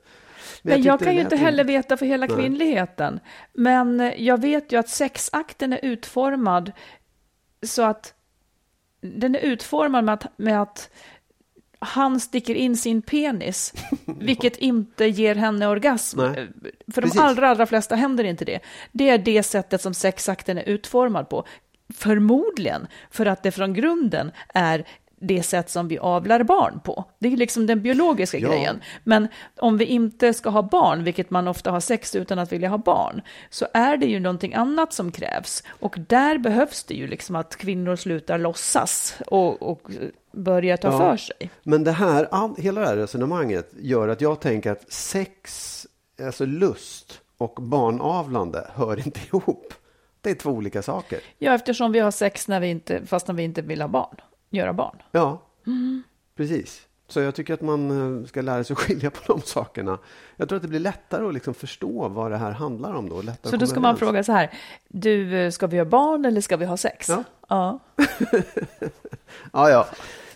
Men 0.62 0.82
jag, 0.82 0.92
jag 0.92 1.00
kan 1.00 1.14
ju 1.14 1.20
inte 1.20 1.36
heller 1.36 1.64
veta 1.64 1.96
för 1.96 2.06
hela 2.06 2.26
Nej. 2.26 2.36
kvinnligheten. 2.36 3.20
Men 3.52 4.12
jag 4.16 4.40
vet 4.40 4.72
ju 4.72 4.78
att 4.78 4.88
sexakten 4.88 5.72
är 5.72 5.84
utformad 5.84 6.72
så 7.62 7.82
att 7.82 8.14
den 9.00 9.34
är 9.34 9.40
utformad 9.40 10.04
med 10.04 10.14
att, 10.14 10.26
med 10.38 10.62
att 10.62 10.90
han 11.78 12.20
sticker 12.20 12.54
in 12.54 12.76
sin 12.76 13.02
penis, 13.02 13.74
vilket 14.06 14.56
inte 14.56 15.06
ger 15.06 15.34
henne 15.34 15.66
orgasm. 15.66 16.20
Nej. 16.20 16.48
För 16.94 17.02
de 17.02 17.18
allra, 17.18 17.48
allra 17.48 17.66
flesta 17.66 17.94
händer 17.96 18.24
inte 18.24 18.44
det. 18.44 18.60
Det 18.92 19.08
är 19.08 19.18
det 19.18 19.42
sättet 19.42 19.82
som 19.82 19.94
sexakten 19.94 20.58
är 20.58 20.62
utformad 20.62 21.28
på. 21.28 21.44
Förmodligen 21.94 22.86
för 23.10 23.26
att 23.26 23.42
det 23.42 23.50
från 23.50 23.74
grunden 23.74 24.32
är 24.54 24.86
det 25.20 25.42
sätt 25.42 25.70
som 25.70 25.88
vi 25.88 25.98
avlar 25.98 26.42
barn 26.42 26.80
på. 26.84 27.04
Det 27.18 27.32
är 27.32 27.36
liksom 27.36 27.66
den 27.66 27.82
biologiska 27.82 28.38
ja. 28.38 28.48
grejen. 28.48 28.80
Men 29.04 29.28
om 29.56 29.78
vi 29.78 29.84
inte 29.84 30.34
ska 30.34 30.50
ha 30.50 30.62
barn, 30.62 31.04
vilket 31.04 31.30
man 31.30 31.48
ofta 31.48 31.70
har 31.70 31.80
sex 31.80 32.14
utan 32.14 32.38
att 32.38 32.52
vilja 32.52 32.68
ha 32.68 32.78
barn, 32.78 33.22
så 33.50 33.66
är 33.74 33.96
det 33.96 34.06
ju 34.06 34.20
någonting 34.20 34.54
annat 34.54 34.92
som 34.92 35.12
krävs. 35.12 35.62
Och 35.68 35.96
där 36.08 36.38
behövs 36.38 36.84
det 36.84 36.94
ju 36.94 37.06
liksom 37.06 37.36
att 37.36 37.56
kvinnor 37.56 37.96
slutar 37.96 38.38
låtsas 38.38 39.14
och, 39.26 39.62
och 39.62 39.90
börjar 40.32 40.76
ta 40.76 40.88
ja. 40.88 40.98
för 40.98 41.16
sig. 41.16 41.50
Men 41.62 41.84
det 41.84 41.92
här, 41.92 42.28
all, 42.30 42.54
hela 42.58 42.80
det 42.80 42.86
här 42.86 42.96
resonemanget 42.96 43.70
gör 43.80 44.08
att 44.08 44.20
jag 44.20 44.40
tänker 44.40 44.72
att 44.72 44.92
sex, 44.92 45.86
alltså 46.22 46.46
lust 46.46 47.20
och 47.38 47.54
barnavlande 47.62 48.66
hör 48.74 49.06
inte 49.06 49.20
ihop. 49.26 49.74
Det 50.20 50.30
är 50.30 50.34
två 50.34 50.50
olika 50.50 50.82
saker. 50.82 51.20
Ja, 51.38 51.54
eftersom 51.54 51.92
vi 51.92 51.98
har 51.98 52.10
sex 52.10 52.48
när 52.48 52.60
vi 52.60 52.68
inte, 52.68 53.06
fast 53.06 53.28
när 53.28 53.34
vi 53.34 53.42
inte 53.42 53.62
vill 53.62 53.80
ha 53.80 53.88
barn 53.88 54.16
göra 54.50 54.72
barn. 54.72 55.02
Ja, 55.12 55.42
mm. 55.66 56.02
precis. 56.36 56.88
Så 57.08 57.20
jag 57.20 57.34
tycker 57.34 57.54
att 57.54 57.60
man 57.60 58.20
eh, 58.20 58.26
ska 58.26 58.42
lära 58.42 58.64
sig 58.64 58.76
skilja 58.76 59.10
på 59.10 59.32
de 59.32 59.40
sakerna. 59.40 59.98
Jag 60.36 60.48
tror 60.48 60.56
att 60.56 60.62
det 60.62 60.68
blir 60.68 60.80
lättare 60.80 61.26
att 61.26 61.34
liksom 61.34 61.54
förstå 61.54 62.08
vad 62.08 62.30
det 62.30 62.36
här 62.36 62.50
handlar 62.50 62.94
om 62.94 63.08
då. 63.08 63.22
så 63.42 63.56
då 63.56 63.66
ska 63.66 63.80
man 63.80 63.96
fråga 63.96 64.24
så 64.24 64.32
här, 64.32 64.50
du, 64.88 65.38
eh, 65.38 65.50
ska 65.50 65.66
vi 65.66 65.76
göra 65.76 65.88
barn 65.88 66.24
eller 66.24 66.40
ska 66.40 66.56
vi 66.56 66.64
ha 66.64 66.76
sex? 66.76 67.08
Ja. 67.08 67.24
Ja, 67.48 67.80
ja. 69.52 69.70
ja. 69.70 69.86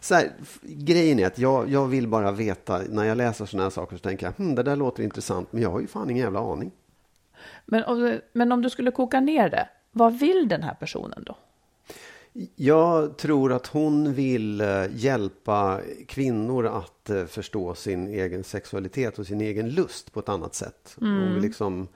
Så 0.00 0.14
här, 0.14 0.32
grejen 0.62 1.18
är 1.18 1.26
att 1.26 1.38
jag, 1.38 1.70
jag 1.70 1.86
vill 1.86 2.08
bara 2.08 2.32
veta, 2.32 2.80
när 2.88 3.04
jag 3.04 3.16
läser 3.16 3.46
sådana 3.46 3.62
här 3.62 3.70
saker 3.70 3.96
så 3.96 4.02
tänker 4.02 4.26
jag, 4.26 4.32
hm, 4.36 4.54
det 4.54 4.62
där 4.62 4.76
låter 4.76 5.02
intressant, 5.02 5.52
men 5.52 5.62
jag 5.62 5.70
har 5.70 5.80
ju 5.80 5.86
fan 5.86 6.10
ingen 6.10 6.24
jävla 6.24 6.40
aning. 6.40 6.72
Men, 7.66 8.20
men 8.32 8.52
om 8.52 8.62
du 8.62 8.70
skulle 8.70 8.90
koka 8.90 9.20
ner 9.20 9.48
det, 9.48 9.68
vad 9.90 10.18
vill 10.18 10.48
den 10.48 10.62
här 10.62 10.74
personen 10.74 11.22
då? 11.26 11.36
Jag 12.56 13.16
tror 13.16 13.52
att 13.52 13.66
hon 13.66 14.14
vill 14.14 14.60
eh, 14.60 14.84
hjälpa 14.90 15.80
kvinnor 16.08 16.66
att 16.66 17.10
eh, 17.10 17.24
förstå 17.24 17.74
sin 17.74 18.08
egen 18.08 18.44
sexualitet 18.44 19.18
och 19.18 19.26
sin 19.26 19.40
egen 19.40 19.70
lust 19.70 20.12
på 20.12 20.20
ett 20.20 20.28
annat 20.28 20.54
sätt. 20.54 20.96
Mm. 21.00 21.20
Hon 21.20 21.34
vill 21.34 21.42
liksom 21.42 21.88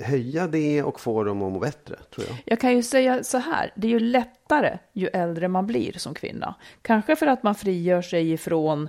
höja 0.00 0.46
det 0.46 0.82
och 0.82 1.00
få 1.00 1.24
dem 1.24 1.42
att 1.42 1.52
må 1.52 1.58
bättre, 1.58 1.96
tror 2.14 2.26
jag. 2.26 2.36
Jag 2.44 2.60
kan 2.60 2.76
ju 2.76 2.82
säga 2.82 3.24
så 3.24 3.38
här, 3.38 3.72
det 3.76 3.86
är 3.86 3.90
ju 3.90 4.00
lättare 4.00 4.78
ju 4.92 5.06
äldre 5.06 5.48
man 5.48 5.66
blir 5.66 5.92
som 5.92 6.14
kvinna. 6.14 6.54
Kanske 6.82 7.16
för 7.16 7.26
att 7.26 7.42
man 7.42 7.54
frigör 7.54 8.02
sig 8.02 8.32
ifrån, 8.32 8.88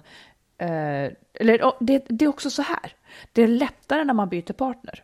eh, 0.58 1.12
eller 1.34 1.84
det, 1.84 2.06
det 2.10 2.26
är 2.26 2.30
också 2.30 2.50
så 2.50 2.62
här, 2.62 2.96
det 3.32 3.42
är 3.42 3.48
lättare 3.48 4.04
när 4.04 4.14
man 4.14 4.30
byter 4.30 4.54
partner. 4.54 5.04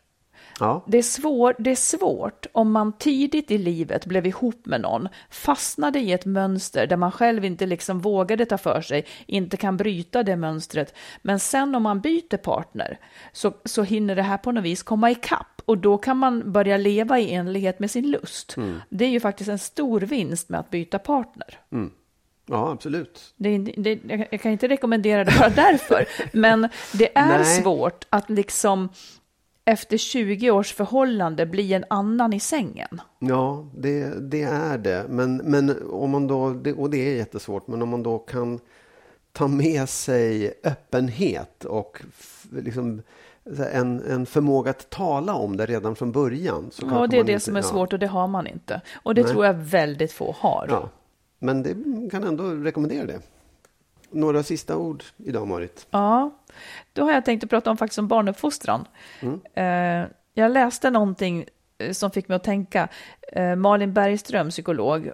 Ja. 0.60 0.84
Det, 0.88 0.98
är 0.98 1.04
svår, 1.04 1.56
det 1.60 1.72
är 1.72 1.76
svårt 1.76 2.46
om 2.52 2.72
man 2.72 2.94
tidigt 2.94 3.52
i 3.52 3.58
livet 3.58 4.06
blev 4.06 4.28
ihop 4.28 4.66
med 4.66 4.82
någon, 4.82 5.10
fastnade 5.30 6.00
i 6.00 6.12
ett 6.12 6.26
mönster 6.26 6.88
där 6.88 6.98
man 6.98 7.12
själv 7.12 7.46
inte 7.46 7.66
liksom 7.66 8.00
vågade 8.00 8.46
ta 8.46 8.58
för 8.58 8.82
sig, 8.82 9.06
inte 9.26 9.58
kan 9.58 9.78
bryta 9.78 10.24
det 10.24 10.36
mönstret. 10.36 10.96
Men 11.22 11.40
sen 11.40 11.76
om 11.76 11.84
man 11.84 12.02
byter 12.02 12.38
partner 12.38 13.00
så, 13.32 13.54
så 13.66 13.84
hinner 13.84 14.16
det 14.16 14.22
här 14.22 14.38
på 14.38 14.52
något 14.52 14.64
vis 14.64 14.84
komma 14.84 15.12
ikapp 15.12 15.62
och 15.66 15.78
då 15.78 15.98
kan 15.98 16.18
man 16.18 16.52
börja 16.52 16.78
leva 16.78 17.20
i 17.20 17.34
enlighet 17.34 17.80
med 17.80 17.92
sin 17.92 18.12
lust. 18.12 18.58
Mm. 18.58 18.82
Det 18.90 19.06
är 19.06 19.10
ju 19.10 19.20
faktiskt 19.20 19.50
en 19.50 19.60
stor 19.60 20.02
vinst 20.02 20.50
med 20.50 20.60
att 20.60 20.70
byta 20.70 21.00
partner. 21.00 21.60
Mm. 21.72 21.92
Ja, 22.50 22.72
absolut. 22.72 23.34
Det, 23.38 23.58
det, 23.58 24.00
jag 24.32 24.42
kan 24.42 24.52
inte 24.52 24.68
rekommendera 24.68 25.24
det 25.24 25.40
bara 25.40 25.50
därför, 25.50 26.06
men 26.38 26.70
det 26.94 27.18
är 27.18 27.38
Nej. 27.38 27.62
svårt 27.62 28.06
att 28.10 28.30
liksom 28.30 28.90
efter 29.68 29.98
20 29.98 30.52
års 30.52 30.74
förhållande 30.74 31.46
bli 31.46 31.74
en 31.74 31.86
annan 31.90 32.34
i 32.34 32.40
sängen. 32.40 33.02
Ja, 33.20 33.66
det, 33.78 34.30
det 34.30 34.42
är 34.42 34.78
det. 34.78 35.06
Men, 35.10 35.38
men 35.38 35.90
om 35.92 36.10
man 36.10 36.28
då, 36.28 36.42
och 36.78 36.90
det 36.90 36.98
är 36.98 37.16
jättesvårt, 37.16 37.68
men 37.68 37.82
om 37.82 37.90
man 37.90 38.04
då 38.04 38.20
kan 38.20 38.60
ta 39.32 39.48
med 39.48 39.90
sig 39.90 40.54
öppenhet 40.64 41.66
och 41.66 42.02
liksom 42.52 43.02
en, 43.72 44.02
en 44.02 44.26
förmåga 44.26 44.70
att 44.70 44.90
tala 44.90 45.34
om 45.34 45.58
det 45.58 45.66
redan 45.66 45.96
från 45.96 46.12
början. 46.12 46.70
Så 46.72 46.88
ja, 46.92 47.08
det 47.08 47.18
är 47.18 47.24
det 47.24 47.32
inte, 47.32 47.46
som 47.46 47.56
är 47.56 47.62
svårt 47.62 47.94
och 47.94 48.00
det 48.00 48.08
har 48.08 48.28
man 48.28 48.48
inte. 48.48 48.82
Och 49.04 49.16
det 49.16 49.24
Nej. 49.24 49.32
tror 49.32 49.46
jag 49.46 49.54
väldigt 49.54 50.12
få 50.12 50.36
har. 50.40 50.68
Ja. 50.70 50.90
Men 51.40 51.64
det 51.64 51.76
kan 52.12 52.24
ändå 52.24 52.44
rekommendera 52.44 53.06
det. 53.06 53.20
Några 54.12 54.44
sista 54.44 54.78
ord 54.78 55.04
idag, 55.18 55.48
Marit? 55.48 55.88
Ja, 55.90 56.32
då 56.94 57.04
har 57.04 57.12
jag 57.12 57.26
tänkt 57.26 57.44
att 57.44 57.50
prata 57.50 57.72
om 57.72 57.78
faktiskt 57.78 58.00
om 58.00 58.08
barnuppfostran. 58.08 58.86
Mm. 59.20 59.42
Eh, 59.54 60.10
jag 60.34 60.52
läste 60.52 60.90
någonting 60.90 61.46
eh, 61.78 61.92
som 61.92 62.12
fick 62.12 62.28
mig 62.28 62.36
att 62.36 62.44
tänka. 62.44 62.88
Eh, 63.34 63.56
Malin 63.56 63.94
Bergström, 63.94 64.50
psykolog, 64.50 65.12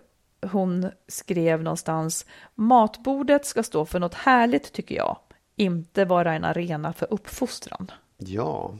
hon 0.52 0.89
skrev 1.08 1.64
någonstans 1.64 2.26
matbordet 2.56 3.46
ska 3.46 3.64
stå 3.64 3.86
för 3.86 4.00
något 4.00 4.14
härligt 4.14 4.74
tycker 4.74 4.96
jag, 4.96 5.18
inte 5.56 6.06
vara 6.06 6.34
en 6.34 6.44
arena 6.44 6.94
för 6.94 7.14
uppfostran. 7.14 7.91
Ja, 8.18 8.76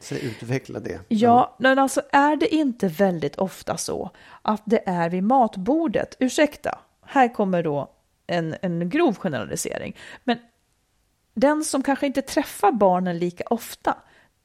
Så 0.00 0.14
utveckla 0.14 0.80
det. 0.80 1.00
Ja, 1.08 1.56
men 1.58 1.78
alltså 1.78 2.02
är 2.12 2.36
det 2.36 2.54
inte 2.54 2.88
väldigt 2.88 3.36
ofta 3.36 3.76
så 3.76 4.10
att 4.42 4.62
det 4.64 4.88
är 4.88 5.10
vid 5.10 5.22
matbordet, 5.22 6.16
ursäkta, 6.18 6.78
här 7.02 7.34
kommer 7.34 7.62
då 7.62 7.90
en, 8.26 8.56
en 8.62 8.88
grov 8.88 9.16
generalisering, 9.16 9.96
men 10.24 10.38
den 11.34 11.64
som 11.64 11.82
kanske 11.82 12.06
inte 12.06 12.22
träffar 12.22 12.72
barnen 12.72 13.18
lika 13.18 13.44
ofta 13.50 13.96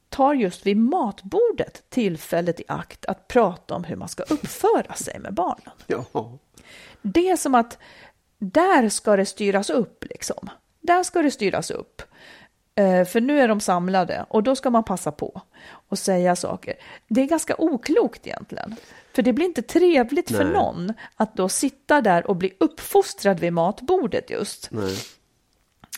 tar 0.10 0.34
just 0.34 0.66
vid 0.66 0.78
matbordet 0.78 1.84
tillfället 1.90 2.60
i 2.60 2.64
akt 2.68 3.06
att 3.06 3.28
prata 3.28 3.76
om 3.76 3.84
hur 3.84 3.96
man 3.96 4.08
ska 4.08 4.24
uppföra 4.24 4.94
sig 4.94 5.20
med 5.20 5.34
barnen. 5.34 5.74
Ja. 5.88 6.38
Det 7.02 7.30
är 7.30 7.38
som 7.38 7.56
att 7.56 7.78
där 8.38 8.90
ska 8.90 9.16
det 9.16 9.26
styras 9.26 9.70
upp 9.70 10.04
liksom. 10.10 10.50
Där 10.82 11.04
ska 11.04 11.22
det 11.22 11.32
styras 11.32 11.72
upp. 11.72 12.02
Eh, 12.78 13.06
för 13.06 13.22
nu 13.22 13.40
är 13.40 13.48
de 13.48 13.60
samlade 13.60 14.26
och 14.30 14.44
då 14.44 14.56
ska 14.56 14.70
man 14.70 14.84
passa 14.84 15.12
på 15.12 15.42
och 15.70 16.00
säga 16.00 16.36
saker. 16.36 16.74
Det 17.08 17.22
är 17.22 17.26
ganska 17.26 17.56
oklokt 17.58 18.28
egentligen. 18.28 18.76
För 19.14 19.22
det 19.22 19.34
blir 19.34 19.46
inte 19.46 19.62
trevligt 19.62 20.32
för 20.32 20.44
Nej. 20.44 20.54
någon 20.54 20.94
att 21.16 21.36
då 21.36 21.50
sitta 21.50 22.02
där 22.02 22.28
och 22.28 22.36
bli 22.36 22.54
uppfostrad 22.58 23.40
vid 23.40 23.54
matbordet 23.54 24.30
just. 24.30 24.70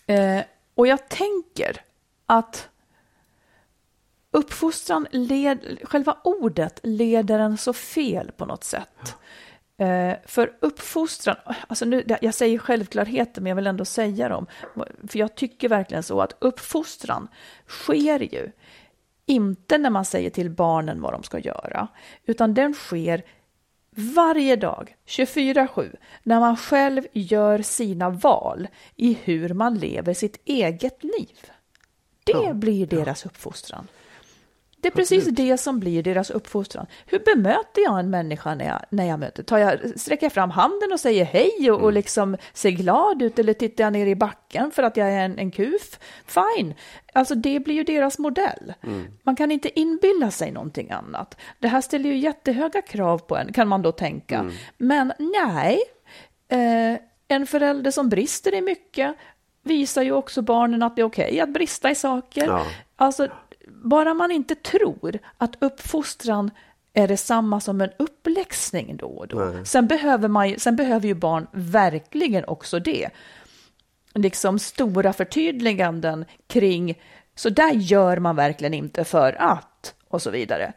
Eh, 0.08 0.42
och 0.76 0.88
jag 0.88 1.10
tänker 1.10 1.82
att 2.26 2.70
uppfostran, 4.32 5.08
led, 5.12 5.78
själva 5.84 6.18
ordet 6.24 6.80
leder 6.84 7.40
en 7.40 7.58
så 7.58 7.74
fel 7.74 8.32
på 8.38 8.46
något 8.46 8.64
sätt. 8.64 9.00
Eh, 9.04 9.16
för 10.26 10.58
uppfostran, 10.60 11.36
alltså 11.68 11.86
nu, 11.86 12.04
jag 12.22 12.34
säger 12.34 12.58
självklarheter 12.58 13.42
men 13.42 13.50
jag 13.50 13.56
vill 13.56 13.68
ändå 13.68 13.86
säga 13.86 14.30
dem. 14.30 14.46
För 15.08 15.20
jag 15.20 15.36
tycker 15.36 15.70
verkligen 15.70 16.04
så 16.04 16.22
att 16.22 16.34
uppfostran 16.40 17.28
sker 17.68 18.20
ju 18.20 18.52
inte 19.26 19.78
när 19.78 19.90
man 19.90 20.06
säger 20.06 20.30
till 20.30 20.50
barnen 20.50 21.02
vad 21.02 21.14
de 21.14 21.24
ska 21.24 21.40
göra, 21.40 21.88
utan 22.26 22.54
den 22.54 22.74
sker 22.74 23.24
varje 23.92 24.56
dag, 24.56 24.96
24-7, 25.08 25.96
när 26.24 26.40
man 26.40 26.58
själv 26.58 27.04
gör 27.14 27.62
sina 27.62 28.10
val 28.10 28.68
i 28.96 29.18
hur 29.24 29.54
man 29.54 29.76
lever 29.76 30.14
sitt 30.14 30.42
eget 30.46 31.04
liv. 31.04 31.52
Det 32.24 32.32
Ja, 32.32 32.54
blir 32.54 32.88
deras 32.88 33.26
uppfostran. 33.26 33.88
Det 34.82 34.88
är 34.88 34.92
precis 34.92 35.26
det 35.26 35.58
som 35.58 35.80
blir 35.80 36.04
deras 36.04 36.30
uppfostran. 36.30 36.86
Hur 37.06 37.20
bemöter 37.20 37.82
jag 37.82 38.00
en 38.00 38.10
människa 38.10 38.56
när 38.56 38.66
jag, 38.66 38.80
när 38.90 39.06
jag 39.06 39.20
möter? 39.20 39.44
Tar 39.44 39.58
jag, 39.58 40.00
sträcker 40.00 40.26
jag 40.26 40.34
fram 40.34 40.52
handen 40.52 40.92
och 40.94 41.00
säger 41.00 41.26
hej 41.26 41.72
och, 41.72 41.82
och 41.82 41.94
liksom 41.94 42.38
ser 42.54 42.72
glad 42.72 43.22
ut 43.22 43.40
eller 43.40 43.54
tittar 43.54 43.84
jag 43.84 43.94
ner 43.94 44.08
i 44.08 44.16
backen 44.16 44.72
för 44.72 44.84
att 44.84 44.98
jag 44.98 45.12
är 45.12 45.26
en, 45.26 45.40
en 45.40 45.52
kuf? 45.52 46.00
Fine, 46.26 46.74
alltså 47.14 47.36
det 47.36 47.60
blir 47.60 47.76
ju 47.76 47.84
deras 47.84 48.20
modell. 48.20 48.74
Man 49.24 49.36
kan 49.36 49.52
inte 49.52 49.80
inbilla 49.80 50.32
sig 50.32 50.52
någonting 50.52 50.92
annat. 50.92 51.38
Det 51.60 51.68
här 51.68 51.82
ställer 51.82 52.10
ju 52.10 52.18
jättehöga 52.18 52.82
krav 52.82 53.18
på 53.18 53.38
en, 53.38 53.54
kan 53.54 53.68
man 53.68 53.82
då 53.82 53.92
tänka. 53.92 54.52
Men 54.78 55.14
nej, 55.20 55.80
eh, 56.48 57.00
en 57.28 57.48
förälder 57.48 57.92
som 57.92 58.10
brister 58.10 58.54
i 58.56 58.62
mycket 58.62 59.16
visar 59.64 60.02
ju 60.02 60.12
också 60.12 60.42
barnen 60.42 60.84
att 60.84 60.96
det 60.96 61.02
är 61.02 61.06
okej 61.06 61.40
att 61.40 61.50
brista 61.50 61.92
i 61.92 61.96
saker. 61.96 62.46
Ja. 62.48 62.66
Alltså, 62.96 63.28
bara 63.74 64.14
man 64.14 64.32
inte 64.32 64.56
tror 64.56 65.20
att 65.38 65.56
uppfostran 65.60 66.52
är 66.94 67.08
detsamma 67.08 67.60
som 67.60 67.82
en 67.82 67.90
uppläxning 68.00 68.98
då 68.98 69.08
och 69.08 69.28
då. 69.28 69.38
Nej. 69.40 69.66
Sen 69.66 69.88
behöver, 69.88 70.28
man, 70.28 70.50
ju- 70.50 70.60
sen 70.60 70.76
behöver 70.76 71.08
ju 71.08 71.14
barn 71.14 71.48
verkligen 71.52 72.46
också 72.46 72.80
det. 72.80 73.10
Liksom 74.14 74.60
stora 74.60 75.14
förtydliganden 75.14 76.26
kring, 76.48 77.02
så 77.36 77.50
där 77.50 77.72
gör 77.74 78.18
man 78.18 78.36
verkligen 78.36 78.74
inte 78.74 79.04
för 79.04 79.34
att, 79.42 79.96
och 80.08 80.22
så 80.22 80.30
vidare. 80.32 80.74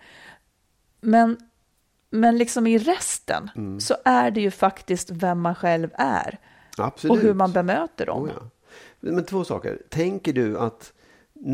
Men, 1.00 1.36
men 2.10 2.38
liksom 2.38 2.66
i 2.66 2.78
resten 2.78 3.50
Mm. 3.56 3.80
så 3.80 3.96
är 4.04 4.30
det 4.30 4.40
ju 4.40 4.50
faktiskt 4.50 5.10
vem 5.10 5.40
man 5.40 5.54
själv 5.54 5.90
är 5.94 6.38
Absolut. 6.76 7.16
och 7.16 7.22
hur 7.22 7.34
man 7.34 7.52
bemöter 7.52 8.06
dem. 8.06 8.22
Oh, 8.24 8.30
ja. 8.36 8.48
Men 9.00 9.24
två 9.24 9.44
saker. 9.44 9.78
Tänker 9.88 10.32
du 10.32 10.58
att 10.58 10.92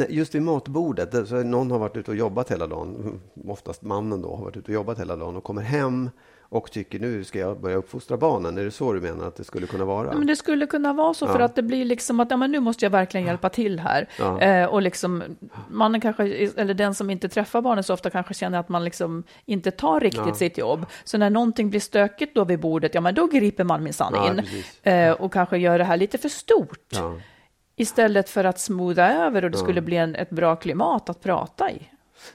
just 0.08 0.34
vid 0.34 0.42
matbordet, 0.42 1.28
så 1.28 1.42
någon 1.42 1.70
har 1.70 1.78
varit 1.78 1.96
ute 1.96 2.10
och 2.10 2.16
jobbat 2.16 2.50
hela 2.50 2.66
dagen, 2.66 3.20
oftast 3.48 3.82
mannen 3.82 4.22
då 4.22 4.36
har 4.36 4.44
varit 4.44 4.56
ute 4.56 4.66
och 4.70 4.74
jobbat 4.74 5.00
hela 5.00 5.16
dagen 5.16 5.36
och 5.36 5.44
kommer 5.44 5.62
hem 5.62 6.10
och 6.50 6.70
tycker 6.70 6.98
nu 6.98 7.24
ska 7.24 7.38
jag 7.38 7.60
börja 7.60 7.76
uppfostra 7.76 8.16
barnen. 8.16 8.58
Är 8.58 8.64
det 8.64 8.70
så 8.70 8.92
du 8.92 9.00
menar 9.00 9.26
att 9.28 9.36
det 9.36 9.44
skulle 9.44 9.66
kunna 9.66 9.84
vara? 9.84 10.12
Men 10.12 10.26
det 10.26 10.36
skulle 10.36 10.66
kunna 10.66 10.92
vara 10.92 11.14
så 11.14 11.26
för 11.26 11.38
Ja. 11.38 11.44
att 11.44 11.54
det 11.54 11.62
blir 11.62 11.84
liksom 11.84 12.20
att 12.20 12.30
ja, 12.30 12.36
men 12.36 12.52
nu 12.52 12.60
måste 12.60 12.84
jag 12.84 12.90
verkligen 12.90 13.26
hjälpa 13.26 13.48
till 13.48 13.80
här. 13.80 14.08
Ja. 14.18 14.40
Eh, 14.40 14.66
och 14.66 14.82
liksom 14.82 15.22
mannen 15.70 16.00
kanske, 16.00 16.24
eller 16.56 16.74
den 16.74 16.94
som 16.94 17.10
inte 17.10 17.28
träffar 17.28 17.60
barnen 17.62 17.84
så 17.84 17.94
ofta 17.94 18.10
kanske 18.10 18.34
känner 18.34 18.58
att 18.58 18.68
man 18.68 18.84
liksom 18.84 19.24
inte 19.44 19.70
tar 19.70 20.00
riktigt 20.00 20.22
Ja. 20.26 20.34
sitt 20.34 20.58
jobb. 20.58 20.86
Så 21.04 21.18
när 21.18 21.30
någonting 21.30 21.70
blir 21.70 21.80
stökigt 21.80 22.34
då 22.34 22.44
vid 22.44 22.60
bordet, 22.60 22.94
ja 22.94 23.00
men 23.00 23.14
då 23.14 23.26
griper 23.26 23.64
man 23.64 23.82
minsann 23.82 24.14
in. 24.26 24.42
Eh, 24.92 25.12
och 25.12 25.32
kanske 25.32 25.58
gör 25.58 25.78
det 25.78 25.84
här 25.84 25.96
lite 25.96 26.18
för 26.18 26.28
stort. 26.28 26.92
Istället 27.78 28.28
för 28.28 28.44
att 28.44 28.58
smootha 28.58 29.12
över 29.12 29.44
och 29.44 29.50
det 29.50 29.58
skulle 29.58 29.80
bli 29.80 29.96
en, 29.96 30.14
ett 30.14 30.30
bra 30.30 30.56
klimat 30.56 31.08
att 31.08 31.20
prata 31.20 31.70
i. 31.70 31.88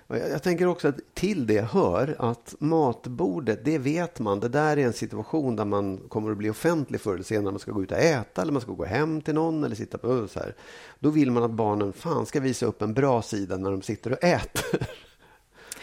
Jag 0.08 0.44
tänker 0.44 0.68
också 0.68 0.88
att 0.88 0.96
till 1.14 1.48
det 1.48 1.62
hör 1.62 2.16
att 2.20 2.56
matbordet, 2.60 3.66
det 3.66 3.78
vet 3.78 4.20
man, 4.20 4.40
det 4.40 4.50
där 4.50 4.78
är 4.78 4.86
en 4.86 4.94
situation 4.94 5.56
där 5.56 5.66
man 5.66 5.98
kommer 5.98 6.32
att 6.32 6.38
bli 6.38 6.50
offentlig 6.50 7.02
förr 7.02 7.14
eller 7.14 7.24
senare. 7.24 7.52
Man 7.52 7.60
ska 7.60 7.72
gå 7.72 7.84
ut 7.84 7.92
och 7.92 7.98
äta 7.98 8.42
eller 8.42 8.52
man 8.52 8.62
ska 8.62 8.72
gå 8.72 8.86
hem 8.86 9.22
till 9.22 9.34
någon 9.34 9.64
eller 9.64 9.76
sitta 9.76 9.98
på 9.98 10.28
så 10.28 10.40
här. 10.40 10.56
Då 11.00 11.10
vill 11.10 11.32
man 11.32 11.44
att 11.44 11.52
barnen 11.52 11.94
fan 11.94 12.26
ska 12.26 12.40
visa 12.40 12.66
upp 12.66 12.82
en 12.82 12.94
bra 12.94 13.22
sida 13.22 13.58
när 13.58 13.72
de 13.72 13.82
sitter 13.82 14.12
och 14.12 14.24
äter. 14.24 14.88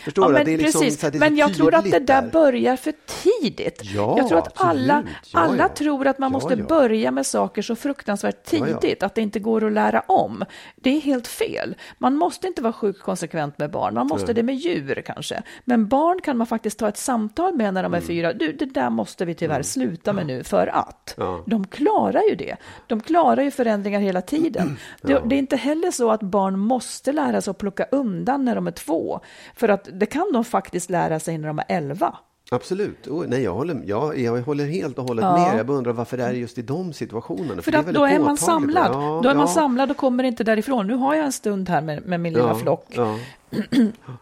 Förstår 0.05 0.25
Ja, 0.25 0.29
du? 0.29 0.33
men, 0.33 0.41
Att 0.41 0.47
det 0.47 0.55
är 0.55 0.59
liksom, 0.59 0.81
precis. 0.81 1.03
här, 1.03 1.11
det 1.11 1.19
är 1.19 1.21
men 1.21 1.37
jag 1.37 1.55
tror 1.55 1.75
att 1.75 1.85
det 1.85 1.91
tydligt 1.91 2.07
där 2.07 2.23
börjar 2.23 2.77
för 2.77 2.93
tidigt. 3.07 3.81
Ja, 3.85 4.15
jag 4.19 4.29
tror 4.29 4.39
att 4.39 4.53
alla. 4.55 5.05
Ja, 5.33 5.41
alla 5.41 5.63
ja. 5.63 5.69
tror 5.69 6.07
att 6.07 6.19
man 6.19 6.33
måste 6.33 6.55
ja. 6.55 6.65
börja 6.65 7.11
med 7.11 7.27
saker 7.27 7.63
så 7.63 7.77
fruktansvärt 7.77 8.45
tidigt, 8.45 9.03
att 9.03 9.15
det 9.15 9.21
inte 9.21 9.39
går 9.41 9.65
att 9.67 9.73
lära 9.73 10.01
om. 10.01 10.45
Det 10.77 10.91
är 10.91 11.01
helt 11.01 11.27
fel. 11.27 11.75
Man 11.99 12.17
måste 12.17 12.47
inte 12.47 12.63
vara 12.63 12.73
sjukt 12.73 13.03
konsekvent 13.03 13.59
med 13.59 13.71
barn, 13.71 13.95
man 13.95 14.07
måste 14.07 14.33
det 14.33 14.43
med 14.43 14.55
djur 14.55 15.03
kanske. 15.07 15.43
Men 15.65 15.89
barn 15.89 16.21
kan 16.21 16.37
man 16.37 16.47
faktiskt 16.47 16.79
ta 16.79 16.89
ett 16.89 16.97
samtal 16.99 17.55
med 17.55 17.75
när 17.75 17.83
de 17.83 17.95
är 17.95 17.99
Mm. 18.01 18.07
fyra. 18.07 18.33
Du, 18.33 18.53
det 18.53 18.65
där 18.67 18.91
måste 18.91 19.25
vi 19.25 19.35
tyvärr 19.35 19.63
sluta 19.63 20.13
med 20.13 20.27
nu 20.27 20.45
för 20.45 20.67
att. 20.67 21.19
De 21.47 21.67
klarar 21.67 22.23
ju 22.31 22.35
det. 22.35 22.57
De 22.87 23.01
klarar 23.01 23.43
ju 23.43 23.51
förändringar 23.51 24.01
hela 24.01 24.23
tiden. 24.23 24.77
Det, 25.03 25.23
det 25.27 25.35
är 25.35 25.39
inte 25.39 25.57
heller 25.57 25.91
så 25.91 26.11
att 26.11 26.21
barn 26.23 26.59
måste 26.59 27.13
lära 27.13 27.41
sig 27.41 27.51
att 27.51 27.59
plocka 27.59 27.87
undan 27.91 28.45
när 28.45 28.55
de 28.55 28.67
är 28.67 28.71
två. 28.71 29.21
För 29.55 29.69
att 29.69 29.89
det 29.93 30.07
kan 30.07 30.33
de 30.33 30.45
faktiskt 30.45 30.91
lära 30.91 31.21
sig 31.21 31.39
när 31.39 31.49
de 31.49 31.59
är 31.59 31.65
elva. 31.69 32.19
Absolut. 32.53 33.07
Oh, 33.09 33.25
nej, 33.29 33.43
jag, 33.43 33.55
håller, 33.55 33.81
jag, 33.85 34.19
jag 34.19 34.43
håller 34.43 34.67
helt 34.67 34.99
och 34.99 35.05
hållet 35.05 35.23
Ja. 35.25 35.33
med. 35.49 35.59
Jag 35.59 35.67
bara 35.67 35.77
undrar 35.77 35.93
varför 35.93 36.17
det 36.17 36.25
är 36.25 36.33
just 36.33 36.59
i 36.59 36.63
de 36.63 36.93
situationerna. 36.93 37.63
För 37.63 37.73
är 37.75 37.79
att 37.79 37.87
väldigt 37.87 37.95
då 37.95 38.05
är 38.07 38.19
man 38.19 38.37
samlad. 38.37 38.91
Ja, 38.93 39.21
då 39.23 39.29
är 39.29 39.35
man 39.35 39.47
ja, 39.47 39.53
samlad 39.55 39.91
och 39.91 39.97
kommer 39.97 40.25
inte 40.25 40.45
därifrån. 40.45 40.87
Nu 40.87 40.95
har 40.95 41.15
jag 41.15 41.25
en 41.25 41.33
stund 41.33 41.69
här 41.69 41.81
med, 41.81 42.07
med 42.07 42.21
min 42.21 42.33
lilla 42.33 42.55
flock. 42.55 42.97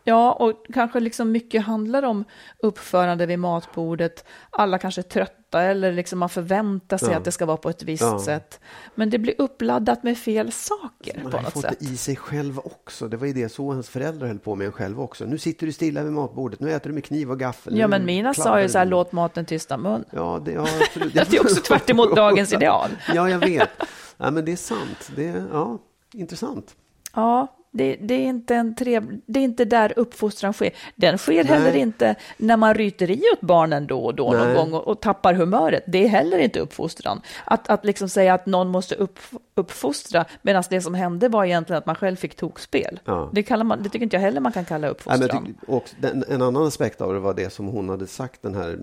Ja. 0.04 0.32
Och 0.32 0.52
kanske 0.74 1.00
liksom 1.00 1.32
mycket 1.32 1.62
handlar 1.64 2.02
om 2.02 2.24
uppförande 2.62 3.26
vid 3.26 3.38
matbordet. 3.38 4.24
Alla 4.50 4.78
kanske 4.78 5.00
är 5.00 5.02
trötta 5.02 5.62
eller 5.62 5.92
liksom 5.92 6.18
man 6.18 6.28
förväntar 6.28 6.96
sig 6.98 7.08
Ja. 7.10 7.16
att 7.16 7.24
det 7.24 7.32
ska 7.32 7.46
vara 7.46 7.56
på 7.56 7.70
ett 7.70 7.82
visst 7.82 8.02
Ja. 8.02 8.20
sätt. 8.20 8.60
Men 8.94 9.10
det 9.10 9.18
blir 9.18 9.34
uppladdat 9.38 10.02
med 10.02 10.18
fel 10.18 10.52
saker 10.52 11.20
Man 11.22 11.32
på 11.32 11.40
något 11.40 11.52
fått 11.52 11.62
sätt. 11.62 11.76
det 11.80 11.84
i 11.84 11.96
sig 11.96 12.16
själv 12.16 12.58
också. 12.58 13.08
Det 13.08 13.16
var 13.16 13.26
ju 13.26 13.32
det 13.32 13.48
så 13.48 13.72
hans 13.72 13.88
föräldrar 13.88 14.26
höll 14.28 14.38
på 14.38 14.54
med 14.54 14.66
en 14.66 14.72
själv 14.72 15.00
också. 15.00 15.24
Nu 15.24 15.38
sitter 15.38 15.66
du 15.66 15.72
stilla 15.72 16.02
vid 16.02 16.12
matbordet. 16.12 16.60
Nu 16.60 16.72
äter 16.72 16.90
du 16.90 16.94
med 16.94 17.04
kniv 17.04 17.30
och 17.30 17.38
gaffel. 17.38 17.78
Ja, 17.78 17.88
men 17.88 18.04
mina 18.04 18.34
sa 18.34 18.60
ju 18.60 18.68
så 18.68 18.78
här, 18.78 18.84
låt 18.86 19.12
maten 19.12 19.44
tysta 19.44 19.76
mun. 19.76 20.04
Ja, 20.10 20.42
det, 20.44 20.52
ja, 20.52 20.66
absolut. 20.80 21.14
Det 21.30 21.36
är 21.36 21.40
också 21.40 21.62
tvärt 21.62 21.90
emot 21.90 22.16
dagens 22.16 22.52
ideal. 22.52 22.88
Ja, 23.14 23.30
jag 23.30 23.38
vet. 23.38 23.70
Ja, 24.16 24.30
men 24.30 24.44
det 24.44 24.52
är 24.52 24.56
sant. 24.56 25.10
Det 25.16 25.28
är, 25.28 25.44
ja, 25.52 25.78
intressant. 26.14 26.76
Ja, 27.14 27.54
det, 27.78 27.96
det, 28.00 28.14
är 28.14 28.18
inte 28.26 28.54
en 28.54 28.74
trev, 28.74 29.20
det 29.26 29.40
är 29.40 29.44
inte 29.44 29.64
där 29.64 29.92
uppfostran 29.96 30.52
sker. 30.52 30.70
Den 30.94 31.18
sker 31.18 31.44
heller 31.44 31.70
Nej. 31.72 31.80
inte 31.80 32.14
när 32.36 32.56
man 32.56 32.74
ryter 32.74 33.10
i 33.10 33.22
åt 33.32 33.40
barnen 33.40 33.86
då 33.86 34.00
och 34.04 34.14
då 34.14 34.32
någon 34.32 34.46
Nej. 34.46 34.54
gång 34.56 34.72
och, 34.74 34.88
och 34.88 35.00
tappar 35.00 35.34
humöret. 35.34 35.84
Det 35.86 36.04
är 36.04 36.08
heller 36.08 36.38
inte 36.38 36.60
uppfostran. 36.60 37.20
Att, 37.44 37.68
att 37.68 37.84
liksom 37.84 38.08
säga 38.08 38.34
att 38.34 38.46
någon 38.46 38.68
måste 38.68 38.94
upp, 38.94 39.18
uppfostra 39.54 40.24
medan 40.42 40.64
det 40.70 40.80
som 40.80 40.94
hände 40.94 41.28
var 41.28 41.44
egentligen 41.44 41.78
att 41.78 41.86
man 41.86 41.94
själv 41.94 42.16
fick 42.16 42.34
tokspel. 42.36 43.00
Ja. 43.04 43.30
Det, 43.32 43.42
kallar 43.42 43.64
man, 43.64 43.82
det 43.82 43.88
tycker 43.88 44.02
inte 44.02 44.16
jag 44.16 44.20
heller 44.20 44.40
man 44.40 44.52
kan 44.52 44.64
kalla 44.64 44.80
Nej, 44.80 44.90
uppfostran. 44.90 45.46
tyck- 45.46 45.68
och 45.68 45.84
den, 46.00 46.24
en 46.28 46.42
annan 46.42 46.66
aspekt 46.66 47.00
av 47.00 47.12
det 47.12 47.20
var 47.20 47.34
det 47.34 47.52
som 47.52 47.66
hon 47.66 47.88
hade 47.88 48.06
sagt, 48.06 48.42
den 48.42 48.54
här 48.54 48.78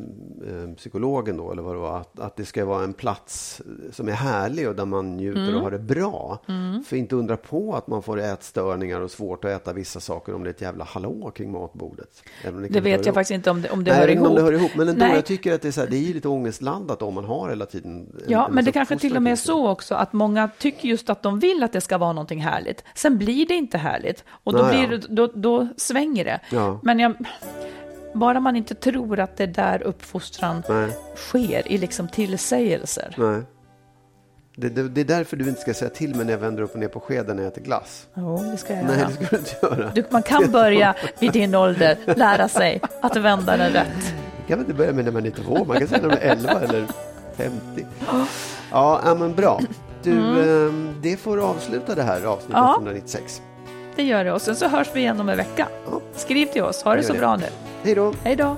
eh, 0.48 0.76
psykologen 0.76 1.38
då, 1.38 1.52
eller 1.52 1.62
vad 1.62 1.76
det 1.76 1.80
var, 1.80 2.00
att, 2.00 2.20
att 2.20 2.36
det 2.36 2.46
ska 2.46 2.66
vara 2.66 2.84
en 2.84 2.93
plats 2.93 3.62
som 3.91 4.08
är 4.08 4.12
härlig 4.14 4.70
och 4.70 4.76
där 4.76 4.86
man 4.86 5.18
njuter 5.18 5.36
Mm. 5.46 5.56
och 5.56 5.62
har 5.62 5.72
det 5.72 5.80
bra. 5.80 6.39
För 6.88 6.96
inte 6.96 7.16
undra 7.16 7.38
på 7.38 7.74
att 7.76 7.88
man 7.88 8.04
får 8.04 8.20
ätstörningar 8.20 8.84
störningar 8.86 9.01
och 9.01 9.11
svårt 9.11 9.45
att 9.45 9.51
äta 9.51 9.73
vissa 9.73 9.99
saker 9.99 10.36
om 10.36 10.43
det 10.43 10.49
är 10.49 10.53
ett 10.53 10.61
jävla 10.61 10.83
hallå 10.83 11.31
kring 11.36 11.51
matbordet. 11.51 12.23
Det, 12.43 12.67
det 12.69 12.81
vet 12.81 13.05
jag 13.05 13.15
faktiskt 13.15 13.36
inte 13.36 13.51
om 13.51 13.61
det, 13.61 13.69
om 13.69 13.83
det 13.83 13.91
Nej, 13.91 13.99
hör 13.99 14.07
ihop. 14.09 14.27
Om 14.27 14.36
det 14.36 14.41
hör 14.41 14.53
ihop. 14.53 14.71
Men 14.75 14.89
ändå, 14.89 15.05
jag 15.05 15.25
tycker 15.25 15.53
att 15.53 15.61
det 15.61 15.67
är, 15.67 15.71
så 15.71 15.81
här, 15.81 15.88
det 15.88 15.97
är 15.97 16.13
lite 16.13 16.27
ångestladdat 16.27 17.01
om 17.01 17.13
man 17.13 17.25
har 17.25 17.49
hela 17.49 17.65
tiden. 17.65 18.07
Ja, 18.27 18.47
men 18.51 18.65
det 18.65 18.71
kanske 18.71 18.97
till 18.99 19.15
och 19.15 19.23
med 19.23 19.31
är 19.31 19.36
så 19.36 19.69
också 19.69 19.95
att 19.95 20.13
många 20.13 20.49
tycker 20.57 20.88
just 20.88 21.09
att 21.09 21.23
de 21.23 21.39
vill 21.39 21.63
att 21.63 21.73
det 21.73 21.81
ska 21.81 21.97
vara 21.97 22.13
någonting 22.13 22.41
härligt. 22.41 22.83
Sen 22.95 23.17
blir 23.17 23.47
det 23.47 23.53
inte 23.53 23.77
härligt 23.77 24.23
och 24.43 24.53
då, 24.53 24.63
Nej, 24.63 24.88
blir, 24.88 25.03
då, 25.09 25.27
då 25.36 25.67
svänger 25.77 26.25
det. 26.25 26.39
Ja. 26.51 26.79
Men 26.83 26.99
jag, 26.99 27.13
bara 28.13 28.39
man 28.39 28.55
inte 28.55 28.75
tror 28.75 29.19
att 29.19 29.38
det 29.38 29.45
där 29.45 29.81
uppfostran 29.83 30.63
Nej. 30.69 30.89
sker 31.15 31.71
i 31.71 31.77
liksom 31.77 32.07
tillsägelser. 32.07 33.15
Nej. 33.17 33.41
Det, 34.56 34.70
det, 34.70 34.89
det, 34.89 35.01
är 35.01 35.06
därför 35.06 35.38
du 35.38 35.49
inte 35.49 35.62
ska 35.62 35.74
säga 35.74 35.89
till 35.89 36.16
mig 36.16 36.26
när 36.26 36.34
jag 36.34 36.39
vänder 36.39 36.64
upp 36.64 36.74
och 36.74 36.80
ner 36.80 36.88
på 36.88 36.99
skeden 36.99 37.36
när 37.36 37.43
jag 37.43 37.51
äter 37.51 37.62
glass. 37.62 38.08
Jo, 38.14 38.45
det 38.51 38.58
ska 38.58 38.74
jag 38.74 38.84
göra. 38.84 38.95
Nej, 38.95 39.06
det 39.08 39.26
ska 39.26 39.36
du 39.36 39.38
inte 39.38 39.56
göra. 39.62 39.91
Du, 39.95 40.03
man 40.10 40.24
kan 40.24 40.51
börja 40.51 40.95
vid 41.20 41.32
din 41.32 41.56
ålder 41.56 41.97
lära 42.06 42.47
sig 42.47 42.82
att 43.01 43.16
vända 43.16 43.58
den 43.58 43.72
rätt. 43.72 44.14
Det 44.38 44.47
kan 44.47 44.58
man 44.58 44.60
inte 44.60 44.74
börja 44.74 44.93
med 44.93 45.06
när 45.06 45.12
man 45.12 45.26
är 45.26 45.32
två. 45.32 45.66
Man 45.66 45.78
kan 45.78 45.88
säga 45.88 46.01
när 46.01 46.10
man 46.10 46.18
är 46.18 46.32
11 46.32 46.51
eller 46.51 46.88
50. 47.38 47.86
Ja, 48.72 49.16
men 49.20 49.36
bra. 49.36 49.62
Du, 50.03 50.12
mm. 50.12 50.68
Ehm, 50.68 50.95
det 51.01 51.18
får 51.18 51.49
avsluta 51.49 51.95
det 51.95 52.03
här 52.03 52.24
avsnittet 52.24 52.56
ja. 52.56 52.76
196. 52.76 53.41
Det 53.95 54.03
gör 54.03 54.24
det. 54.24 54.34
Och 54.34 54.41
sen 54.41 54.56
så 54.56 54.68
hörs 54.68 54.88
vi 54.93 54.99
igen 54.99 55.20
om 55.20 55.30
en 55.30 55.38
vecka. 55.38 55.68
Skriv 56.16 56.45
till 56.45 56.64
oss. 56.64 56.84
Ha 56.84 56.95
det 56.95 57.03
så 57.03 57.14
det. 57.14 57.20
bra 57.20 57.36
nu. 57.36 57.45
Hej 57.84 57.95
då. 57.95 58.14
Hej 58.24 58.36
då. 58.36 58.58